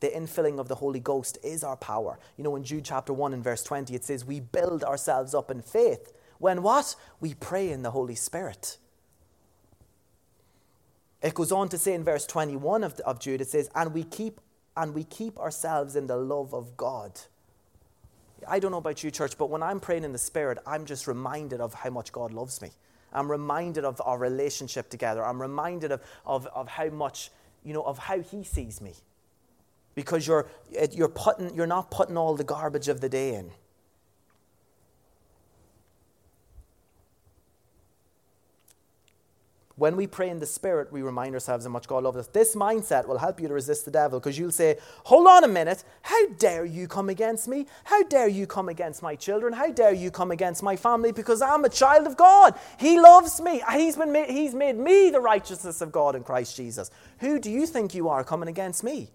The 0.00 0.08
infilling 0.08 0.58
of 0.58 0.68
the 0.68 0.76
Holy 0.76 1.00
Ghost 1.00 1.38
is 1.42 1.64
our 1.64 1.76
power. 1.76 2.18
You 2.36 2.44
know, 2.44 2.56
in 2.56 2.64
Jude 2.64 2.84
chapter 2.84 3.12
1 3.12 3.32
and 3.32 3.42
verse 3.42 3.62
20, 3.62 3.94
it 3.94 4.04
says, 4.04 4.24
We 4.24 4.40
build 4.40 4.84
ourselves 4.84 5.34
up 5.34 5.50
in 5.50 5.62
faith. 5.62 6.12
When 6.38 6.62
what? 6.62 6.94
We 7.20 7.34
pray 7.34 7.70
in 7.70 7.82
the 7.82 7.90
Holy 7.90 8.14
Spirit. 8.14 8.78
It 11.20 11.34
goes 11.34 11.50
on 11.50 11.68
to 11.70 11.78
say 11.78 11.94
in 11.94 12.04
verse 12.04 12.26
21 12.26 12.84
of, 12.84 13.00
of 13.00 13.18
Jude, 13.18 13.40
it 13.40 13.48
says, 13.48 13.68
and 13.74 13.92
we 13.92 14.04
keep 14.04 14.40
and 14.76 14.94
we 14.94 15.02
keep 15.02 15.40
ourselves 15.40 15.96
in 15.96 16.06
the 16.06 16.16
love 16.16 16.54
of 16.54 16.76
God. 16.76 17.20
I 18.46 18.60
don't 18.60 18.70
know 18.70 18.78
about 18.78 19.02
you, 19.02 19.10
church, 19.10 19.36
but 19.36 19.50
when 19.50 19.60
I'm 19.60 19.80
praying 19.80 20.04
in 20.04 20.12
the 20.12 20.18
Spirit, 20.18 20.58
I'm 20.64 20.86
just 20.86 21.08
reminded 21.08 21.60
of 21.60 21.74
how 21.74 21.90
much 21.90 22.12
God 22.12 22.32
loves 22.32 22.62
me. 22.62 22.70
I'm 23.12 23.28
reminded 23.28 23.84
of 23.84 24.00
our 24.04 24.18
relationship 24.18 24.88
together. 24.88 25.24
I'm 25.24 25.42
reminded 25.42 25.90
of, 25.90 26.02
of, 26.24 26.46
of 26.46 26.68
how 26.68 26.90
much, 26.90 27.32
you 27.64 27.72
know, 27.72 27.82
of 27.82 27.98
how 27.98 28.20
He 28.20 28.44
sees 28.44 28.80
me. 28.80 28.94
Because 29.98 30.28
you're, 30.28 30.46
you're, 30.92 31.08
putting, 31.08 31.52
you're 31.56 31.66
not 31.66 31.90
putting 31.90 32.16
all 32.16 32.36
the 32.36 32.44
garbage 32.44 32.86
of 32.86 33.00
the 33.00 33.08
day 33.08 33.34
in. 33.34 33.50
When 39.74 39.96
we 39.96 40.06
pray 40.06 40.30
in 40.30 40.38
the 40.38 40.46
Spirit, 40.46 40.92
we 40.92 41.02
remind 41.02 41.34
ourselves 41.34 41.64
how 41.64 41.72
much 41.72 41.88
God 41.88 42.04
loves 42.04 42.16
us. 42.16 42.28
This 42.28 42.54
mindset 42.54 43.08
will 43.08 43.18
help 43.18 43.40
you 43.40 43.48
to 43.48 43.54
resist 43.54 43.86
the 43.86 43.90
devil 43.90 44.20
because 44.20 44.38
you'll 44.38 44.52
say, 44.52 44.78
Hold 45.02 45.26
on 45.26 45.42
a 45.42 45.48
minute. 45.48 45.82
How 46.02 46.28
dare 46.34 46.64
you 46.64 46.86
come 46.86 47.08
against 47.08 47.48
me? 47.48 47.66
How 47.82 48.04
dare 48.04 48.28
you 48.28 48.46
come 48.46 48.68
against 48.68 49.02
my 49.02 49.16
children? 49.16 49.52
How 49.52 49.72
dare 49.72 49.94
you 49.94 50.12
come 50.12 50.30
against 50.30 50.62
my 50.62 50.76
family? 50.76 51.10
Because 51.10 51.42
I'm 51.42 51.64
a 51.64 51.68
child 51.68 52.06
of 52.06 52.16
God. 52.16 52.54
He 52.78 53.00
loves 53.00 53.40
me. 53.40 53.64
He's, 53.72 53.96
been 53.96 54.12
made, 54.12 54.30
he's 54.30 54.54
made 54.54 54.76
me 54.76 55.10
the 55.10 55.20
righteousness 55.20 55.80
of 55.80 55.90
God 55.90 56.14
in 56.14 56.22
Christ 56.22 56.56
Jesus. 56.56 56.88
Who 57.18 57.40
do 57.40 57.50
you 57.50 57.66
think 57.66 57.96
you 57.96 58.08
are 58.08 58.22
coming 58.22 58.48
against 58.48 58.84
me? 58.84 59.10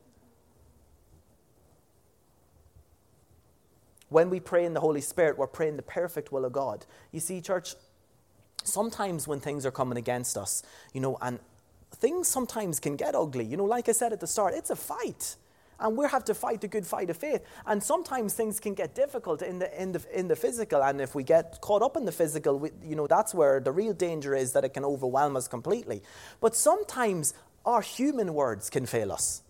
When 4.14 4.30
we 4.30 4.40
pray 4.40 4.64
in 4.64 4.76
the 4.76 4.80
Holy 4.80 5.02
Spirit, 5.02 5.40
we're 5.40 5.48
praying 5.48 5.76
the 5.76 5.82
perfect 5.82 6.32
will 6.32 6.46
of 6.46 6.54
God. 6.54 6.86
You 7.12 7.20
see, 7.20 7.42
church, 7.42 7.74
sometimes 8.64 9.28
when 9.28 9.40
things 9.40 9.66
are 9.66 9.72
coming 9.72 9.98
against 9.98 10.38
us, 10.38 10.62
you 10.94 11.02
know, 11.02 11.18
and 11.20 11.40
things 11.96 12.28
sometimes 12.28 12.80
can 12.80 12.96
get 12.96 13.16
ugly. 13.16 13.44
You 13.44 13.58
know, 13.58 13.66
like 13.66 13.90
I 13.90 13.92
said 13.92 14.14
at 14.14 14.20
the 14.20 14.28
start, 14.28 14.54
it's 14.54 14.70
a 14.70 14.76
fight. 14.76 15.36
And 15.80 15.98
we 15.98 16.06
have 16.06 16.24
to 16.26 16.36
fight 16.36 16.62
the 16.62 16.68
good 16.68 16.86
fight 16.86 17.10
of 17.10 17.18
faith. 17.18 17.42
And 17.66 17.82
sometimes 17.82 18.36
things 18.36 18.60
can 18.60 18.76
get 18.76 18.94
difficult 18.94 19.42
in 19.42 19.58
the, 19.58 19.82
in 19.82 19.94
the, 19.94 20.06
in 20.14 20.28
the 20.28 20.36
physical. 20.36 20.84
And 20.84 21.02
if 21.02 21.16
we 21.16 21.24
get 21.24 21.60
caught 21.62 21.82
up 21.82 21.98
in 21.98 22.06
the 22.06 22.12
physical, 22.12 22.60
we, 22.60 22.70
you 22.86 22.96
know, 22.96 23.08
that's 23.08 23.34
where 23.34 23.60
the 23.60 23.72
real 23.72 23.94
danger 23.94 24.36
is 24.36 24.54
that 24.54 24.64
it 24.64 24.76
can 24.76 24.86
overwhelm 24.86 25.36
us 25.36 25.48
completely. 25.48 26.04
But 26.40 26.56
sometimes 26.56 27.34
our 27.66 27.82
human 27.82 28.36
words 28.36 28.70
can 28.70 28.86
fail 28.86 29.12
us. 29.12 29.42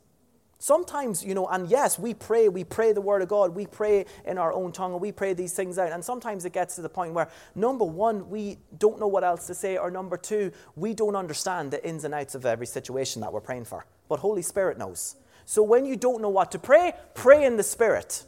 Sometimes, 0.63 1.25
you 1.25 1.33
know, 1.33 1.45
and 1.47 1.69
yes, 1.69 1.99
we 1.99 2.13
pray, 2.13 2.47
we 2.47 2.63
pray 2.63 2.93
the 2.93 3.01
word 3.01 3.21
of 3.21 3.27
God, 3.27 3.53
we 3.53 3.65
pray 3.65 4.05
in 4.25 4.37
our 4.37 4.53
own 4.53 4.71
tongue, 4.71 4.93
and 4.93 5.01
we 5.01 5.11
pray 5.11 5.33
these 5.33 5.51
things 5.51 5.77
out. 5.77 5.91
And 5.91 6.01
sometimes 6.01 6.45
it 6.45 6.53
gets 6.53 6.75
to 6.75 6.81
the 6.81 6.87
point 6.87 7.11
where, 7.13 7.27
number 7.53 7.83
one, 7.83 8.29
we 8.29 8.59
don't 8.77 8.97
know 8.97 9.07
what 9.09 9.25
else 9.25 9.45
to 9.47 9.53
say, 9.53 9.75
or 9.75 9.91
number 9.91 10.15
two, 10.15 10.53
we 10.77 10.93
don't 10.93 11.17
understand 11.17 11.71
the 11.71 11.85
ins 11.85 12.05
and 12.05 12.13
outs 12.13 12.33
of 12.33 12.45
every 12.45 12.65
situation 12.65 13.21
that 13.23 13.33
we're 13.33 13.41
praying 13.41 13.65
for. 13.65 13.85
But 14.07 14.19
Holy 14.19 14.41
Spirit 14.41 14.77
knows. 14.77 15.17
So 15.43 15.61
when 15.61 15.85
you 15.85 15.97
don't 15.97 16.21
know 16.21 16.29
what 16.29 16.49
to 16.53 16.59
pray, 16.59 16.93
pray 17.13 17.43
in 17.43 17.57
the 17.57 17.63
Spirit. 17.63 18.23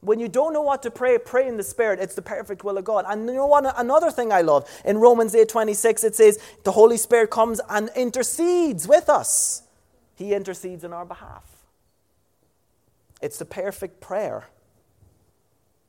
When 0.00 0.18
you 0.18 0.28
don't 0.28 0.54
know 0.54 0.62
what 0.62 0.82
to 0.84 0.90
pray, 0.90 1.18
pray 1.18 1.46
in 1.46 1.58
the 1.58 1.62
Spirit. 1.62 2.00
It's 2.00 2.14
the 2.14 2.22
perfect 2.22 2.64
will 2.64 2.78
of 2.78 2.84
God. 2.84 3.04
And 3.06 3.28
you 3.28 3.34
know 3.34 3.46
what? 3.46 3.78
Another 3.78 4.10
thing 4.10 4.32
I 4.32 4.40
love 4.40 4.66
in 4.86 4.96
Romans 4.96 5.34
8 5.34 5.46
26, 5.46 6.04
it 6.04 6.16
says, 6.16 6.38
the 6.64 6.72
Holy 6.72 6.96
Spirit 6.96 7.28
comes 7.28 7.60
and 7.68 7.90
intercedes 7.94 8.88
with 8.88 9.10
us. 9.10 9.63
He 10.14 10.32
intercedes 10.34 10.84
on 10.84 10.92
our 10.92 11.04
behalf. 11.04 11.44
It's 13.20 13.38
the 13.38 13.44
perfect 13.44 14.00
prayer. 14.00 14.44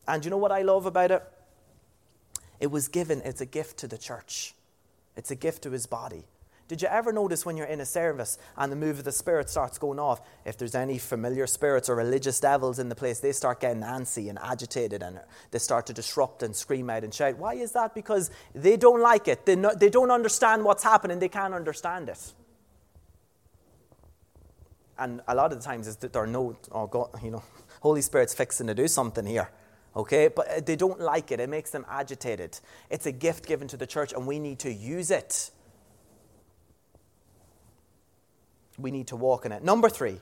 And 0.08 0.24
you 0.24 0.32
know 0.32 0.38
what 0.38 0.52
I 0.52 0.62
love 0.62 0.86
about 0.86 1.12
it? 1.12 1.24
It 2.60 2.68
was 2.68 2.88
given, 2.88 3.22
it's 3.26 3.42
a 3.42 3.46
gift 3.46 3.78
to 3.80 3.88
the 3.88 3.98
church, 3.98 4.54
it's 5.16 5.32
a 5.32 5.36
gift 5.36 5.64
to 5.64 5.72
his 5.72 5.86
body. 5.86 6.24
Did 6.68 6.82
you 6.82 6.88
ever 6.88 7.14
notice 7.14 7.46
when 7.46 7.58
you're 7.58 7.68
in 7.68 7.80
a 7.80 7.86
service 7.86 8.40
and 8.58 8.72
the 8.72 8.76
move 8.76 8.98
of 8.98 9.06
the 9.06 9.12
Spirit 9.12 9.52
starts 9.52 9.78
going 9.78 10.00
off, 10.00 10.22
if 10.46 10.58
there's 10.58 10.74
any 10.74 10.98
familiar 10.98 11.46
spirits 11.46 11.90
or 11.90 11.96
religious 11.96 12.40
devils 12.40 12.80
in 12.80 12.90
the 12.90 12.96
place, 12.96 13.20
they 13.20 13.34
start 13.34 13.60
getting 13.60 13.84
antsy 13.84 14.30
and 14.30 14.40
agitated 14.42 15.04
and 15.04 15.20
they 15.52 15.60
start 15.60 15.86
to 15.88 15.94
disrupt 15.94 16.42
and 16.42 16.56
scream 16.56 16.90
out 16.90 17.04
and 17.04 17.14
shout. 17.14 17.38
Why 17.38 17.54
is 17.54 17.74
that? 17.74 17.94
Because 17.94 18.32
they 18.56 18.78
don't 18.78 19.00
like 19.00 19.28
it. 19.28 19.46
They, 19.46 19.56
no, 19.56 19.76
they 19.76 19.92
don't 19.92 20.10
understand 20.10 20.64
what's 20.64 20.82
happening. 20.84 21.20
They 21.20 21.30
can't 21.30 21.54
understand 21.54 22.10
it 22.10 22.34
and 24.98 25.22
a 25.28 25.36
lot 25.36 25.52
of 25.52 25.60
the 25.60 25.66
times 25.66 25.94
that 25.96 26.14
there 26.14 26.24
are 26.24 26.28
no, 26.28 26.58
oh 26.72 26.88
God, 26.88 27.10
you 27.24 27.32
know, 27.32 27.44
Holy 27.82 28.02
Spirit's 28.02 28.34
fixing 28.34 28.68
to 28.68 28.74
do 28.74 28.88
something 28.88 29.26
here. 29.26 29.50
Okay, 29.96 30.28
but 30.28 30.48
uh, 30.50 30.62
they 30.66 30.76
don't 30.76 31.00
like 31.00 31.32
it. 31.32 31.40
It 31.40 31.50
makes 31.50 31.70
them 31.70 31.86
agitated. 31.90 32.60
It's 32.90 33.06
a 33.06 33.12
gift 33.12 33.46
given 33.46 33.68
to 33.70 33.78
the 33.78 33.88
church, 33.88 34.12
and 34.12 34.28
we 34.28 34.40
need 34.40 34.60
to 34.60 34.74
use 34.74 35.10
it. 35.10 35.52
We 38.78 38.92
need 38.92 39.08
to 39.08 39.16
walk 39.16 39.46
in 39.46 39.54
it. 39.54 39.64
Number 39.64 39.90
three, 39.90 40.20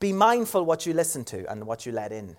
be 0.00 0.12
mindful 0.12 0.64
what 0.64 0.86
you 0.86 0.92
listen 0.92 1.24
to 1.26 1.48
and 1.48 1.66
what 1.66 1.86
you 1.86 1.92
let 1.92 2.10
in. 2.10 2.36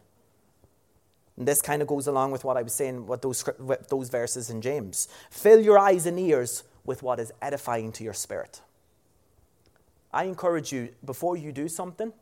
And 1.38 1.48
this 1.48 1.62
kind 1.62 1.82
of 1.82 1.88
goes 1.88 2.08
along 2.08 2.32
with 2.32 2.44
what 2.44 2.58
I 2.58 2.62
was 2.62 2.74
saying, 2.74 3.08
what 3.08 3.22
those, 3.22 3.44
those 3.90 4.10
verses 4.10 4.50
in 4.50 4.62
James. 4.62 5.08
Fill 5.32 5.62
your 5.62 5.80
eyes 5.80 6.06
and 6.06 6.20
ears 6.20 6.64
with 6.84 7.02
what 7.02 7.20
is 7.20 7.32
edifying 7.42 7.94
to 7.94 8.04
your 8.04 8.14
spirit. 8.14 8.62
I 10.14 10.26
encourage 10.26 10.72
you, 10.72 10.90
before 11.04 11.36
you 11.36 11.52
do 11.52 11.68
something, 11.68 12.14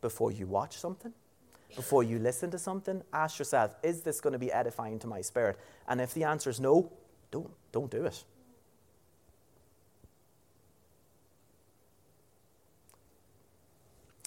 before 0.00 0.32
you 0.32 0.46
watch 0.46 0.78
something, 0.78 1.12
before 1.76 2.02
you 2.02 2.18
listen 2.18 2.50
to 2.52 2.58
something, 2.58 3.02
ask 3.12 3.38
yourself, 3.38 3.74
is 3.82 4.00
this 4.00 4.20
going 4.20 4.32
to 4.32 4.38
be 4.38 4.50
edifying 4.50 4.98
to 5.00 5.06
my 5.06 5.20
spirit? 5.20 5.58
And 5.86 6.00
if 6.00 6.14
the 6.14 6.24
answer 6.24 6.48
is 6.48 6.58
no, 6.60 6.90
don't, 7.30 7.50
don't 7.72 7.90
do 7.90 8.06
it. 8.06 8.24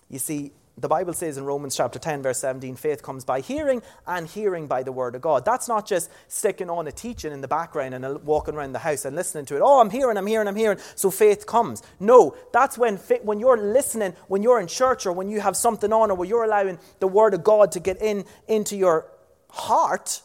You 0.10 0.20
see, 0.20 0.52
the 0.80 0.88
Bible 0.88 1.14
says 1.14 1.38
in 1.38 1.44
Romans 1.44 1.76
chapter 1.76 1.98
10, 1.98 2.22
verse 2.22 2.38
17, 2.40 2.76
faith 2.76 3.02
comes 3.02 3.26
by 3.26 3.42
hearing 3.42 3.82
and 4.06 4.28
hearing 4.28 4.68
by 4.68 4.84
the 4.84 4.92
word 4.92 5.16
of 5.16 5.22
God. 5.22 5.44
That's 5.44 5.68
not 5.68 5.88
just 5.88 6.12
sticking 6.28 6.70
on 6.70 6.88
a 6.88 6.92
teaching 6.92 7.34
in 7.34 7.42
the 7.42 7.48
background 7.48 7.96
and 7.96 8.24
walking 8.24 8.54
around 8.54 8.74
the 8.74 8.80
house 8.80 9.04
and 9.04 9.16
listening 9.16 9.46
to 9.48 9.56
it. 9.56 9.62
Oh, 9.64 9.82
I'm 9.82 9.90
hearing, 9.90 10.18
I'm 10.18 10.28
hearing, 10.28 10.48
I'm 10.48 10.56
hearing, 10.56 10.78
so 10.94 11.10
faith 11.10 11.48
comes. 11.48 11.82
No, 12.00 12.36
that's 12.54 12.78
when, 12.78 12.98
when 13.24 13.40
you're 13.40 13.58
listening, 13.58 14.14
when 14.28 14.44
you're 14.44 14.60
in 14.60 14.68
church 14.68 15.08
or 15.08 15.14
when 15.14 15.30
you 15.30 15.40
have 15.40 15.58
something 15.58 15.92
on 15.92 16.12
or 16.12 16.16
when 16.16 16.30
you're 16.30 16.44
allowing 16.44 16.78
the 17.00 17.08
word 17.08 17.34
of 17.34 17.44
God 17.44 17.72
to 17.72 17.80
get 17.80 18.00
in 18.00 18.26
into 18.48 18.78
your 18.78 19.08
heart. 19.50 20.22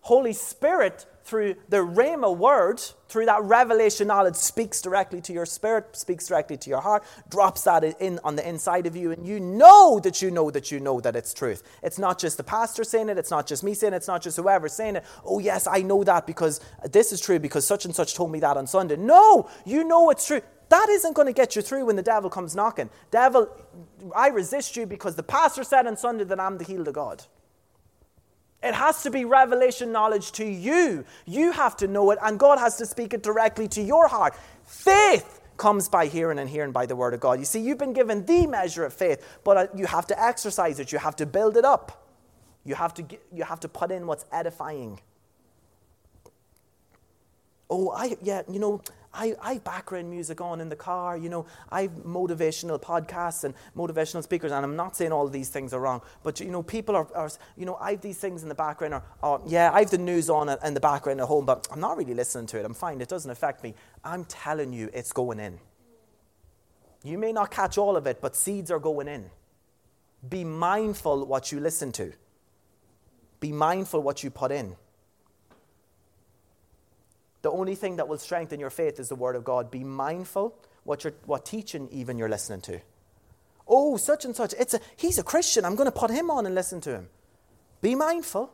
Holy 0.00 0.32
Spirit 0.32 1.04
through 1.24 1.56
the 1.70 1.78
Rhema 1.78 2.36
word, 2.36 2.80
through 3.08 3.26
that 3.26 3.42
revelation 3.42 4.08
knowledge, 4.08 4.36
speaks 4.36 4.82
directly 4.82 5.20
to 5.22 5.32
your 5.32 5.46
spirit, 5.46 5.96
speaks 5.96 6.26
directly 6.26 6.56
to 6.58 6.70
your 6.70 6.80
heart, 6.80 7.02
drops 7.30 7.62
that 7.62 7.82
in 7.82 8.20
on 8.22 8.36
the 8.36 8.46
inside 8.46 8.86
of 8.86 8.94
you, 8.94 9.10
and 9.10 9.26
you 9.26 9.40
know 9.40 9.98
that 10.00 10.20
you 10.20 10.30
know 10.30 10.50
that 10.50 10.70
you 10.70 10.80
know 10.80 11.00
that 11.00 11.16
it's 11.16 11.32
truth. 11.32 11.62
It's 11.82 11.98
not 11.98 12.18
just 12.18 12.36
the 12.36 12.44
pastor 12.44 12.84
saying 12.84 13.08
it, 13.08 13.18
it's 13.18 13.30
not 13.30 13.46
just 13.46 13.64
me 13.64 13.72
saying 13.72 13.94
it, 13.94 13.96
it's 13.96 14.08
not 14.08 14.22
just 14.22 14.36
whoever 14.36 14.68
saying 14.68 14.96
it. 14.96 15.04
Oh, 15.24 15.38
yes, 15.38 15.66
I 15.66 15.80
know 15.80 16.04
that 16.04 16.26
because 16.26 16.60
this 16.90 17.12
is 17.12 17.20
true 17.20 17.38
because 17.38 17.66
such 17.66 17.86
and 17.86 17.94
such 17.94 18.14
told 18.14 18.30
me 18.30 18.40
that 18.40 18.56
on 18.56 18.66
Sunday. 18.66 18.96
No, 18.96 19.48
you 19.64 19.84
know 19.84 20.10
it's 20.10 20.26
true. 20.26 20.42
That 20.68 20.88
isn't 20.90 21.14
going 21.14 21.26
to 21.26 21.32
get 21.32 21.56
you 21.56 21.62
through 21.62 21.86
when 21.86 21.96
the 21.96 22.02
devil 22.02 22.28
comes 22.28 22.54
knocking. 22.54 22.90
Devil, 23.10 23.48
I 24.14 24.28
resist 24.28 24.76
you 24.76 24.86
because 24.86 25.14
the 25.14 25.22
pastor 25.22 25.64
said 25.64 25.86
on 25.86 25.96
Sunday 25.96 26.24
that 26.24 26.40
I'm 26.40 26.58
the 26.58 26.64
healed 26.64 26.88
of 26.88 26.94
God. 26.94 27.22
It 28.64 28.74
has 28.74 29.02
to 29.02 29.10
be 29.10 29.26
revelation 29.26 29.92
knowledge 29.92 30.32
to 30.32 30.44
you. 30.44 31.04
You 31.26 31.52
have 31.52 31.76
to 31.76 31.86
know 31.86 32.10
it, 32.12 32.18
and 32.22 32.38
God 32.38 32.58
has 32.58 32.78
to 32.78 32.86
speak 32.86 33.12
it 33.12 33.22
directly 33.22 33.68
to 33.68 33.82
your 33.82 34.08
heart. 34.08 34.34
Faith 34.64 35.42
comes 35.58 35.88
by 35.88 36.06
hearing 36.06 36.38
and 36.38 36.48
hearing 36.48 36.72
by 36.72 36.86
the 36.86 36.96
word 36.96 37.12
of 37.12 37.20
God. 37.20 37.38
You 37.38 37.44
see, 37.44 37.60
you've 37.60 37.78
been 37.78 37.92
given 37.92 38.24
the 38.24 38.46
measure 38.46 38.84
of 38.84 38.94
faith, 38.94 39.38
but 39.44 39.56
uh, 39.56 39.66
you 39.76 39.84
have 39.86 40.06
to 40.08 40.20
exercise 40.20 40.80
it, 40.80 40.92
you 40.92 40.98
have 40.98 41.14
to 41.16 41.26
build 41.26 41.58
it 41.58 41.64
up, 41.64 42.08
you 42.64 42.74
have 42.74 42.94
to, 42.94 43.04
you 43.30 43.44
have 43.44 43.60
to 43.60 43.68
put 43.68 43.90
in 43.90 44.06
what's 44.06 44.24
edifying. 44.32 44.98
Oh, 47.68 47.90
I, 47.90 48.16
yeah, 48.22 48.42
you 48.50 48.58
know, 48.58 48.80
I, 49.14 49.34
I 49.40 49.54
have 49.54 49.64
background 49.64 50.10
music 50.10 50.40
on 50.40 50.60
in 50.60 50.68
the 50.68 50.76
car, 50.76 51.16
you 51.16 51.28
know, 51.28 51.46
I 51.70 51.82
have 51.82 51.92
motivational 51.92 52.80
podcasts 52.80 53.44
and 53.44 53.54
motivational 53.76 54.22
speakers, 54.22 54.52
and 54.52 54.64
I'm 54.64 54.76
not 54.76 54.96
saying 54.96 55.12
all 55.12 55.28
these 55.28 55.48
things 55.48 55.72
are 55.72 55.80
wrong, 55.80 56.02
but, 56.22 56.40
you 56.40 56.50
know, 56.50 56.62
people 56.62 56.96
are, 56.96 57.08
are 57.14 57.30
you 57.56 57.64
know, 57.64 57.76
I 57.76 57.92
have 57.92 58.00
these 58.00 58.18
things 58.18 58.42
in 58.42 58.48
the 58.48 58.54
background, 58.54 58.94
or, 58.94 59.02
or 59.22 59.42
yeah, 59.46 59.70
I 59.72 59.80
have 59.80 59.90
the 59.90 59.98
news 59.98 60.28
on 60.28 60.48
in 60.64 60.74
the 60.74 60.80
background 60.80 61.20
at 61.20 61.26
home, 61.26 61.46
but 61.46 61.66
I'm 61.70 61.80
not 61.80 61.96
really 61.96 62.14
listening 62.14 62.46
to 62.48 62.58
it. 62.58 62.64
I'm 62.64 62.74
fine, 62.74 63.00
it 63.00 63.08
doesn't 63.08 63.30
affect 63.30 63.62
me. 63.62 63.74
I'm 64.04 64.24
telling 64.24 64.72
you, 64.72 64.90
it's 64.92 65.12
going 65.12 65.40
in. 65.40 65.60
You 67.04 67.18
may 67.18 67.32
not 67.32 67.50
catch 67.50 67.78
all 67.78 67.96
of 67.96 68.06
it, 68.06 68.20
but 68.20 68.34
seeds 68.34 68.70
are 68.70 68.78
going 68.78 69.08
in. 69.08 69.30
Be 70.28 70.42
mindful 70.42 71.26
what 71.26 71.52
you 71.52 71.60
listen 71.60 71.92
to. 71.92 72.12
Be 73.40 73.52
mindful 73.52 74.02
what 74.02 74.24
you 74.24 74.30
put 74.30 74.50
in. 74.50 74.76
The 77.44 77.50
only 77.50 77.74
thing 77.74 77.96
that 77.96 78.08
will 78.08 78.16
strengthen 78.16 78.58
your 78.58 78.70
faith 78.70 78.98
is 78.98 79.10
the 79.10 79.14
Word 79.14 79.36
of 79.36 79.44
God. 79.44 79.70
Be 79.70 79.84
mindful 79.84 80.58
what, 80.84 81.04
you're, 81.04 81.12
what 81.26 81.44
teaching 81.44 81.90
even 81.92 82.16
you're 82.16 82.30
listening 82.30 82.62
to. 82.62 82.80
Oh, 83.68 83.98
such 83.98 84.24
and 84.24 84.34
such. 84.34 84.54
It's 84.58 84.72
a, 84.72 84.80
he's 84.96 85.18
a 85.18 85.22
Christian. 85.22 85.66
I'm 85.66 85.74
going 85.74 85.84
to 85.84 85.92
put 85.92 86.10
him 86.10 86.30
on 86.30 86.46
and 86.46 86.54
listen 86.54 86.80
to 86.80 86.92
him. 86.92 87.08
Be 87.82 87.94
mindful. 87.94 88.50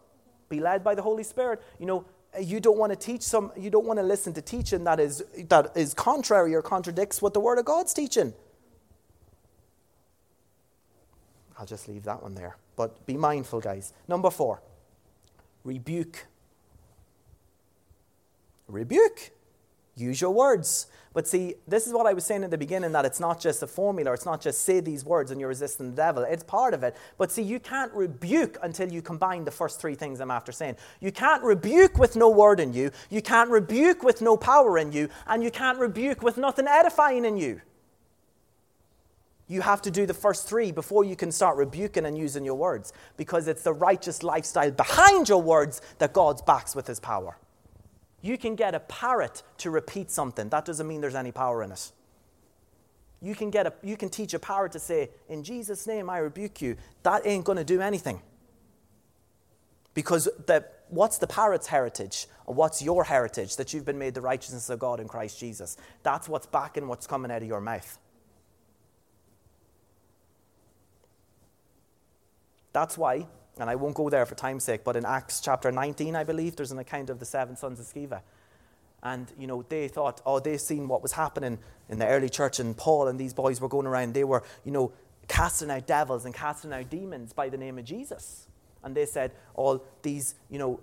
Be 0.49 0.59
led 0.59 0.83
by 0.83 0.97
the 0.97 1.03
Holy 1.03 1.23
Spirit. 1.23 1.63
You 1.79 1.87
know, 1.87 2.05
you 2.41 2.59
don't 2.59 2.79
want 2.79 2.91
to 2.91 2.97
teach 2.97 3.23
some 3.23 3.53
you 3.57 3.71
don't 3.71 3.87
want 3.87 4.01
to 4.01 4.05
listen 4.05 4.33
to 4.33 4.43
teaching 4.43 4.85
that 4.85 4.99
is 4.99 5.25
that 5.49 5.73
is 5.77 5.95
contrary 5.95 6.55
or 6.55 6.63
contradicts 6.63 7.21
what 7.21 7.35
the 7.35 7.41
word 7.41 7.59
of 7.59 7.65
god's 7.65 7.93
teaching 7.93 8.33
i'll 11.59 11.67
just 11.67 11.89
leave 11.89 12.05
that 12.05 12.23
one 12.23 12.37
there 12.37 12.57
but 12.77 13.05
be 13.05 13.17
mindful 13.17 13.59
guys 13.59 13.93
number 14.07 14.31
4 14.31 14.63
rebuke 15.65 16.29
rebuke 18.73 19.31
use 19.97 20.21
your 20.21 20.31
words 20.31 20.87
but 21.13 21.27
see, 21.27 21.57
this 21.67 21.89
is 21.89 21.93
what 21.93 22.07
I 22.07 22.13
was 22.13 22.25
saying 22.25 22.45
in 22.45 22.51
the 22.51 22.59
beginning 22.59 22.93
that 22.93 23.05
it's 23.05 23.19
not 23.19 23.41
just 23.41 23.65
a 23.65 23.67
formula, 23.67 24.13
it's 24.13 24.25
not 24.25 24.41
just 24.41 24.63
say 24.63 24.79
these 24.79 25.05
words 25.05 25.33
and 25.33 25.41
you're 25.41 25.49
resisting 25.49 25.91
the 25.91 25.97
devil. 25.97 26.23
It's 26.23 26.45
part 26.45 26.73
of 26.73 26.85
it. 26.85 26.97
But 27.19 27.33
see, 27.33 27.43
you 27.43 27.59
can't 27.59 27.93
rebuke 27.93 28.59
until 28.63 28.93
you 28.93 29.03
combine 29.03 29.45
the 29.45 29.51
first 29.51 29.81
three 29.81 29.97
things 29.97 30.21
I'm 30.21 30.31
after 30.31 30.53
saying. 30.53 30.77
You 31.01 31.11
can't 31.11 31.43
rebuke 31.43 31.99
with 31.99 32.15
no 32.15 32.31
word 32.31 32.61
in 32.61 32.73
you, 32.73 32.93
you 33.11 33.23
can't 33.23 33.51
rebuke 33.51 34.05
with 34.05 34.23
no 34.23 34.37
power 34.37 34.79
in 34.79 34.93
you, 34.93 35.09
and 35.27 35.43
you 35.43 35.51
can't 35.51 35.79
rebuke 35.79 36.23
with 36.23 36.39
nothing 36.39 36.69
edifying 36.69 37.25
in 37.25 37.37
you. 37.37 37.61
You 39.49 39.63
have 39.63 39.83
to 39.83 39.91
do 39.91 40.07
the 40.07 40.15
first 40.15 40.49
three 40.49 40.71
before 40.71 41.03
you 41.03 41.17
can 41.17 41.33
start 41.33 41.57
rebuking 41.57 42.07
and 42.07 42.17
using 42.17 42.45
your 42.45 42.55
words 42.55 42.93
because 43.17 43.49
it's 43.49 43.65
the 43.65 43.73
righteous 43.73 44.23
lifestyle 44.23 44.71
behind 44.71 45.29
your 45.29 45.43
words 45.43 45.83
that 45.99 46.13
God 46.13 46.41
backs 46.47 46.77
with 46.77 46.87
his 46.87 47.01
power. 47.01 47.37
You 48.23 48.37
can 48.37 48.55
get 48.55 48.75
a 48.75 48.81
parrot 48.81 49.43
to 49.59 49.71
repeat 49.71 50.11
something. 50.11 50.49
That 50.51 50.65
doesn't 50.65 50.87
mean 50.87 51.01
there's 51.01 51.15
any 51.15 51.33
power 51.33 51.63
in 51.63 51.73
it. 51.73 51.93
You 53.23 53.35
can, 53.35 53.51
get 53.51 53.67
a, 53.67 53.73
you 53.83 53.97
can 53.97 54.09
teach 54.09 54.33
a 54.33 54.39
parrot 54.39 54.73
to 54.73 54.79
say, 54.79 55.11
In 55.29 55.45
Jesus' 55.45 55.87
name, 55.87 56.09
I 56.09 56.19
rebuke 56.19 56.63
you. 56.63 56.77
That 57.03 57.27
ain't 57.27 57.45
going 57.45 57.59
to 57.59 57.65
do 57.65 57.81
anything. 57.81 58.23
Because 59.93 60.29
the, 60.47 60.65
what's 60.89 61.19
the 61.19 61.27
parrot's 61.27 61.67
heritage? 61.67 62.27
Or 62.47 62.55
what's 62.55 62.81
your 62.81 63.05
heritage? 63.05 63.57
That 63.57 63.75
you've 63.75 63.85
been 63.85 63.99
made 63.99 64.15
the 64.15 64.21
righteousness 64.21 64.71
of 64.71 64.79
God 64.79 65.01
in 65.01 65.09
Christ 65.09 65.39
Jesus. 65.39 65.77
That's 66.03 66.29
what's 66.29 66.47
backing 66.47 66.89
what's 66.89 67.07
coming 67.07 67.31
out 67.31 67.43
of 67.43 67.49
your 67.49 67.61
mouth. 67.61 67.99
That's 72.73 72.97
why 72.97 73.27
and 73.59 73.69
I 73.69 73.75
won't 73.75 73.95
go 73.95 74.09
there 74.09 74.25
for 74.27 74.35
time's 74.35 74.65
sake, 74.65 74.85
but 74.85 74.97
in 74.97 75.05
Acts 75.05 75.41
chapter 75.41 75.71
19, 75.71 76.17
I 76.17 76.25
believe, 76.25 76.57
there's 76.57 76.73
an 76.73 76.79
account 76.79 77.11
of 77.11 77.19
the 77.19 77.25
seven 77.25 77.57
sons 77.57 77.81
of 77.81 77.87
Sceva. 77.87 78.23
And, 79.03 79.33
you 79.39 79.47
know, 79.47 79.65
they 79.69 79.89
thought, 79.89 80.21
oh, 80.27 80.41
they 80.41 80.57
seen 80.59 80.89
what 80.89 81.03
was 81.03 81.13
happening 81.13 81.59
in 81.89 81.99
the 81.99 82.07
early 82.07 82.29
church, 82.29 82.61
and 82.61 82.77
Paul 82.77 83.09
and 83.09 83.19
these 83.19 83.35
boys 83.35 83.61
were 83.61 83.69
going 83.69 83.87
around. 83.87 84.15
They 84.15 84.25
were, 84.25 84.43
you 84.65 84.73
know, 84.73 84.93
casting 85.29 85.71
out 85.71 85.87
devils 85.87 86.25
and 86.25 86.35
casting 86.35 86.73
out 86.73 86.91
demons 86.91 87.33
by 87.33 87.49
the 87.49 87.57
name 87.57 87.79
of 87.79 87.85
Jesus. 87.85 88.47
And 88.83 88.95
they 88.95 89.07
said, 89.07 89.33
all 89.55 89.85
these, 90.03 90.35
you 90.49 90.59
know, 90.59 90.81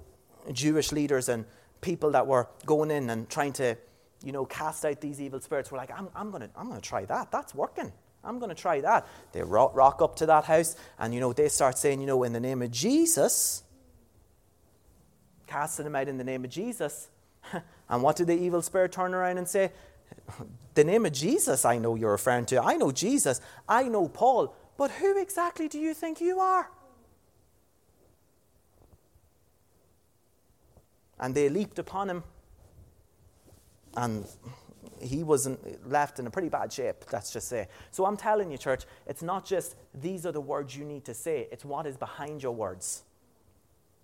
Jewish 0.51 0.91
leaders 0.91 1.29
and 1.29 1.45
people 1.81 2.11
that 2.11 2.27
were 2.27 2.47
going 2.65 2.91
in 2.91 3.09
and 3.09 3.29
trying 3.29 3.53
to, 3.53 3.77
you 4.23 4.31
know, 4.31 4.45
cast 4.45 4.85
out 4.85 5.01
these 5.01 5.21
evil 5.21 5.39
spirits 5.41 5.71
were 5.71 5.77
like, 5.77 5.91
I'm, 5.97 6.09
I'm 6.15 6.31
going 6.31 6.43
to 6.43 6.49
I'm 6.55 6.71
to 6.71 6.81
try 6.81 7.05
that. 7.05 7.31
That's 7.31 7.53
working. 7.53 7.91
I'm 8.27 8.39
going 8.39 8.49
to 8.49 8.55
try 8.55 8.81
that. 8.81 9.07
They 9.31 9.41
rock, 9.41 10.01
up 10.01 10.17
to 10.17 10.25
that 10.25 10.43
house, 10.43 10.75
and 10.99 11.13
you 11.13 11.19
know, 11.19 11.31
they 11.31 11.47
start 11.47 11.77
saying, 11.77 12.01
you 12.01 12.07
know, 12.07 12.23
in 12.23 12.33
the 12.33 12.39
name 12.39 12.61
of 12.61 12.71
Jesus, 12.71 13.63
casting 15.47 15.85
them 15.85 15.95
out 15.95 16.09
in 16.09 16.17
the 16.17 16.23
name 16.23 16.43
of 16.43 16.51
Jesus. 16.51 17.07
and 17.89 18.03
what 18.03 18.17
did 18.17 18.27
the 18.27 18.37
evil 18.37 18.61
spirit 18.61 18.91
turn 18.91 19.13
around 19.13 19.37
and 19.37 19.47
say? 19.47 19.71
The 20.73 20.83
name 20.83 21.07
of 21.07 21.11
Jesus, 21.11 21.65
I 21.65 21.79
know 21.79 21.95
you're 21.95 22.11
referring 22.11 22.45
to. 22.47 22.61
I 22.61 22.75
know 22.75 22.91
Jesus. 22.91 23.41
I 23.67 23.87
know 23.87 24.07
Paul. 24.07 24.55
But 24.77 24.91
who 24.91 25.19
exactly 25.19 25.67
do 25.67 25.79
you 25.79 25.95
think 25.95 26.21
you 26.21 26.39
are? 26.39 26.69
And 31.19 31.33
they 31.33 31.49
leaped 31.49 31.79
upon 31.79 32.11
him. 32.11 32.23
And 33.95 34.27
he 35.01 35.23
wasn't 35.23 35.89
left 35.89 36.19
in 36.19 36.27
a 36.27 36.29
pretty 36.29 36.49
bad 36.49 36.71
shape, 36.71 37.05
let's 37.11 37.31
just 37.31 37.47
say. 37.47 37.67
So 37.91 38.05
I'm 38.05 38.17
telling 38.17 38.51
you, 38.51 38.57
church, 38.57 38.83
it's 39.05 39.21
not 39.21 39.45
just 39.45 39.75
these 39.93 40.25
are 40.25 40.31
the 40.31 40.41
words 40.41 40.75
you 40.75 40.85
need 40.85 41.05
to 41.05 41.13
say, 41.13 41.47
it's 41.51 41.65
what 41.65 41.85
is 41.85 41.97
behind 41.97 42.43
your 42.43 42.53
words. 42.53 43.03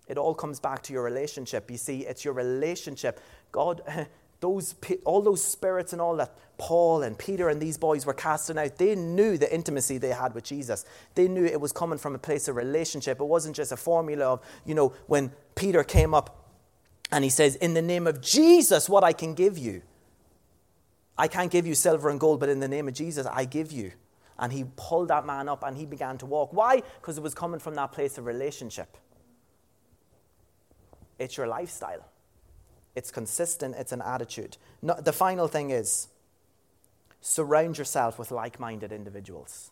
It 0.06 0.18
all 0.18 0.34
comes 0.34 0.60
back 0.60 0.82
to 0.84 0.92
your 0.92 1.02
relationship. 1.02 1.70
You 1.70 1.78
see, 1.78 2.00
it's 2.00 2.24
your 2.24 2.34
relationship. 2.34 3.20
God, 3.52 3.82
those, 4.40 4.74
all 5.04 5.22
those 5.22 5.42
spirits 5.42 5.92
and 5.92 6.02
all 6.02 6.16
that 6.16 6.36
Paul 6.58 7.02
and 7.02 7.18
Peter 7.18 7.48
and 7.48 7.60
these 7.60 7.78
boys 7.78 8.04
were 8.04 8.14
casting 8.14 8.58
out, 8.58 8.76
they 8.76 8.94
knew 8.94 9.38
the 9.38 9.52
intimacy 9.52 9.98
they 9.98 10.10
had 10.10 10.34
with 10.34 10.44
Jesus. 10.44 10.84
They 11.14 11.26
knew 11.26 11.44
it 11.44 11.60
was 11.60 11.72
coming 11.72 11.98
from 11.98 12.14
a 12.14 12.18
place 12.18 12.48
of 12.48 12.56
relationship. 12.56 13.20
It 13.20 13.24
wasn't 13.24 13.56
just 13.56 13.72
a 13.72 13.76
formula 13.76 14.26
of, 14.26 14.40
you 14.64 14.74
know, 14.74 14.92
when 15.06 15.32
Peter 15.54 15.82
came 15.82 16.14
up 16.14 16.44
and 17.10 17.24
he 17.24 17.30
says, 17.30 17.56
In 17.56 17.74
the 17.74 17.82
name 17.82 18.06
of 18.06 18.20
Jesus, 18.20 18.88
what 18.88 19.02
I 19.02 19.12
can 19.12 19.34
give 19.34 19.56
you. 19.56 19.82
I 21.16 21.28
can't 21.28 21.50
give 21.50 21.66
you 21.66 21.74
silver 21.74 22.10
and 22.10 22.18
gold, 22.18 22.40
but 22.40 22.48
in 22.48 22.60
the 22.60 22.68
name 22.68 22.88
of 22.88 22.94
Jesus, 22.94 23.26
I 23.26 23.44
give 23.44 23.70
you. 23.70 23.92
And 24.38 24.52
he 24.52 24.64
pulled 24.76 25.08
that 25.08 25.24
man 25.24 25.48
up 25.48 25.62
and 25.62 25.76
he 25.76 25.86
began 25.86 26.18
to 26.18 26.26
walk. 26.26 26.52
Why? 26.52 26.82
Because 27.00 27.16
it 27.18 27.22
was 27.22 27.34
coming 27.34 27.60
from 27.60 27.76
that 27.76 27.92
place 27.92 28.18
of 28.18 28.26
relationship. 28.26 28.96
It's 31.18 31.36
your 31.36 31.46
lifestyle, 31.46 32.04
it's 32.96 33.12
consistent, 33.12 33.76
it's 33.78 33.92
an 33.92 34.02
attitude. 34.02 34.56
No, 34.82 34.94
the 35.00 35.12
final 35.12 35.46
thing 35.46 35.70
is 35.70 36.08
surround 37.20 37.78
yourself 37.78 38.18
with 38.18 38.32
like 38.32 38.58
minded 38.58 38.90
individuals. 38.90 39.70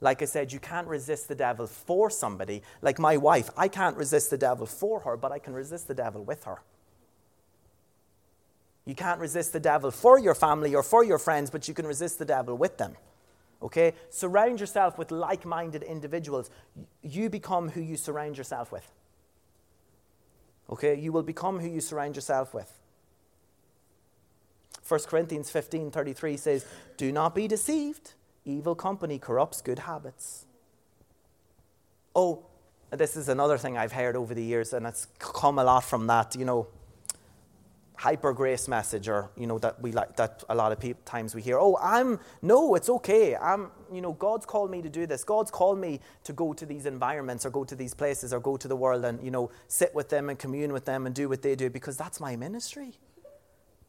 Like 0.00 0.22
I 0.22 0.26
said, 0.26 0.52
you 0.52 0.60
can't 0.60 0.86
resist 0.86 1.28
the 1.28 1.34
devil 1.34 1.66
for 1.66 2.08
somebody. 2.08 2.62
Like 2.80 2.98
my 2.98 3.16
wife, 3.16 3.50
I 3.56 3.68
can't 3.68 3.96
resist 3.96 4.30
the 4.30 4.38
devil 4.38 4.64
for 4.64 5.00
her, 5.00 5.16
but 5.16 5.32
I 5.32 5.38
can 5.38 5.52
resist 5.52 5.88
the 5.88 5.94
devil 5.94 6.24
with 6.24 6.44
her. 6.44 6.62
You 8.88 8.94
can't 8.94 9.20
resist 9.20 9.52
the 9.52 9.60
devil 9.60 9.90
for 9.90 10.18
your 10.18 10.34
family 10.34 10.74
or 10.74 10.82
for 10.82 11.04
your 11.04 11.18
friends, 11.18 11.50
but 11.50 11.68
you 11.68 11.74
can 11.74 11.86
resist 11.86 12.18
the 12.18 12.24
devil 12.24 12.56
with 12.56 12.78
them. 12.78 12.96
Okay? 13.62 13.92
Surround 14.08 14.60
yourself 14.60 14.96
with 14.96 15.10
like 15.10 15.44
minded 15.44 15.82
individuals. 15.82 16.48
You 17.02 17.28
become 17.28 17.68
who 17.68 17.82
you 17.82 17.98
surround 17.98 18.38
yourself 18.38 18.72
with. 18.72 18.90
Okay? 20.70 20.98
You 20.98 21.12
will 21.12 21.22
become 21.22 21.60
who 21.60 21.68
you 21.68 21.82
surround 21.82 22.16
yourself 22.16 22.54
with. 22.54 22.72
1 24.88 25.00
Corinthians 25.00 25.50
15 25.50 25.90
33 25.90 26.38
says, 26.38 26.64
Do 26.96 27.12
not 27.12 27.34
be 27.34 27.46
deceived. 27.46 28.14
Evil 28.46 28.74
company 28.74 29.18
corrupts 29.18 29.60
good 29.60 29.80
habits. 29.80 30.46
Oh, 32.16 32.46
this 32.90 33.18
is 33.18 33.28
another 33.28 33.58
thing 33.58 33.76
I've 33.76 33.92
heard 33.92 34.16
over 34.16 34.32
the 34.32 34.42
years, 34.42 34.72
and 34.72 34.86
it's 34.86 35.08
come 35.18 35.58
a 35.58 35.64
lot 35.64 35.84
from 35.84 36.06
that. 36.06 36.34
You 36.36 36.46
know, 36.46 36.68
hyper 37.98 38.32
grace 38.32 38.68
message 38.68 39.08
or 39.08 39.28
you 39.36 39.44
know 39.44 39.58
that 39.58 39.82
we 39.82 39.90
like 39.90 40.14
that 40.14 40.44
a 40.48 40.54
lot 40.54 40.70
of 40.70 40.78
people, 40.78 41.02
times 41.04 41.34
we 41.34 41.42
hear 41.42 41.58
oh 41.58 41.76
i'm 41.82 42.20
no 42.42 42.76
it's 42.76 42.88
okay. 42.88 43.34
I'm 43.34 43.72
you 43.92 44.00
know 44.00 44.12
god's 44.12 44.46
called 44.46 44.70
me 44.70 44.80
to 44.82 44.88
do 44.88 45.04
this. 45.04 45.24
God's 45.24 45.50
called 45.50 45.78
me 45.80 46.00
to 46.22 46.32
go 46.32 46.52
to 46.52 46.64
these 46.64 46.86
environments 46.86 47.44
or 47.44 47.50
go 47.50 47.64
to 47.64 47.74
these 47.74 47.94
places 47.94 48.32
or 48.32 48.38
go 48.38 48.56
to 48.56 48.68
the 48.68 48.76
world 48.76 49.04
and 49.04 49.20
you 49.22 49.32
know 49.32 49.50
sit 49.66 49.92
with 49.96 50.08
them 50.10 50.28
and 50.28 50.38
commune 50.38 50.72
with 50.72 50.84
them 50.84 51.06
and 51.06 51.14
do 51.14 51.28
what 51.28 51.42
they 51.42 51.56
do 51.56 51.68
because 51.70 51.96
that's 51.96 52.20
my 52.20 52.36
ministry. 52.36 52.92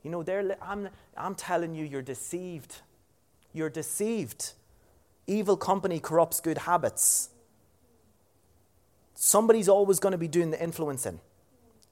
You 0.02 0.10
know 0.10 0.24
they're 0.24 0.58
i'm 0.62 0.90
i'm 1.16 1.36
telling 1.36 1.76
you 1.76 1.86
you're 1.86 2.02
deceived. 2.02 2.82
You're 3.54 3.70
deceived. 3.70 4.54
Evil 5.28 5.56
company 5.56 6.00
corrupts 6.00 6.40
good 6.40 6.58
habits. 6.60 7.30
Somebody's 9.14 9.70
always 9.70 10.00
going 10.00 10.14
to 10.14 10.18
be 10.18 10.28
doing 10.28 10.50
the 10.50 10.62
influencing 10.64 11.20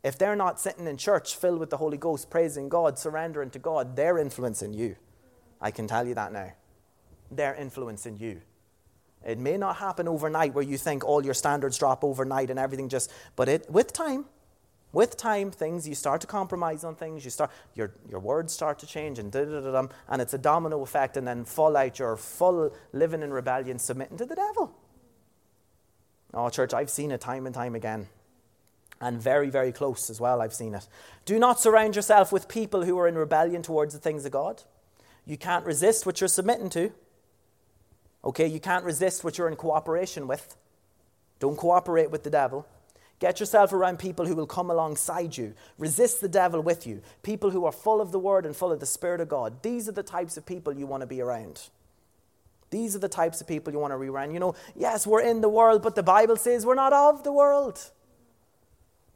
if 0.04 0.18
they're 0.18 0.36
not 0.36 0.60
sitting 0.60 0.88
in 0.88 0.98
church 0.98 1.36
filled 1.36 1.60
with 1.60 1.70
the 1.70 1.78
Holy 1.78 1.98
Ghost, 1.98 2.30
praising 2.30 2.70
God, 2.70 3.00
surrendering 3.00 3.50
to 3.52 3.60
God, 3.60 3.96
they're 3.96 4.18
influencing 4.18 4.74
you. 4.74 4.96
I 5.60 5.72
can 5.72 5.88
tell 5.88 6.08
you 6.08 6.14
that 6.16 6.32
now. 6.32 6.54
They're 7.32 7.56
influencing 7.56 8.18
you. 8.18 8.42
It 9.26 9.40
may 9.40 9.58
not 9.58 9.78
happen 9.78 10.08
overnight 10.08 10.54
where 10.54 10.64
you 10.64 10.78
think 10.78 11.04
all 11.04 11.26
your 11.26 11.34
standards 11.34 11.78
drop 11.78 12.04
overnight 12.04 12.50
and 12.50 12.60
everything 12.60 12.88
just, 12.88 13.12
but 13.36 13.50
it, 13.50 13.70
with 13.70 13.92
time, 13.92 14.26
with 14.94 15.18
time, 15.18 15.52
things 15.52 15.88
you 15.88 15.96
start 15.96 16.22
to 16.22 16.28
compromise 16.28 16.84
on 16.84 16.96
things. 16.96 17.26
You 17.26 17.32
start 17.32 17.52
your 17.76 17.92
your 18.10 18.22
words 18.22 18.54
start 18.54 18.80
to 18.80 18.88
change 18.88 19.20
and 19.20 19.32
da 19.32 19.44
da 19.44 19.60
da 19.60 19.72
da, 19.72 19.88
and 20.08 20.22
it's 20.22 20.34
a 20.34 20.38
domino 20.38 20.82
effect, 20.82 21.18
and 21.18 21.28
then 21.28 21.44
fall 21.44 21.76
out. 21.76 22.00
You're 22.00 22.16
full 22.16 22.74
living 22.94 23.22
in 23.22 23.34
rebellion, 23.34 23.80
submitting 23.80 24.18
to 24.18 24.26
the 24.26 24.36
devil. 24.36 24.74
Oh, 26.34 26.50
church, 26.50 26.74
I've 26.74 26.90
seen 26.90 27.12
it 27.12 27.20
time 27.20 27.46
and 27.46 27.54
time 27.54 27.76
again 27.76 28.08
and 29.00 29.22
very, 29.22 29.50
very 29.50 29.72
close 29.72 30.10
as 30.10 30.20
well. 30.20 30.42
I've 30.42 30.54
seen 30.54 30.74
it. 30.74 30.88
Do 31.26 31.38
not 31.40 31.60
surround 31.60 31.96
yourself 31.96 32.32
with 32.32 32.48
people 32.48 32.84
who 32.86 32.98
are 33.00 33.08
in 33.08 33.16
rebellion 33.16 33.62
towards 33.62 33.94
the 33.94 34.00
things 34.00 34.26
of 34.26 34.32
God. 34.32 34.64
You 35.26 35.38
can't 35.38 35.66
resist 35.66 36.06
what 36.06 36.22
you're 36.22 36.28
submitting 36.28 36.70
to. 36.72 36.92
Okay, 38.24 38.48
you 38.48 38.60
can't 38.60 38.84
resist 38.84 39.24
what 39.24 39.38
you're 39.38 39.48
in 39.48 39.56
cooperation 39.56 40.28
with. 40.28 40.56
Don't 41.40 41.58
cooperate 41.58 42.10
with 42.10 42.24
the 42.24 42.30
devil. 42.30 42.68
Get 43.20 43.40
yourself 43.40 43.74
around 43.74 44.00
people 44.00 44.28
who 44.28 44.36
will 44.36 44.48
come 44.48 44.70
alongside 44.70 45.38
you. 45.38 45.54
Resist 45.78 46.22
the 46.22 46.30
devil 46.30 46.62
with 46.62 46.86
you. 46.86 47.02
People 47.24 47.50
who 47.50 47.66
are 47.66 47.72
full 47.72 48.00
of 48.00 48.12
the 48.12 48.20
word 48.20 48.46
and 48.46 48.56
full 48.56 48.72
of 48.72 48.80
the 48.80 48.86
Spirit 48.86 49.22
of 49.22 49.30
God. 49.30 49.64
These 49.64 49.90
are 49.90 49.94
the 49.94 50.04
types 50.04 50.38
of 50.38 50.46
people 50.46 50.74
you 50.74 50.86
want 50.86 51.02
to 51.02 51.08
be 51.08 51.22
around. 51.22 51.70
These 52.70 52.96
are 52.96 53.00
the 53.00 53.10
types 53.10 53.42
of 53.42 53.48
people 53.48 53.74
you 53.74 53.80
want 53.80 53.94
to 53.94 54.00
be 54.00 54.08
around. 54.08 54.34
You 54.34 54.40
know, 54.40 54.56
yes, 54.76 55.08
we're 55.08 55.22
in 55.22 55.42
the 55.42 55.50
world, 55.50 55.82
but 55.82 55.96
the 55.96 56.04
Bible 56.04 56.36
says 56.36 56.66
we're 56.66 56.76
not 56.76 56.94
of 56.94 57.24
the 57.24 57.32
world. 57.32 57.92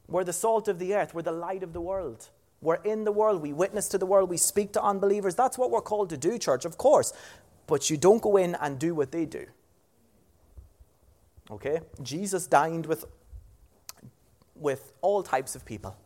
We're 0.08 0.24
the 0.24 0.32
salt 0.32 0.68
of 0.68 0.78
the 0.78 0.94
earth. 0.94 1.14
We're 1.14 1.22
the 1.22 1.32
light 1.32 1.62
of 1.62 1.72
the 1.72 1.80
world. 1.80 2.28
We're 2.60 2.82
in 2.84 3.04
the 3.04 3.12
world. 3.12 3.42
We 3.42 3.52
witness 3.52 3.88
to 3.88 3.98
the 3.98 4.06
world. 4.06 4.30
We 4.30 4.36
speak 4.36 4.72
to 4.74 4.82
unbelievers. 4.82 5.34
That's 5.34 5.58
what 5.58 5.70
we're 5.70 5.80
called 5.80 6.10
to 6.10 6.16
do, 6.16 6.38
church, 6.38 6.64
of 6.64 6.78
course. 6.78 7.12
But 7.66 7.90
you 7.90 7.96
don't 7.96 8.22
go 8.22 8.36
in 8.36 8.54
and 8.56 8.78
do 8.78 8.94
what 8.94 9.10
they 9.10 9.24
do. 9.24 9.46
Okay? 11.50 11.80
Jesus 12.02 12.46
dined 12.46 12.86
with, 12.86 13.04
with 14.54 14.92
all 15.00 15.22
types 15.22 15.54
of 15.54 15.64
people. 15.64 15.96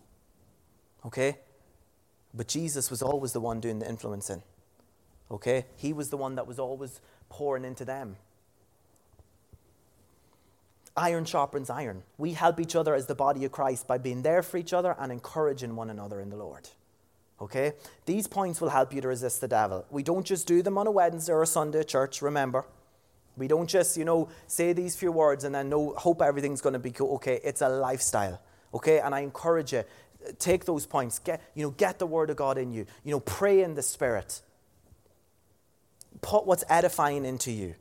Okay? 1.05 1.39
But 2.33 2.49
Jesus 2.49 2.91
was 2.91 3.03
always 3.03 3.33
the 3.33 3.41
one 3.41 3.61
doing 3.61 3.79
the 3.79 3.89
influencing. 3.89 4.43
Okay? 5.31 5.67
He 5.77 5.93
was 5.93 6.11
the 6.11 6.17
one 6.17 6.35
that 6.37 6.47
was 6.47 6.59
always 6.59 7.01
pouring 7.29 7.65
into 7.65 7.85
them. 7.85 8.17
Iron 10.97 11.27
sharpens 11.27 11.69
iron. 11.69 12.03
We 12.17 12.33
help 12.33 12.59
each 12.59 12.75
other 12.75 12.95
as 12.95 13.07
the 13.07 13.15
body 13.15 13.45
of 13.45 13.53
Christ 13.53 13.87
by 13.87 13.99
being 13.99 14.23
there 14.23 14.43
for 14.43 14.57
each 14.57 14.73
other 14.73 14.97
and 14.99 15.13
encouraging 15.13 15.77
one 15.77 15.91
another 15.91 16.21
in 16.21 16.31
the 16.31 16.37
Lord. 16.37 16.69
Okay? 17.41 17.75
These 18.07 18.27
points 18.27 18.61
will 18.61 18.71
help 18.71 18.95
you 18.95 19.03
to 19.03 19.09
resist 19.09 19.43
the 19.43 19.49
devil. 19.49 19.85
We 19.91 20.03
don't 20.03 20.25
just 20.25 20.47
do 20.47 20.63
them 20.63 20.79
on 20.79 20.87
a 20.87 20.91
Wednesday 20.91 21.33
or 21.33 21.43
a 21.43 21.47
Sunday 21.47 21.81
at 21.81 21.89
church, 21.89 22.23
remember. 22.23 22.65
We 23.37 23.47
don't 23.47 23.69
just, 23.69 23.99
you 23.99 24.07
know, 24.07 24.31
say 24.47 24.73
these 24.73 24.97
few 24.97 25.13
words 25.13 25.45
and 25.45 25.55
then 25.55 25.69
know, 25.69 25.93
hope 25.99 26.23
everything's 26.23 26.63
going 26.63 26.73
to 26.73 26.79
be 26.79 26.95
okay. 26.99 27.41
It's 27.45 27.61
a 27.61 27.69
lifestyle. 27.69 28.41
Okay? 28.73 29.01
And 29.01 29.15
I 29.15 29.21
encourage 29.21 29.75
you, 29.75 29.85
take 30.39 30.65
those 30.65 30.87
points. 30.87 31.19
Get, 31.19 31.43
you 31.55 31.63
know, 31.63 31.71
get 31.71 31.99
the 31.99 32.07
word 32.07 32.31
of 32.31 32.37
God 32.37 32.57
in 32.57 32.73
you. 32.73 32.87
You 33.05 33.11
know, 33.11 33.21
pray 33.21 33.63
in 33.63 33.75
the 33.75 33.83
spirit. 33.83 34.41
Put 36.23 36.47
what's 36.47 36.65
edifying 36.71 37.27
into 37.27 37.53
you. 37.53 37.75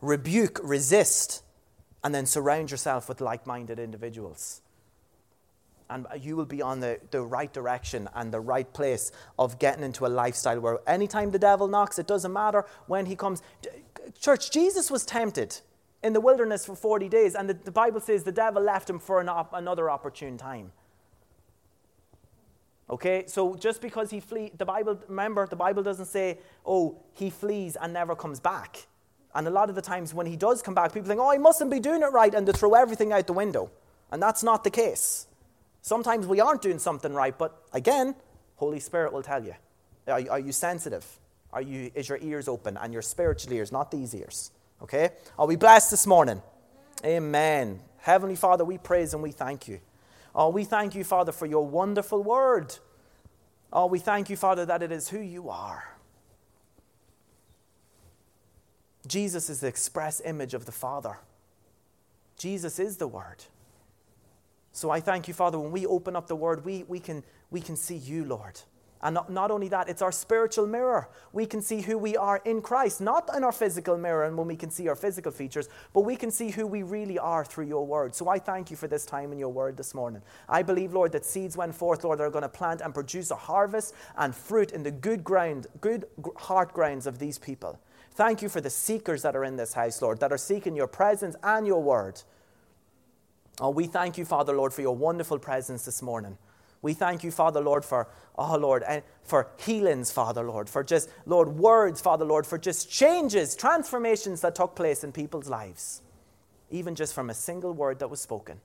Rebuke, 0.00 0.58
resist 0.64 1.42
and 2.04 2.14
then 2.14 2.26
surround 2.26 2.70
yourself 2.70 3.08
with 3.08 3.20
like 3.20 3.46
minded 3.46 3.78
individuals. 3.78 4.62
And 5.88 6.06
you 6.20 6.36
will 6.36 6.46
be 6.46 6.62
on 6.62 6.80
the, 6.80 6.98
the 7.10 7.20
right 7.20 7.52
direction 7.52 8.08
and 8.14 8.32
the 8.32 8.40
right 8.40 8.70
place 8.72 9.12
of 9.38 9.58
getting 9.58 9.84
into 9.84 10.04
a 10.04 10.08
lifestyle 10.08 10.58
where 10.60 10.78
anytime 10.86 11.30
the 11.30 11.38
devil 11.38 11.68
knocks, 11.68 11.98
it 11.98 12.08
doesn't 12.08 12.32
matter 12.32 12.64
when 12.86 13.06
he 13.06 13.14
comes. 13.14 13.40
Church, 14.18 14.50
Jesus 14.50 14.90
was 14.90 15.04
tempted 15.04 15.60
in 16.02 16.12
the 16.12 16.20
wilderness 16.20 16.66
for 16.66 16.74
40 16.74 17.08
days, 17.08 17.34
and 17.34 17.48
the, 17.48 17.54
the 17.54 17.70
Bible 17.70 18.00
says 18.00 18.24
the 18.24 18.32
devil 18.32 18.62
left 18.62 18.90
him 18.90 18.98
for 18.98 19.20
an 19.20 19.28
op, 19.28 19.52
another 19.54 19.88
opportune 19.88 20.36
time. 20.36 20.72
Okay, 22.88 23.24
so 23.26 23.56
just 23.56 23.80
because 23.80 24.10
he 24.10 24.20
flee, 24.20 24.52
the 24.56 24.64
Bible, 24.64 24.98
remember, 25.08 25.46
the 25.46 25.56
Bible 25.56 25.82
doesn't 25.82 26.06
say, 26.06 26.38
oh, 26.64 27.02
he 27.14 27.30
flees 27.30 27.76
and 27.80 27.92
never 27.92 28.14
comes 28.14 28.38
back. 28.38 28.86
And 29.36 29.46
a 29.46 29.50
lot 29.50 29.68
of 29.68 29.74
the 29.74 29.82
times 29.82 30.14
when 30.14 30.24
he 30.24 30.34
does 30.34 30.62
come 30.62 30.74
back, 30.74 30.94
people 30.94 31.08
think, 31.08 31.20
oh, 31.20 31.30
he 31.30 31.36
mustn't 31.38 31.70
be 31.70 31.78
doing 31.78 32.02
it 32.02 32.06
right, 32.06 32.34
and 32.34 32.48
they 32.48 32.52
throw 32.52 32.72
everything 32.72 33.12
out 33.12 33.26
the 33.26 33.34
window. 33.34 33.70
And 34.10 34.22
that's 34.22 34.42
not 34.42 34.64
the 34.64 34.70
case. 34.70 35.26
Sometimes 35.82 36.26
we 36.26 36.40
aren't 36.40 36.62
doing 36.62 36.78
something 36.78 37.12
right, 37.12 37.36
but 37.36 37.62
again, 37.74 38.14
Holy 38.56 38.80
Spirit 38.80 39.12
will 39.12 39.22
tell 39.22 39.44
you. 39.44 39.54
Are, 40.08 40.22
are 40.30 40.38
you 40.38 40.52
sensitive? 40.52 41.04
Are 41.52 41.60
you, 41.60 41.90
is 41.94 42.08
your 42.08 42.16
ears 42.22 42.48
open? 42.48 42.78
And 42.78 42.94
your 42.94 43.02
spiritual 43.02 43.52
ears, 43.52 43.70
not 43.70 43.90
these 43.90 44.14
ears. 44.14 44.52
Okay? 44.82 45.10
Are 45.38 45.46
we 45.46 45.56
blessed 45.56 45.90
this 45.90 46.06
morning? 46.06 46.40
Amen. 47.04 47.80
Heavenly 47.98 48.36
Father, 48.36 48.64
we 48.64 48.78
praise 48.78 49.12
and 49.12 49.22
we 49.22 49.32
thank 49.32 49.68
you. 49.68 49.80
Oh, 50.34 50.48
we 50.48 50.64
thank 50.64 50.94
you, 50.94 51.04
Father, 51.04 51.32
for 51.32 51.44
your 51.44 51.66
wonderful 51.66 52.22
word. 52.22 52.74
Oh, 53.70 53.84
we 53.84 53.98
thank 53.98 54.30
you, 54.30 54.36
Father, 54.36 54.64
that 54.64 54.82
it 54.82 54.92
is 54.92 55.10
who 55.10 55.20
you 55.20 55.50
are. 55.50 55.95
Jesus 59.06 59.50
is 59.50 59.60
the 59.60 59.66
express 59.66 60.20
image 60.24 60.54
of 60.54 60.66
the 60.66 60.72
Father. 60.72 61.18
Jesus 62.38 62.78
is 62.78 62.96
the 62.96 63.08
Word. 63.08 63.44
So 64.72 64.90
I 64.90 65.00
thank 65.00 65.26
you, 65.28 65.34
Father, 65.34 65.58
when 65.58 65.72
we 65.72 65.86
open 65.86 66.16
up 66.16 66.26
the 66.26 66.36
Word, 66.36 66.64
we, 66.64 66.84
we, 66.84 67.00
can, 67.00 67.22
we 67.50 67.60
can 67.60 67.76
see 67.76 67.96
you, 67.96 68.24
Lord. 68.24 68.60
And 69.02 69.14
not, 69.14 69.30
not 69.30 69.50
only 69.50 69.68
that, 69.68 69.88
it's 69.88 70.02
our 70.02 70.10
spiritual 70.10 70.66
mirror. 70.66 71.08
We 71.32 71.46
can 71.46 71.60
see 71.60 71.80
who 71.80 71.98
we 71.98 72.16
are 72.16 72.40
in 72.44 72.62
Christ, 72.62 73.00
not 73.00 73.30
in 73.36 73.44
our 73.44 73.52
physical 73.52 73.96
mirror 73.96 74.24
and 74.24 74.36
when 74.36 74.48
we 74.48 74.56
can 74.56 74.70
see 74.70 74.88
our 74.88 74.96
physical 74.96 75.30
features, 75.30 75.68
but 75.92 76.00
we 76.00 76.16
can 76.16 76.30
see 76.30 76.50
who 76.50 76.66
we 76.66 76.82
really 76.82 77.18
are 77.18 77.44
through 77.44 77.66
your 77.66 77.86
word. 77.86 78.14
So 78.14 78.28
I 78.28 78.38
thank 78.38 78.70
you 78.70 78.76
for 78.76 78.88
this 78.88 79.04
time 79.04 79.32
in 79.32 79.38
your 79.38 79.50
word 79.50 79.76
this 79.76 79.94
morning. 79.94 80.22
I 80.48 80.62
believe, 80.62 80.94
Lord, 80.94 81.12
that 81.12 81.24
seeds 81.24 81.56
went 81.56 81.74
forth, 81.74 82.04
Lord, 82.04 82.20
are 82.20 82.30
going 82.30 82.42
to 82.42 82.48
plant 82.48 82.80
and 82.80 82.94
produce 82.94 83.30
a 83.30 83.36
harvest 83.36 83.94
and 84.16 84.34
fruit 84.34 84.72
in 84.72 84.82
the 84.82 84.90
good 84.90 85.22
ground, 85.22 85.66
good 85.80 86.06
heart 86.36 86.72
grounds 86.72 87.06
of 87.06 87.18
these 87.18 87.38
people. 87.38 87.78
Thank 88.16 88.40
you 88.40 88.48
for 88.48 88.62
the 88.62 88.70
seekers 88.70 89.20
that 89.22 89.36
are 89.36 89.44
in 89.44 89.56
this 89.56 89.74
house, 89.74 90.00
Lord, 90.00 90.20
that 90.20 90.32
are 90.32 90.38
seeking 90.38 90.74
your 90.74 90.86
presence 90.86 91.36
and 91.42 91.66
your 91.66 91.82
word. 91.82 92.22
Oh, 93.60 93.68
we 93.68 93.86
thank 93.86 94.16
you, 94.16 94.24
Father, 94.24 94.54
Lord, 94.54 94.72
for 94.72 94.80
your 94.80 94.96
wonderful 94.96 95.38
presence 95.38 95.84
this 95.84 96.00
morning. 96.00 96.38
We 96.80 96.94
thank 96.94 97.22
you, 97.22 97.30
Father, 97.30 97.60
Lord, 97.60 97.84
for, 97.84 98.08
oh, 98.38 98.56
Lord, 98.56 98.84
and 98.84 99.02
for 99.22 99.48
healings, 99.58 100.10
Father, 100.10 100.42
Lord, 100.44 100.70
for 100.70 100.82
just, 100.82 101.10
Lord, 101.26 101.58
words, 101.58 102.00
Father, 102.00 102.24
Lord, 102.24 102.46
for 102.46 102.56
just 102.56 102.90
changes, 102.90 103.54
transformations 103.54 104.40
that 104.40 104.54
took 104.54 104.74
place 104.74 105.04
in 105.04 105.12
people's 105.12 105.50
lives, 105.50 106.00
even 106.70 106.94
just 106.94 107.12
from 107.12 107.28
a 107.28 107.34
single 107.34 107.74
word 107.74 107.98
that 107.98 108.08
was 108.08 108.20
spoken. 108.22 108.60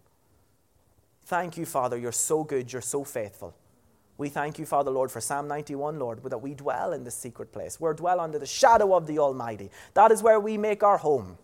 Thank 1.25 1.57
you, 1.57 1.65
Father. 1.65 1.97
You're 1.97 2.13
so 2.13 2.45
good. 2.45 2.71
You're 2.71 2.81
so 2.81 3.03
faithful. 3.03 3.53
We 4.21 4.29
thank 4.29 4.59
you, 4.59 4.67
Father, 4.67 4.91
Lord, 4.91 5.09
for 5.09 5.19
Psalm 5.19 5.47
91, 5.47 5.97
Lord, 5.97 6.21
that 6.25 6.37
we 6.37 6.53
dwell 6.53 6.93
in 6.93 7.03
the 7.03 7.09
secret 7.09 7.51
place. 7.51 7.79
We're 7.79 7.95
dwell 7.95 8.19
under 8.19 8.37
the 8.37 8.45
shadow 8.45 8.93
of 8.95 9.07
the 9.07 9.17
Almighty. 9.17 9.71
That 9.95 10.11
is 10.11 10.21
where 10.21 10.39
we 10.39 10.59
make 10.59 10.83
our 10.83 10.99
home. 10.99 11.39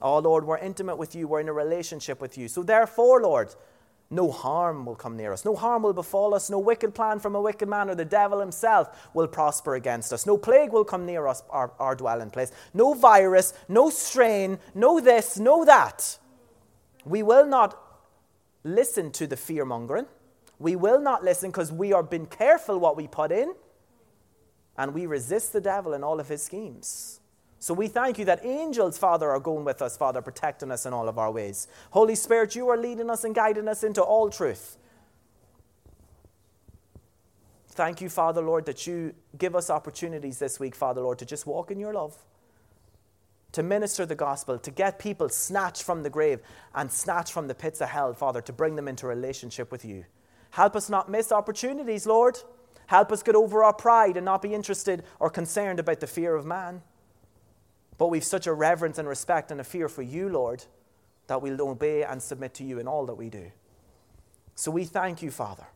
Oh, 0.00 0.18
Lord, 0.18 0.46
we're 0.46 0.56
intimate 0.56 0.96
with 0.96 1.14
you. 1.14 1.28
We're 1.28 1.40
in 1.40 1.50
a 1.50 1.52
relationship 1.52 2.18
with 2.18 2.38
you. 2.38 2.48
So, 2.48 2.62
therefore, 2.62 3.20
Lord, 3.20 3.54
no 4.08 4.30
harm 4.30 4.86
will 4.86 4.94
come 4.94 5.18
near 5.18 5.34
us. 5.34 5.44
No 5.44 5.54
harm 5.54 5.82
will 5.82 5.92
befall 5.92 6.32
us. 6.34 6.48
No 6.48 6.58
wicked 6.58 6.94
plan 6.94 7.18
from 7.18 7.34
a 7.34 7.42
wicked 7.42 7.68
man 7.68 7.90
or 7.90 7.94
the 7.94 8.06
devil 8.06 8.40
himself 8.40 9.10
will 9.12 9.28
prosper 9.28 9.74
against 9.74 10.14
us. 10.14 10.24
No 10.24 10.38
plague 10.38 10.72
will 10.72 10.86
come 10.86 11.04
near 11.04 11.26
us, 11.26 11.42
our, 11.50 11.72
our 11.78 11.94
dwelling 11.94 12.30
place. 12.30 12.52
No 12.72 12.94
virus, 12.94 13.52
no 13.68 13.90
strain, 13.90 14.58
no 14.74 14.98
this, 14.98 15.38
no 15.38 15.66
that. 15.66 16.16
We 17.04 17.22
will 17.22 17.44
not 17.44 17.78
listen 18.64 19.10
to 19.12 19.26
the 19.26 19.36
fear 19.36 19.66
mongering. 19.66 20.06
We 20.62 20.76
will 20.76 21.00
not 21.00 21.24
listen 21.24 21.50
because 21.50 21.72
we 21.72 21.92
are 21.92 22.04
being 22.04 22.26
careful 22.26 22.78
what 22.78 22.96
we 22.96 23.08
put 23.08 23.32
in 23.32 23.52
and 24.78 24.94
we 24.94 25.06
resist 25.06 25.52
the 25.52 25.60
devil 25.60 25.92
and 25.92 26.04
all 26.04 26.20
of 26.20 26.28
his 26.28 26.40
schemes. 26.40 27.18
So 27.58 27.74
we 27.74 27.88
thank 27.88 28.16
you 28.16 28.24
that 28.26 28.44
angels, 28.44 28.96
Father, 28.96 29.28
are 29.28 29.40
going 29.40 29.64
with 29.64 29.82
us, 29.82 29.96
Father, 29.96 30.22
protecting 30.22 30.70
us 30.70 30.86
in 30.86 30.92
all 30.92 31.08
of 31.08 31.18
our 31.18 31.32
ways. 31.32 31.66
Holy 31.90 32.14
Spirit, 32.14 32.54
you 32.54 32.68
are 32.68 32.76
leading 32.76 33.10
us 33.10 33.24
and 33.24 33.34
guiding 33.34 33.66
us 33.66 33.82
into 33.82 34.02
all 34.02 34.30
truth. 34.30 34.78
Thank 37.70 38.00
you, 38.00 38.08
Father, 38.08 38.40
Lord, 38.40 38.66
that 38.66 38.86
you 38.86 39.14
give 39.36 39.56
us 39.56 39.68
opportunities 39.68 40.38
this 40.38 40.60
week, 40.60 40.76
Father, 40.76 41.00
Lord, 41.00 41.18
to 41.18 41.26
just 41.26 41.44
walk 41.44 41.72
in 41.72 41.80
your 41.80 41.92
love, 41.92 42.16
to 43.50 43.64
minister 43.64 44.06
the 44.06 44.14
gospel, 44.14 44.58
to 44.60 44.70
get 44.70 45.00
people 45.00 45.28
snatched 45.28 45.82
from 45.82 46.04
the 46.04 46.10
grave 46.10 46.38
and 46.72 46.92
snatched 46.92 47.32
from 47.32 47.48
the 47.48 47.54
pits 47.54 47.80
of 47.80 47.88
hell, 47.88 48.14
Father, 48.14 48.40
to 48.42 48.52
bring 48.52 48.76
them 48.76 48.86
into 48.86 49.08
relationship 49.08 49.72
with 49.72 49.84
you. 49.84 50.04
Help 50.52 50.76
us 50.76 50.90
not 50.90 51.10
miss 51.10 51.32
opportunities, 51.32 52.06
Lord. 52.06 52.38
Help 52.86 53.10
us 53.10 53.22
get 53.22 53.34
over 53.34 53.64
our 53.64 53.72
pride 53.72 54.18
and 54.18 54.24
not 54.24 54.42
be 54.42 54.54
interested 54.54 55.02
or 55.18 55.30
concerned 55.30 55.80
about 55.80 56.00
the 56.00 56.06
fear 56.06 56.34
of 56.34 56.44
man. 56.44 56.82
But 57.96 58.08
we've 58.08 58.24
such 58.24 58.46
a 58.46 58.52
reverence 58.52 58.98
and 58.98 59.08
respect 59.08 59.50
and 59.50 59.60
a 59.60 59.64
fear 59.64 59.88
for 59.88 60.02
you, 60.02 60.28
Lord, 60.28 60.64
that 61.26 61.40
we'll 61.40 61.60
obey 61.62 62.04
and 62.04 62.22
submit 62.22 62.52
to 62.54 62.64
you 62.64 62.78
in 62.78 62.86
all 62.86 63.06
that 63.06 63.14
we 63.14 63.30
do. 63.30 63.50
So 64.54 64.70
we 64.70 64.84
thank 64.84 65.22
you, 65.22 65.30
Father. 65.30 65.66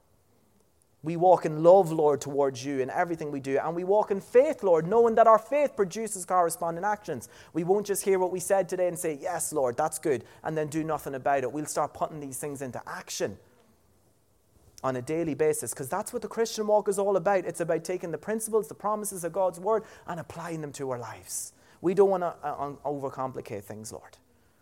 We 1.03 1.17
walk 1.17 1.47
in 1.47 1.63
love, 1.63 1.91
Lord, 1.91 2.21
towards 2.21 2.63
you 2.63 2.81
in 2.81 2.91
everything 2.91 3.33
we 3.33 3.41
do. 3.41 3.59
And 3.59 3.75
we 3.75 3.85
walk 3.85 4.11
in 4.11 4.21
faith, 4.21 4.63
Lord, 4.63 4.87
knowing 4.87 5.15
that 5.15 5.27
our 5.27 5.39
faith 5.39 5.75
produces 5.75 6.27
corresponding 6.27 6.85
actions. 6.85 7.31
We 7.55 7.65
won't 7.65 7.87
just 7.87 8.05
hear 8.05 8.19
what 8.19 8.33
we 8.33 8.41
said 8.41 8.69
today 8.69 8.89
and 8.89 8.99
say, 8.99 9.19
Yes, 9.23 9.55
Lord, 9.55 9.79
that's 9.79 9.99
good, 9.99 10.25
and 10.45 10.55
then 10.55 10.67
do 10.67 10.85
nothing 10.85 11.15
about 11.15 11.45
it. 11.45 11.53
We'll 11.53 11.65
start 11.65 11.95
putting 11.95 12.21
these 12.21 12.39
things 12.39 12.61
into 12.61 12.83
action 12.87 13.39
on 14.83 14.97
a 14.97 15.03
daily 15.03 15.35
basis 15.35 15.73
because 15.73 15.89
that's 15.89 16.13
what 16.13 16.23
the 16.23 16.29
Christian 16.29 16.67
walk 16.67 16.89
is 16.89 16.99
all 16.99 17.17
about. 17.17 17.45
It's 17.45 17.61
about 17.61 17.85
taking 17.85 18.11
the 18.11 18.19
principles, 18.19 18.69
the 18.69 18.75
promises 18.75 19.25
of 19.25 19.33
God's 19.33 19.59
word, 19.59 19.85
and 20.07 20.21
applying 20.21 20.61
them 20.61 20.73
to 20.73 20.91
our 20.91 20.99
lives. 20.99 21.53
We 21.81 21.95
don't 21.95 22.11
want 22.11 22.23
to 22.23 22.35
uh, 22.43 22.73
overcomplicate 22.85 23.65
things, 23.65 23.93
Lord. 23.93 24.17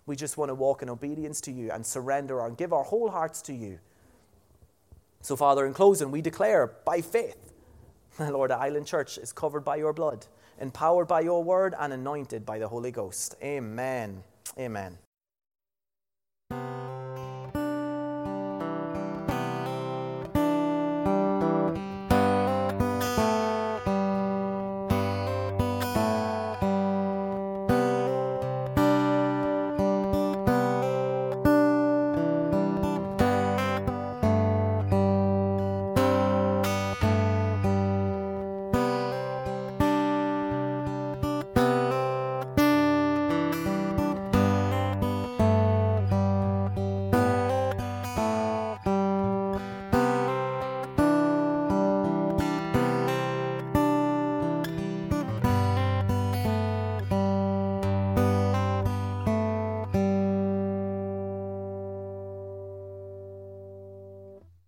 We 0.06 0.16
just 0.16 0.36
want 0.36 0.50
to 0.50 0.54
walk 0.54 0.82
in 0.82 0.90
obedience 0.90 1.40
to 1.42 1.52
you 1.52 1.70
and 1.70 1.84
surrender 1.84 2.44
and 2.44 2.56
give 2.56 2.72
our 2.72 2.84
whole 2.84 3.10
hearts 3.10 3.40
to 3.42 3.54
you. 3.54 3.78
So, 5.22 5.36
Father, 5.36 5.64
in 5.64 5.72
closing, 5.72 6.10
we 6.10 6.20
declare 6.20 6.66
by 6.84 7.00
faith, 7.00 7.52
Lord, 8.18 8.50
Island 8.50 8.86
Church 8.86 9.16
is 9.16 9.32
covered 9.32 9.64
by 9.64 9.76
your 9.76 9.94
blood, 9.94 10.26
empowered 10.60 11.08
by 11.08 11.20
your 11.20 11.42
word, 11.42 11.74
and 11.78 11.92
anointed 11.92 12.44
by 12.44 12.58
the 12.58 12.68
Holy 12.68 12.90
Ghost. 12.90 13.34
Amen. 13.42 14.22
Amen. 14.58 14.98